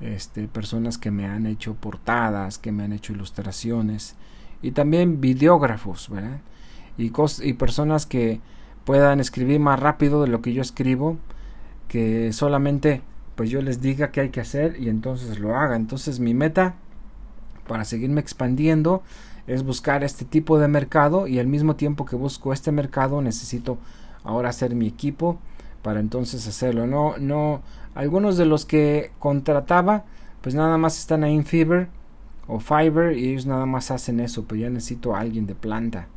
este 0.00 0.46
personas 0.46 0.98
que 0.98 1.10
me 1.10 1.26
han 1.26 1.46
hecho 1.46 1.74
portadas, 1.74 2.58
que 2.58 2.72
me 2.72 2.84
han 2.84 2.92
hecho 2.92 3.12
ilustraciones 3.12 4.16
y 4.62 4.72
también 4.72 5.20
videógrafos, 5.20 6.10
Y, 6.98 7.12
y 7.42 7.52
personas 7.54 8.06
que 8.06 8.40
puedan 8.84 9.20
escribir 9.20 9.60
más 9.60 9.80
rápido 9.80 10.22
de 10.22 10.28
lo 10.28 10.42
que 10.42 10.52
yo 10.52 10.62
escribo, 10.62 11.16
que 11.88 12.32
solamente 12.32 13.02
pues 13.40 13.48
yo 13.48 13.62
les 13.62 13.80
diga 13.80 14.10
qué 14.10 14.20
hay 14.20 14.28
que 14.28 14.42
hacer 14.42 14.76
y 14.78 14.90
entonces 14.90 15.38
lo 15.38 15.56
haga. 15.56 15.74
Entonces 15.74 16.20
mi 16.20 16.34
meta 16.34 16.74
para 17.66 17.86
seguirme 17.86 18.20
expandiendo 18.20 19.02
es 19.46 19.62
buscar 19.62 20.04
este 20.04 20.26
tipo 20.26 20.58
de 20.58 20.68
mercado 20.68 21.26
y 21.26 21.38
al 21.38 21.46
mismo 21.46 21.74
tiempo 21.74 22.04
que 22.04 22.16
busco 22.16 22.52
este 22.52 22.70
mercado 22.70 23.22
necesito 23.22 23.78
ahora 24.24 24.50
hacer 24.50 24.74
mi 24.74 24.86
equipo 24.86 25.38
para 25.80 26.00
entonces 26.00 26.46
hacerlo. 26.46 26.86
No, 26.86 27.16
no, 27.16 27.62
algunos 27.94 28.36
de 28.36 28.44
los 28.44 28.66
que 28.66 29.10
contrataba 29.18 30.04
pues 30.42 30.54
nada 30.54 30.76
más 30.76 30.98
están 30.98 31.24
ahí 31.24 31.34
en 31.34 31.46
Fiverr 31.46 31.88
o 32.46 32.60
Fiverr 32.60 33.16
y 33.16 33.30
ellos 33.30 33.46
nada 33.46 33.64
más 33.64 33.90
hacen 33.90 34.20
eso, 34.20 34.44
pero 34.46 34.60
ya 34.60 34.68
necesito 34.68 35.16
a 35.16 35.20
alguien 35.20 35.46
de 35.46 35.54
planta. 35.54 36.08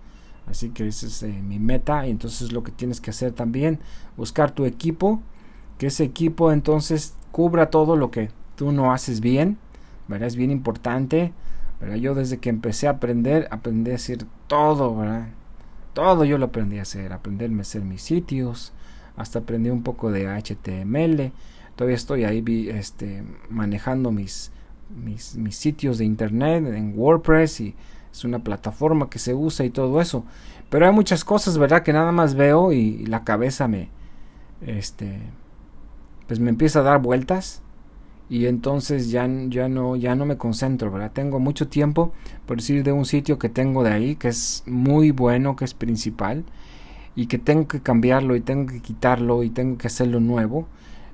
Así 0.46 0.72
que 0.72 0.90
esa 0.90 1.08
es 1.08 1.24
eh, 1.24 1.42
mi 1.42 1.58
meta 1.58 2.06
y 2.06 2.12
entonces 2.12 2.52
lo 2.52 2.64
que 2.64 2.74
tienes 2.74 3.00
que 3.00 3.12
hacer 3.12 3.32
también, 3.32 3.80
buscar 4.18 4.52
tu 4.52 4.66
equipo 4.66 5.22
que 5.78 5.88
ese 5.88 6.04
equipo 6.04 6.52
entonces 6.52 7.16
cubra 7.32 7.70
todo 7.70 7.96
lo 7.96 8.12
que 8.12 8.30
tú 8.56 8.72
no 8.72 8.94
haces 8.94 9.20
bien, 9.20 9.58
¿verdad? 10.08 10.28
Es 10.28 10.36
bien 10.36 10.52
importante, 10.52 11.34
¿verdad? 11.82 11.96
Yo 11.96 12.16
desde 12.16 12.38
que 12.38 12.50
empecé 12.50 12.88
a 12.88 12.92
aprender, 12.92 13.48
aprendí 13.52 13.92
a 13.92 13.96
hacer 13.96 14.26
todo, 14.48 14.96
¿verdad? 14.96 15.28
Todo 15.94 16.26
yo 16.26 16.38
lo 16.38 16.46
aprendí 16.46 16.80
a 16.80 16.84
hacer, 16.84 17.14
aprenderme 17.14 17.60
a 17.60 17.62
hacer 17.62 17.82
mis 17.82 18.02
sitios, 18.02 18.74
hasta 19.16 19.40
aprendí 19.40 19.70
un 19.70 19.84
poco 19.84 20.12
de 20.12 20.28
HTML, 20.28 21.32
todavía 21.76 21.96
estoy 21.96 22.24
ahí 22.24 22.70
este, 22.70 23.24
manejando 23.50 24.12
mis, 24.12 24.52
mis, 24.96 25.36
mis 25.36 25.56
sitios 25.56 25.98
de 25.98 26.06
internet 26.06 26.66
en 26.66 26.94
WordPress 26.98 27.62
y 27.62 27.76
es 28.12 28.24
una 28.24 28.40
plataforma 28.40 29.10
que 29.10 29.20
se 29.20 29.34
usa 29.34 29.66
y 29.66 29.70
todo 29.70 30.00
eso. 30.00 30.24
Pero 30.70 30.86
hay 30.86 30.92
muchas 30.92 31.24
cosas, 31.24 31.58
¿verdad? 31.58 31.84
Que 31.84 31.94
nada 31.94 32.12
más 32.12 32.36
veo 32.36 32.72
y 32.72 33.06
la 33.06 33.24
cabeza 33.24 33.68
me, 33.68 33.90
este, 34.62 35.20
pues 36.28 36.40
me 36.40 36.50
empieza 36.50 36.80
a 36.80 36.84
dar 36.84 37.02
vueltas 37.02 37.62
y 38.30 38.48
entonces 38.48 39.12
ya, 39.12 39.28
ya, 39.48 39.68
no, 39.68 39.96
ya 39.96 40.16
no 40.16 40.26
me 40.26 40.38
concentro, 40.38 40.92
¿verdad? 40.92 41.12
Tengo 41.12 41.40
mucho 41.40 41.68
tiempo, 41.68 42.14
por 42.46 42.58
decir, 42.58 42.84
de 42.84 42.92
un 42.92 43.06
sitio 43.06 43.38
que 43.38 43.50
tengo 43.50 43.84
de 43.84 43.92
ahí, 43.92 44.16
que 44.16 44.30
es 44.30 44.64
muy 44.66 45.12
bueno, 45.12 45.56
que 45.56 45.66
es 45.66 45.74
principal, 45.74 46.44
y 47.16 47.28
que 47.28 47.38
tengo 47.38 47.68
que 47.68 47.82
cambiarlo 47.82 48.36
y 48.36 48.42
tengo 48.42 48.72
que 48.72 48.82
quitarlo 48.82 49.44
y 49.44 49.50
tengo 49.50 49.78
que 49.78 49.88
hacerlo 49.88 50.20
nuevo, 50.20 50.68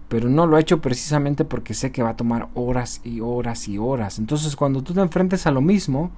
pero 0.07 0.29
no 0.29 0.47
lo 0.47 0.57
he 0.57 0.61
hecho 0.61 0.81
precisamente 0.81 1.45
porque 1.45 1.73
sé 1.73 1.91
que 1.91 2.03
va 2.03 2.11
a 2.11 2.17
tomar 2.17 2.47
horas 2.53 3.01
y 3.03 3.19
horas 3.21 3.67
y 3.67 3.77
horas. 3.77 4.17
Entonces 4.17 4.55
cuando 4.55 4.81
tú 4.81 4.93
te 4.93 5.01
enfrentes 5.01 5.45
a 5.45 5.51
lo 5.51 5.61
mismo, 5.61 6.11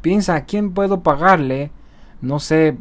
piensa 0.00 0.34
a 0.34 0.44
quién 0.44 0.72
puedo 0.72 1.02
pagarle, 1.02 1.70
no 2.20 2.40
sé, 2.40 2.76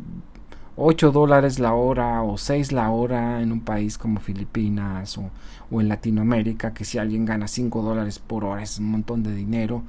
8 0.80 1.12
dólares 1.12 1.58
la 1.58 1.74
hora 1.74 2.22
o 2.22 2.38
6 2.38 2.72
la 2.72 2.92
hora 2.92 3.42
en 3.42 3.52
un 3.52 3.62
país 3.62 3.98
como 3.98 4.20
Filipinas 4.20 5.18
o, 5.18 5.32
en 5.72 5.90
Latinoamérica, 5.90 6.74
que 6.76 6.86
si 6.86 7.00
alguien 7.00 7.26
gana 7.26 7.48
5 7.48 7.82
dólares 7.82 8.20
por 8.20 8.46
hora 8.46 8.62
es 8.62 8.78
un 8.78 8.92
montón 8.92 9.24
de 9.24 9.34
dinero, 9.34 9.82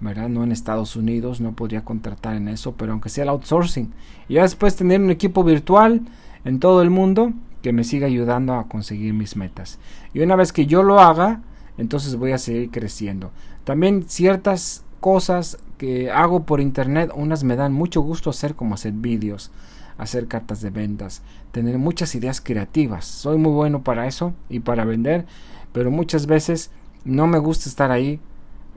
¿verdad? 0.00 0.28
No 0.28 0.44
en 0.44 0.52
Estados 0.52 0.94
Unidos, 0.94 1.40
no 1.40 1.52
podría 1.52 1.84
contratar 1.84 2.36
en 2.36 2.46
eso, 2.46 2.76
pero 2.76 2.92
aunque 2.92 3.08
sea 3.08 3.24
el 3.24 3.30
outsourcing. 3.30 3.92
Y 4.28 4.34
ya 4.34 4.42
después 4.42 4.76
tener 4.76 5.00
un 5.00 5.10
equipo 5.10 5.42
virtual 5.42 6.02
en 6.44 6.60
todo 6.60 6.80
el 6.80 6.90
mundo 6.90 7.32
que 7.60 7.72
me 7.72 7.82
siga 7.82 8.06
ayudando 8.06 8.54
a 8.54 8.68
conseguir 8.68 9.14
mis 9.14 9.34
metas. 9.34 9.80
Y 10.14 10.20
una 10.20 10.36
vez 10.36 10.52
que 10.52 10.66
yo 10.66 10.84
lo 10.84 11.00
haga, 11.00 11.42
entonces 11.76 12.14
voy 12.14 12.30
a 12.30 12.38
seguir 12.38 12.70
creciendo. 12.70 13.32
También 13.64 14.04
ciertas 14.06 14.84
cosas 15.00 15.58
que 15.76 16.12
hago 16.12 16.44
por 16.44 16.60
internet, 16.60 17.10
unas 17.16 17.42
me 17.42 17.56
dan 17.56 17.72
mucho 17.72 18.00
gusto 18.00 18.30
hacer 18.30 18.54
como 18.54 18.76
hacer 18.76 18.92
vídeos 18.92 19.50
hacer 19.98 20.28
cartas 20.28 20.60
de 20.60 20.70
ventas, 20.70 21.22
tener 21.52 21.78
muchas 21.78 22.14
ideas 22.14 22.40
creativas. 22.40 23.04
Soy 23.04 23.38
muy 23.38 23.52
bueno 23.52 23.82
para 23.82 24.06
eso 24.06 24.34
y 24.48 24.60
para 24.60 24.84
vender, 24.84 25.26
pero 25.72 25.90
muchas 25.90 26.26
veces 26.26 26.70
no 27.04 27.26
me 27.26 27.38
gusta 27.38 27.68
estar 27.68 27.90
ahí 27.90 28.20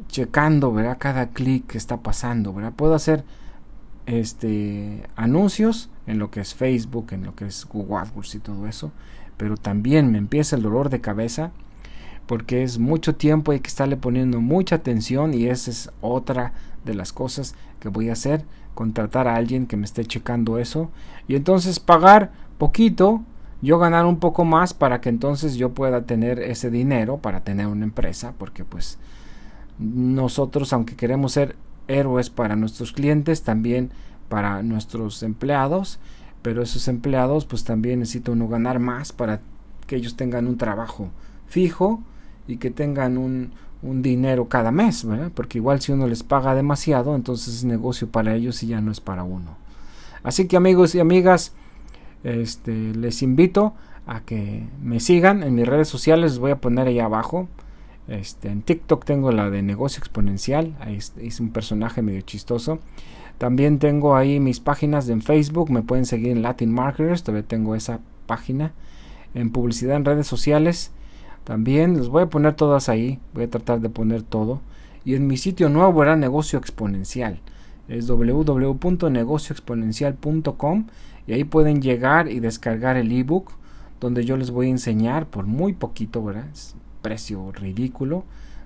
checando, 0.07 0.71
¿verdad? 0.71 0.97
Cada 0.99 1.29
clic 1.29 1.67
que 1.67 1.77
está 1.77 1.97
pasando, 1.97 2.53
¿verdad? 2.53 2.73
Puedo 2.73 2.95
hacer 2.95 3.23
este 4.05 5.03
anuncios 5.15 5.89
en 6.07 6.17
lo 6.19 6.31
que 6.31 6.39
es 6.39 6.55
Facebook, 6.55 7.07
en 7.11 7.23
lo 7.23 7.35
que 7.35 7.45
es 7.45 7.65
Google 7.65 7.97
AdWords 7.97 8.35
y 8.35 8.39
todo 8.39 8.67
eso, 8.67 8.91
pero 9.37 9.57
también 9.57 10.11
me 10.11 10.17
empieza 10.17 10.55
el 10.55 10.63
dolor 10.63 10.89
de 10.89 11.01
cabeza 11.01 11.51
porque 12.29 12.61
es 12.61 12.77
mucho 12.77 13.15
tiempo 13.15 13.51
hay 13.51 13.59
que 13.59 13.69
estarle 13.69 13.97
poniendo 13.97 14.39
mucha 14.39 14.75
atención 14.75 15.33
y 15.33 15.47
esa 15.47 15.71
es 15.71 15.89
otra 15.99 16.53
de 16.85 16.93
las 16.93 17.11
cosas 17.11 17.55
que 17.79 17.89
voy 17.89 18.09
a 18.09 18.13
hacer 18.13 18.45
contratar 18.73 19.27
a 19.27 19.35
alguien 19.35 19.67
que 19.67 19.77
me 19.77 19.85
esté 19.85 20.05
checando 20.05 20.57
eso. 20.57 20.89
Y 21.27 21.35
entonces 21.35 21.79
pagar 21.79 22.31
poquito, 22.57 23.21
yo 23.61 23.77
ganar 23.79 24.05
un 24.05 24.19
poco 24.19 24.45
más 24.45 24.73
para 24.73 25.01
que 25.01 25.09
entonces 25.09 25.55
yo 25.55 25.73
pueda 25.73 26.03
tener 26.03 26.39
ese 26.39 26.69
dinero 26.69 27.17
para 27.17 27.41
tener 27.41 27.67
una 27.67 27.85
empresa, 27.85 28.33
porque 28.37 28.63
pues 28.63 28.97
nosotros 29.79 30.71
aunque 30.73 30.95
queremos 30.95 31.33
ser 31.33 31.55
héroes 31.87 32.29
para 32.29 32.55
nuestros 32.55 32.91
clientes, 32.91 33.43
también 33.43 33.91
para 34.29 34.61
nuestros 34.63 35.23
empleados, 35.23 35.99
pero 36.41 36.61
esos 36.61 36.87
empleados 36.87 37.45
pues 37.45 37.63
también 37.63 37.99
necesita 37.99 38.31
uno 38.31 38.47
ganar 38.47 38.79
más 38.79 39.11
para 39.11 39.41
que 39.87 39.95
ellos 39.95 40.15
tengan 40.15 40.47
un 40.47 40.57
trabajo 40.57 41.09
fijo 41.47 42.01
y 42.47 42.57
que 42.57 42.71
tengan 42.71 43.17
un, 43.17 43.51
un 43.81 44.01
dinero 44.01 44.49
cada 44.49 44.71
mes, 44.71 45.05
¿verdad? 45.05 45.31
Porque 45.33 45.57
igual 45.57 45.81
si 45.81 45.91
uno 45.91 46.07
les 46.07 46.23
paga 46.23 46.55
demasiado, 46.55 47.15
entonces 47.15 47.55
es 47.55 47.63
negocio 47.63 48.09
para 48.09 48.35
ellos 48.35 48.61
y 48.63 48.67
ya 48.67 48.81
no 48.81 48.91
es 48.91 48.99
para 48.99 49.23
uno. 49.23 49.57
Así 50.23 50.47
que 50.47 50.57
amigos 50.57 50.95
y 50.95 50.99
amigas, 50.99 51.53
este, 52.23 52.93
les 52.93 53.21
invito 53.21 53.73
a 54.05 54.21
que 54.21 54.67
me 54.81 54.99
sigan 54.99 55.43
en 55.43 55.55
mis 55.55 55.67
redes 55.67 55.87
sociales, 55.87 56.31
les 56.31 56.39
voy 56.39 56.51
a 56.51 56.59
poner 56.59 56.87
ahí 56.87 56.99
abajo. 56.99 57.47
Este, 58.07 58.49
en 58.49 58.63
TikTok 58.63 59.05
tengo 59.05 59.31
la 59.31 59.49
de 59.49 59.61
negocio 59.61 59.99
exponencial, 59.99 60.75
ahí 60.79 60.97
es 61.21 61.39
un 61.39 61.51
personaje 61.51 62.01
medio 62.01 62.21
chistoso. 62.21 62.79
También 63.37 63.79
tengo 63.79 64.17
ahí 64.17 64.39
mis 64.41 64.59
páginas 64.59 65.07
en 65.07 65.21
Facebook, 65.21 65.71
me 65.71 65.81
pueden 65.81 66.05
seguir 66.05 66.29
en 66.29 66.41
Latin 66.41 66.73
Marketers, 66.73 67.23
todavía 67.23 67.47
tengo 67.47 67.75
esa 67.75 68.01
página. 68.25 68.73
En 69.33 69.51
publicidad 69.51 69.95
en 69.95 70.05
redes 70.05 70.27
sociales, 70.27 70.91
también 71.49 71.97
les 71.97 72.07
voy 72.09 72.21
a 72.21 72.29
poner 72.29 72.53
todas 72.53 72.89
ahí, 72.89 73.17
voy 73.33 73.45
a 73.45 73.49
tratar 73.49 73.81
de 73.81 73.89
poner 73.89 74.21
todo. 74.21 74.61
Y 75.03 75.15
en 75.15 75.25
mi 75.25 75.35
sitio 75.35 75.67
nuevo 75.67 76.03
era 76.03 76.15
negocio 76.15 76.59
exponencial. 76.59 77.39
Es 77.87 78.05
www.negocioexponencial.com 78.05 80.85
y 81.25 81.33
ahí 81.33 81.43
pueden 81.45 81.81
llegar 81.81 82.31
y 82.31 82.39
descargar 82.39 82.97
el 82.97 83.11
ebook 83.11 83.53
donde 83.99 84.25
yo 84.25 84.37
les 84.37 84.51
voy 84.51 84.67
a 84.67 84.69
enseñar 84.69 85.25
por 85.25 85.47
muy 85.47 85.73
poquito, 85.73 86.23
¿verdad? 86.23 86.45
Es 86.53 86.75
precio 87.01 87.51
ridículo, 87.51 88.25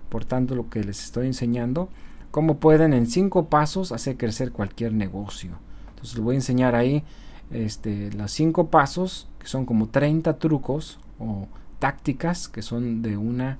por 0.09 0.25
tanto 0.25 0.53
lo 0.53 0.69
que 0.69 0.83
les 0.83 1.05
estoy 1.05 1.27
enseñando, 1.27 1.87
cómo 2.31 2.57
pueden 2.57 2.91
en 2.91 3.07
cinco 3.07 3.45
pasos 3.45 3.93
hacer 3.93 4.17
crecer 4.17 4.51
cualquier 4.51 4.91
negocio. 4.91 5.51
Entonces 5.91 6.15
les 6.15 6.23
voy 6.25 6.35
a 6.35 6.39
enseñar 6.39 6.75
ahí 6.75 7.05
este, 7.49 8.11
los 8.11 8.33
cinco 8.33 8.67
pasos, 8.67 9.29
que 9.39 9.47
son 9.47 9.65
como 9.65 9.87
30 9.87 10.37
trucos 10.37 10.99
o 11.17 11.47
tácticas 11.83 12.47
que 12.47 12.61
son 12.61 13.01
de 13.01 13.17
una 13.17 13.57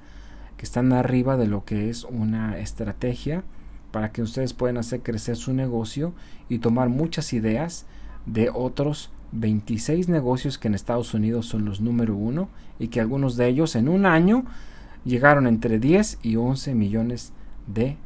que 0.55 0.63
están 0.63 0.93
arriba 0.93 1.35
de 1.35 1.45
lo 1.45 1.65
que 1.65 1.89
es 1.89 2.05
una 2.05 2.57
estrategia 2.57 3.43
para 3.91 4.13
que 4.13 4.21
ustedes 4.21 4.53
puedan 4.53 4.77
hacer 4.77 5.01
crecer 5.01 5.35
su 5.35 5.53
negocio 5.53 6.13
y 6.47 6.59
tomar 6.59 6.87
muchas 6.87 7.33
ideas 7.33 7.85
de 8.25 8.49
otros 8.49 9.11
26 9.33 10.07
negocios 10.07 10.57
que 10.57 10.69
en 10.69 10.73
Estados 10.73 11.13
Unidos 11.13 11.47
son 11.47 11.65
los 11.65 11.81
número 11.81 12.15
uno 12.15 12.47
y 12.79 12.87
que 12.87 13.01
algunos 13.01 13.35
de 13.35 13.49
ellos 13.49 13.75
en 13.75 13.89
un 13.89 14.05
año 14.05 14.45
llegaron 15.03 15.45
entre 15.45 15.77
10 15.77 16.19
y 16.23 16.37
11 16.37 16.75
millones 16.75 17.33
de 17.67 17.97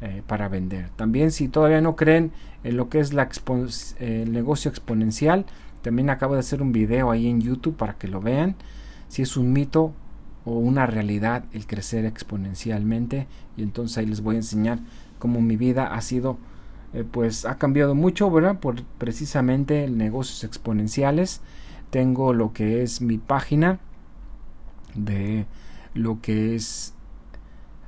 eh, 0.00 0.24
para 0.26 0.48
vender. 0.48 0.90
También 0.96 1.30
si 1.30 1.46
todavía 1.46 1.80
no 1.80 1.94
creen 1.94 2.32
en 2.64 2.76
lo 2.76 2.88
que 2.88 2.98
es 2.98 3.12
la 3.12 3.28
el 4.00 4.32
negocio 4.32 4.72
exponencial, 4.72 5.46
también 5.82 6.10
acabo 6.10 6.34
de 6.34 6.40
hacer 6.40 6.62
un 6.62 6.72
video 6.72 7.12
ahí 7.12 7.28
en 7.28 7.40
YouTube 7.40 7.76
para 7.76 7.94
que 7.94 8.08
lo 8.08 8.20
vean 8.20 8.56
si 9.12 9.20
es 9.20 9.36
un 9.36 9.52
mito 9.52 9.92
o 10.46 10.52
una 10.52 10.86
realidad 10.86 11.44
el 11.52 11.66
crecer 11.66 12.06
exponencialmente 12.06 13.26
y 13.58 13.62
entonces 13.62 13.98
ahí 13.98 14.06
les 14.06 14.22
voy 14.22 14.36
a 14.36 14.38
enseñar 14.38 14.78
cómo 15.18 15.42
mi 15.42 15.58
vida 15.58 15.92
ha 15.94 16.00
sido 16.00 16.38
eh, 16.94 17.04
pues 17.04 17.44
ha 17.44 17.58
cambiado 17.58 17.94
mucho 17.94 18.30
verdad 18.30 18.58
por 18.58 18.82
precisamente 18.96 19.86
negocios 19.90 20.44
exponenciales. 20.44 21.42
Tengo 21.90 22.32
lo 22.32 22.54
que 22.54 22.82
es 22.82 23.02
mi 23.02 23.18
página 23.18 23.80
de 24.94 25.44
lo 25.92 26.22
que 26.22 26.54
es 26.54 26.94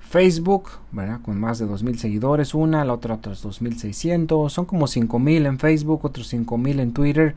Facebook, 0.00 0.68
¿verdad? 0.92 1.22
Con 1.22 1.40
más 1.40 1.58
de 1.58 1.64
2.000 1.64 1.96
seguidores, 1.96 2.52
una, 2.52 2.84
la 2.84 2.92
otra 2.92 3.14
otros 3.14 3.46
2.600, 3.46 4.50
son 4.50 4.66
como 4.66 4.88
5.000 4.88 5.46
en 5.46 5.58
Facebook, 5.58 6.04
otros 6.04 6.30
5.000 6.34 6.80
en 6.80 6.92
Twitter 6.92 7.34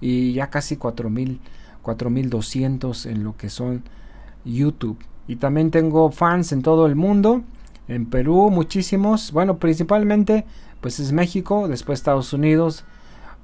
y 0.00 0.34
ya 0.34 0.50
casi 0.50 0.76
4.000 0.76 1.38
4200 1.84 3.06
en 3.06 3.22
lo 3.22 3.36
que 3.36 3.48
son 3.48 3.84
YouTube. 4.44 4.98
Y 5.28 5.36
también 5.36 5.70
tengo 5.70 6.10
fans 6.10 6.50
en 6.50 6.62
todo 6.62 6.86
el 6.86 6.96
mundo. 6.96 7.42
En 7.86 8.06
Perú 8.06 8.50
muchísimos. 8.50 9.30
Bueno, 9.30 9.58
principalmente 9.58 10.44
pues 10.80 10.98
es 10.98 11.12
México, 11.12 11.68
después 11.68 12.00
Estados 12.00 12.32
Unidos. 12.32 12.84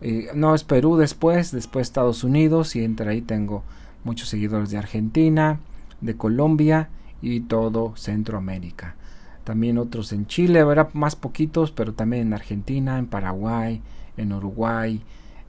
Eh, 0.00 0.28
no 0.34 0.54
es 0.54 0.64
Perú 0.64 0.96
después, 0.96 1.52
después 1.52 1.86
Estados 1.86 2.24
Unidos. 2.24 2.74
Y 2.74 2.82
entre 2.82 3.10
ahí 3.10 3.20
tengo 3.20 3.62
muchos 4.02 4.28
seguidores 4.28 4.70
de 4.70 4.78
Argentina, 4.78 5.60
de 6.00 6.16
Colombia 6.16 6.88
y 7.22 7.40
todo 7.40 7.94
Centroamérica. 7.96 8.96
También 9.44 9.78
otros 9.78 10.12
en 10.12 10.26
Chile, 10.26 10.64
verá 10.64 10.88
más 10.92 11.16
poquitos, 11.16 11.70
pero 11.72 11.92
también 11.92 12.28
en 12.28 12.34
Argentina, 12.34 12.98
en 12.98 13.06
Paraguay, 13.06 13.82
en 14.16 14.32
Uruguay, 14.32 15.02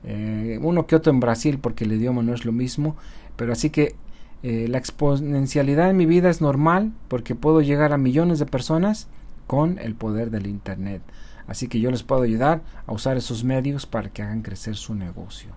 eh, 0.04 0.58
uno 0.62 0.86
que 0.86 0.96
otro 0.96 1.12
en 1.12 1.20
Brasil 1.20 1.58
porque 1.60 1.84
el 1.84 1.92
idioma 1.92 2.22
no 2.22 2.34
es 2.34 2.44
lo 2.44 2.52
mismo, 2.52 2.96
pero 3.36 3.52
así 3.52 3.70
que 3.70 3.94
eh, 4.42 4.66
la 4.68 4.78
exponencialidad 4.78 5.90
en 5.90 5.96
mi 5.96 6.06
vida 6.06 6.28
es 6.28 6.40
normal 6.40 6.92
porque 7.08 7.34
puedo 7.34 7.60
llegar 7.60 7.92
a 7.92 7.98
millones 7.98 8.38
de 8.38 8.46
personas 8.46 9.08
con 9.46 9.78
el 9.78 9.94
poder 9.94 10.30
del 10.30 10.46
Internet. 10.46 11.02
Así 11.46 11.68
que 11.68 11.80
yo 11.80 11.90
les 11.90 12.02
puedo 12.02 12.22
ayudar 12.22 12.62
a 12.86 12.92
usar 12.92 13.16
esos 13.16 13.44
medios 13.44 13.86
para 13.86 14.10
que 14.10 14.22
hagan 14.22 14.42
crecer 14.42 14.76
su 14.76 14.94
negocio. 14.94 15.50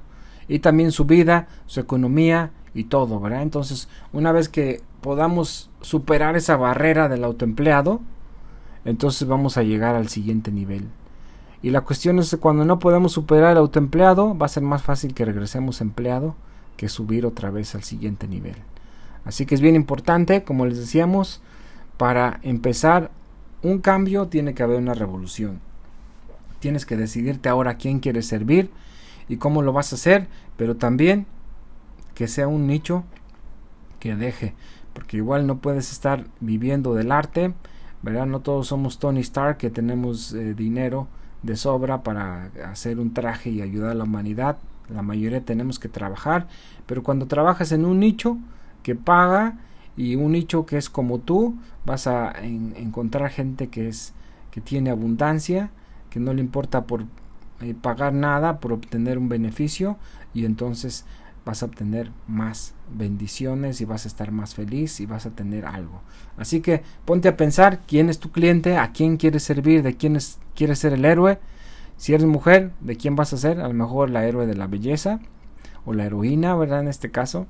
Y 0.48 0.60
también 0.60 0.91
su 0.91 1.06
vida, 1.06 1.48
su 1.66 1.80
economía 1.80 2.52
y 2.74 2.86
todo, 2.86 3.20
¿verdad? 3.20 3.41
Entonces, 3.41 3.88
una 4.14 4.32
vez 4.32 4.50
que 4.50 4.82
podamos 5.02 5.70
superar 5.82 6.36
esa 6.36 6.58
barrera 6.58 7.10
del 7.10 7.24
autoempleado, 7.24 8.02
entonces 8.84 9.28
vamos 9.28 9.58
a 9.58 9.64
llegar 9.64 9.96
al 9.96 10.10
siguiente 10.10 10.52
nivel. 10.52 10.89
Y 11.66 11.72
la 11.72 11.82
cuestión 11.82 12.20
es 12.20 12.30
que 12.30 12.38
cuando 12.38 12.63
no 12.63 12.78
podemos 12.78 13.13
superar 13.13 13.53
el 13.53 13.57
autoempleado, 13.57 14.38
va 14.38 14.45
a 14.45 14.49
ser 14.49 14.61
más 14.61 14.84
fácil 14.84 15.16
que 15.16 15.26
regresemos 15.26 15.82
empleado 15.82 16.36
que 16.78 16.89
subir 16.89 17.26
otra 17.26 17.49
vez 17.49 17.74
al 17.74 17.82
siguiente 17.82 18.28
nivel. 18.28 18.53
Así 19.24 19.47
que 19.47 19.55
es 19.55 19.61
bien 19.61 19.74
importante, 19.74 20.43
como 20.43 20.68
les 20.68 20.78
decíamos, 20.78 21.41
para 21.97 22.39
empezar 22.43 23.09
un 23.63 23.80
cambio 23.80 24.28
tiene 24.28 24.53
que 24.53 24.61
haber 24.61 24.78
una 24.78 24.93
revolución. 24.93 25.59
Tienes 26.59 26.86
que 26.86 26.97
decidirte 26.97 27.49
ahora 27.49 27.78
quién 27.78 27.99
quieres 27.99 28.28
servir 28.28 28.70
y 29.28 29.38
cómo 29.38 29.63
lo 29.63 29.74
vas 29.74 29.91
a 29.91 29.95
hacer, 29.95 30.28
pero 30.57 30.76
también 30.76 31.26
que 32.13 32.28
sea 32.28 32.47
un 32.47 32.68
nicho 32.68 33.05
que 33.99 34.16
deje, 34.16 34.53
porque 34.93 35.18
igual 35.18 35.47
no 35.47 35.57
puedes 35.57 35.91
estar 35.91 36.26
viviendo 36.41 36.93
del 36.93 37.11
arte, 37.11 37.55
¿verdad? 38.03 38.28
No 38.28 38.41
todos 38.41 38.68
somos 38.68 38.99
Tony 38.99 39.22
Stark 39.22 39.57
que 39.57 39.72
tenemos 39.72 40.32
eh, 40.34 40.53
dinero 40.53 41.07
de 41.46 41.56
sobra 41.56 42.04
para 42.04 42.50
hacer 42.66 43.00
un 43.00 43.14
traje 43.14 43.50
y 43.50 43.62
ayudar 43.62 43.91
a 43.91 43.96
la 43.96 44.04
humanidad. 44.04 44.58
La 44.89 45.02
mayoría 45.02 45.41
tenemos 45.41 45.80
que 45.80 45.89
trabajar, 45.89 46.48
pero 46.86 47.04
cuando 47.04 47.28
trabajas 47.28 47.72
en 47.72 47.86
un 47.86 48.00
nicho 48.00 48.38
que 48.84 48.96
paga 48.96 49.58
y 49.98 50.16
un 50.16 50.34
nicho 50.34 50.66
que 50.66 50.78
es 50.78 50.89
como 50.89 51.20
tú, 51.20 51.56
vas 51.86 52.08
a 52.08 52.34
encontrar 52.43 53.30
gente 53.30 53.68
que 53.68 53.88
es 53.88 54.14
que 54.52 54.62
tiene 54.62 54.89
abundancia, 54.89 55.70
que 56.10 56.20
no 56.20 56.34
le 56.34 56.41
importa 56.41 56.86
por 56.86 57.04
eh, 57.62 57.76
pagar 57.80 58.14
nada 58.14 58.60
por 58.60 58.74
obtener 58.74 59.18
un 59.18 59.30
beneficio 59.30 59.98
y 60.34 60.46
entonces 60.46 61.06
vas 61.46 61.62
a 61.62 61.68
obtener 61.68 62.12
más 62.28 62.74
bendiciones 62.91 63.80
y 63.80 63.86
vas 63.86 64.06
a 64.06 64.08
estar 64.08 64.32
más 64.32 64.56
feliz 64.56 65.00
y 65.00 65.06
vas 65.06 65.26
a 65.26 65.32
tener 65.32 65.66
algo. 65.66 66.02
Así 66.38 66.60
que 66.62 66.82
ponte 67.06 67.28
a 67.28 67.38
pensar 67.38 67.82
quién 67.88 68.10
es 68.10 68.20
tu 68.20 68.32
cliente, 68.32 68.78
a 68.78 68.91
quién 68.91 69.18
quieres 69.18 69.43
servir, 69.43 69.84
de 69.84 69.96
quién 69.96 70.16
es, 70.16 70.39
quieres 70.56 70.80
ser 70.80 70.93
el 70.93 71.06
héroe. 71.06 71.39
Si 71.98 72.14
eres 72.14 72.26
mujer, 72.26 72.72
¿de 72.82 72.98
quién 72.98 73.16
vas 73.16 73.32
a 73.32 73.38
ser? 73.38 73.62
A 73.62 73.68
lo 73.68 73.74
mejor 73.74 74.10
la 74.10 74.26
héroe 74.26 74.48
de 74.48 74.56
la 74.56 74.68
belleza 74.68 75.20
o 75.86 75.93
la 75.93 76.06
heroína, 76.06 76.56
¿verdad? 76.56 76.82
En 76.82 76.88
este 76.88 77.12
caso, 77.12 77.46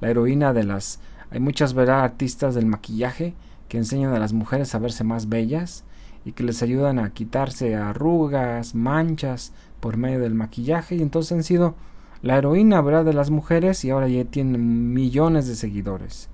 la 0.00 0.10
heroína 0.10 0.52
de 0.52 0.64
las... 0.64 1.00
Hay 1.30 1.40
muchas, 1.40 1.74
¿verdad? 1.74 2.02
Artistas 2.02 2.54
del 2.54 2.66
maquillaje 2.66 3.34
que 3.68 3.78
enseñan 3.78 4.14
a 4.14 4.18
las 4.18 4.32
mujeres 4.32 4.74
a 4.74 4.78
verse 4.78 5.04
más 5.04 5.28
bellas 5.28 5.84
y 6.24 6.32
que 6.32 6.42
les 6.42 6.62
ayudan 6.62 6.98
a 6.98 7.10
quitarse 7.10 7.76
arrugas, 7.76 8.74
manchas 8.74 9.52
por 9.80 9.96
medio 9.96 10.18
del 10.18 10.34
maquillaje 10.34 10.96
y 10.96 11.02
entonces 11.02 11.32
han 11.32 11.44
sido 11.44 11.74
la 12.22 12.38
heroína, 12.38 12.80
¿verdad? 12.80 13.04
De 13.04 13.12
las 13.12 13.30
mujeres 13.30 13.84
y 13.84 13.90
ahora 13.90 14.08
ya 14.08 14.24
tienen 14.24 14.92
millones 14.92 15.46
de 15.46 15.54
seguidores. 15.54 16.28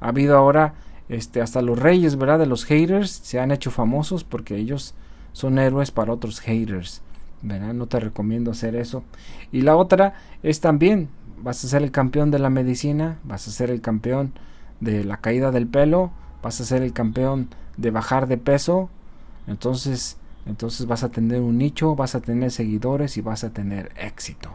Ha 0.00 0.08
habido 0.08 0.36
ahora 0.36 0.74
este, 1.08 1.40
hasta 1.40 1.62
los 1.62 1.78
reyes, 1.78 2.16
¿verdad? 2.16 2.38
De 2.38 2.46
los 2.46 2.64
haters 2.64 3.10
se 3.10 3.40
han 3.40 3.50
hecho 3.50 3.70
famosos 3.70 4.24
porque 4.24 4.56
ellos 4.56 4.94
son 5.32 5.58
héroes 5.58 5.90
para 5.90 6.12
otros 6.12 6.40
haters. 6.40 7.02
¿verdad? 7.42 7.74
No 7.74 7.86
te 7.86 8.00
recomiendo 8.00 8.52
hacer 8.52 8.76
eso. 8.76 9.02
Y 9.50 9.62
la 9.62 9.76
otra 9.76 10.14
es 10.42 10.60
también, 10.60 11.08
vas 11.42 11.64
a 11.64 11.68
ser 11.68 11.82
el 11.82 11.90
campeón 11.90 12.30
de 12.30 12.38
la 12.38 12.50
medicina, 12.50 13.18
vas 13.24 13.48
a 13.48 13.50
ser 13.50 13.70
el 13.70 13.80
campeón 13.80 14.32
de 14.80 15.04
la 15.04 15.18
caída 15.18 15.50
del 15.50 15.66
pelo, 15.66 16.12
vas 16.42 16.60
a 16.60 16.64
ser 16.64 16.82
el 16.82 16.92
campeón 16.92 17.48
de 17.76 17.90
bajar 17.90 18.26
de 18.28 18.38
peso. 18.38 18.88
Entonces, 19.46 20.16
entonces 20.46 20.86
vas 20.86 21.02
a 21.02 21.10
tener 21.10 21.40
un 21.40 21.58
nicho, 21.58 21.94
vas 21.94 22.14
a 22.14 22.20
tener 22.20 22.50
seguidores 22.50 23.16
y 23.16 23.20
vas 23.20 23.44
a 23.44 23.50
tener 23.50 23.92
éxito. 23.96 24.50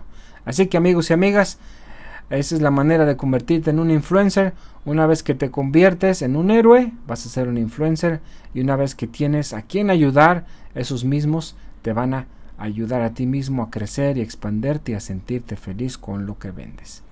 Así 0.48 0.68
que 0.68 0.78
amigos 0.78 1.10
y 1.10 1.14
amigas, 1.14 1.60
esa 2.30 2.56
es 2.56 2.62
la 2.62 2.72
manera 2.72 3.06
de 3.06 3.18
convertirte 3.18 3.70
en 3.70 3.80
un 3.80 3.92
influencer. 3.92 4.54
Una 4.86 5.06
vez 5.06 5.22
que 5.22 5.36
te 5.36 5.52
conviertes 5.52 6.22
en 6.22 6.38
un 6.38 6.52
héroe, 6.52 6.94
vas 7.06 7.26
a 7.26 7.30
ser 7.30 7.50
un 7.50 7.58
influencer. 7.58 8.22
Y 8.54 8.62
una 8.62 8.78
vez 8.78 8.96
que 8.96 9.08
tienes 9.08 9.52
a 9.52 9.64
quien 9.64 9.90
ayudar, 9.90 10.46
esos 10.74 11.04
mismos 11.04 11.58
te 11.82 11.92
van 11.92 12.14
a 12.14 12.28
ayudar 12.58 13.02
a 13.02 13.14
ti 13.14 13.26
mismo 13.26 13.62
a 13.62 13.70
crecer 13.70 14.18
y 14.18 14.22
expanderte 14.22 14.94
y 14.94 14.96
a 14.96 15.02
sentirte 15.02 15.58
feliz 15.58 15.98
con 15.98 16.26
lo 16.26 16.40
que 16.40 16.52
vendes. 16.52 17.04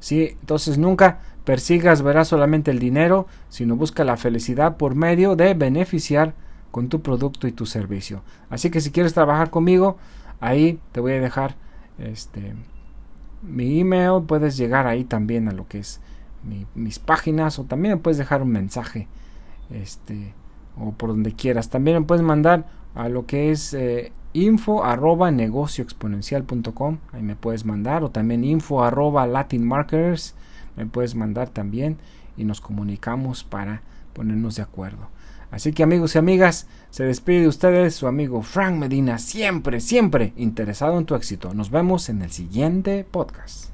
Sí, 0.00 0.36
entonces 0.40 0.76
nunca 0.76 1.20
persigas, 1.44 2.02
verás 2.02 2.26
solamente 2.26 2.72
el 2.72 2.80
dinero, 2.80 3.28
sino 3.48 3.76
busca 3.76 4.02
la 4.02 4.16
felicidad 4.16 4.76
por 4.76 4.96
medio 4.96 5.36
de 5.36 5.54
beneficiar 5.54 6.34
con 6.72 6.88
tu 6.88 7.00
producto 7.00 7.46
y 7.46 7.52
tu 7.52 7.64
servicio. 7.64 8.24
Así 8.50 8.70
que 8.70 8.80
si 8.80 8.90
quieres 8.90 9.14
trabajar 9.14 9.50
conmigo, 9.50 9.98
ahí 10.40 10.80
te 10.90 10.98
voy 10.98 11.12
a 11.12 11.20
dejar 11.20 11.54
este 11.98 12.54
mi 13.42 13.80
email, 13.80 14.22
puedes 14.26 14.56
llegar 14.56 14.86
ahí 14.86 15.04
también 15.04 15.48
a 15.48 15.52
lo 15.52 15.68
que 15.68 15.78
es 15.78 16.00
mis 16.74 16.98
páginas 16.98 17.58
o 17.58 17.64
también 17.64 18.00
puedes 18.00 18.18
dejar 18.18 18.42
un 18.42 18.48
mensaje 18.48 19.06
este 19.70 20.34
o 20.76 20.92
por 20.92 21.10
donde 21.10 21.34
quieras. 21.34 21.70
También 21.70 21.98
me 22.00 22.06
puedes 22.06 22.24
mandar 22.24 22.66
a 22.94 23.08
lo 23.08 23.26
que 23.26 23.50
es 23.50 23.74
eh, 23.74 24.12
info 24.32 24.84
arroba 24.84 25.30
negocioexponencial.com 25.30 26.98
ahí 27.12 27.22
me 27.22 27.36
puedes 27.36 27.64
mandar 27.64 28.02
o 28.02 28.10
también 28.10 28.44
info 28.44 28.82
arroba 28.82 29.26
latinmarketers 29.26 30.34
me 30.76 30.86
puedes 30.86 31.14
mandar 31.14 31.50
también 31.50 31.98
y 32.36 32.44
nos 32.44 32.60
comunicamos 32.60 33.44
para 33.44 33.82
ponernos 34.14 34.56
de 34.56 34.62
acuerdo. 34.62 35.08
Así 35.52 35.72
que 35.72 35.82
amigos 35.82 36.14
y 36.14 36.18
amigas, 36.18 36.66
se 36.90 37.04
despide 37.04 37.42
de 37.42 37.48
ustedes 37.48 37.94
su 37.94 38.06
amigo 38.06 38.42
Frank 38.42 38.74
Medina, 38.74 39.18
siempre, 39.18 39.80
siempre 39.80 40.32
interesado 40.36 40.98
en 40.98 41.04
tu 41.04 41.14
éxito. 41.14 41.52
Nos 41.52 41.70
vemos 41.70 42.08
en 42.08 42.22
el 42.22 42.32
siguiente 42.32 43.04
podcast. 43.04 43.71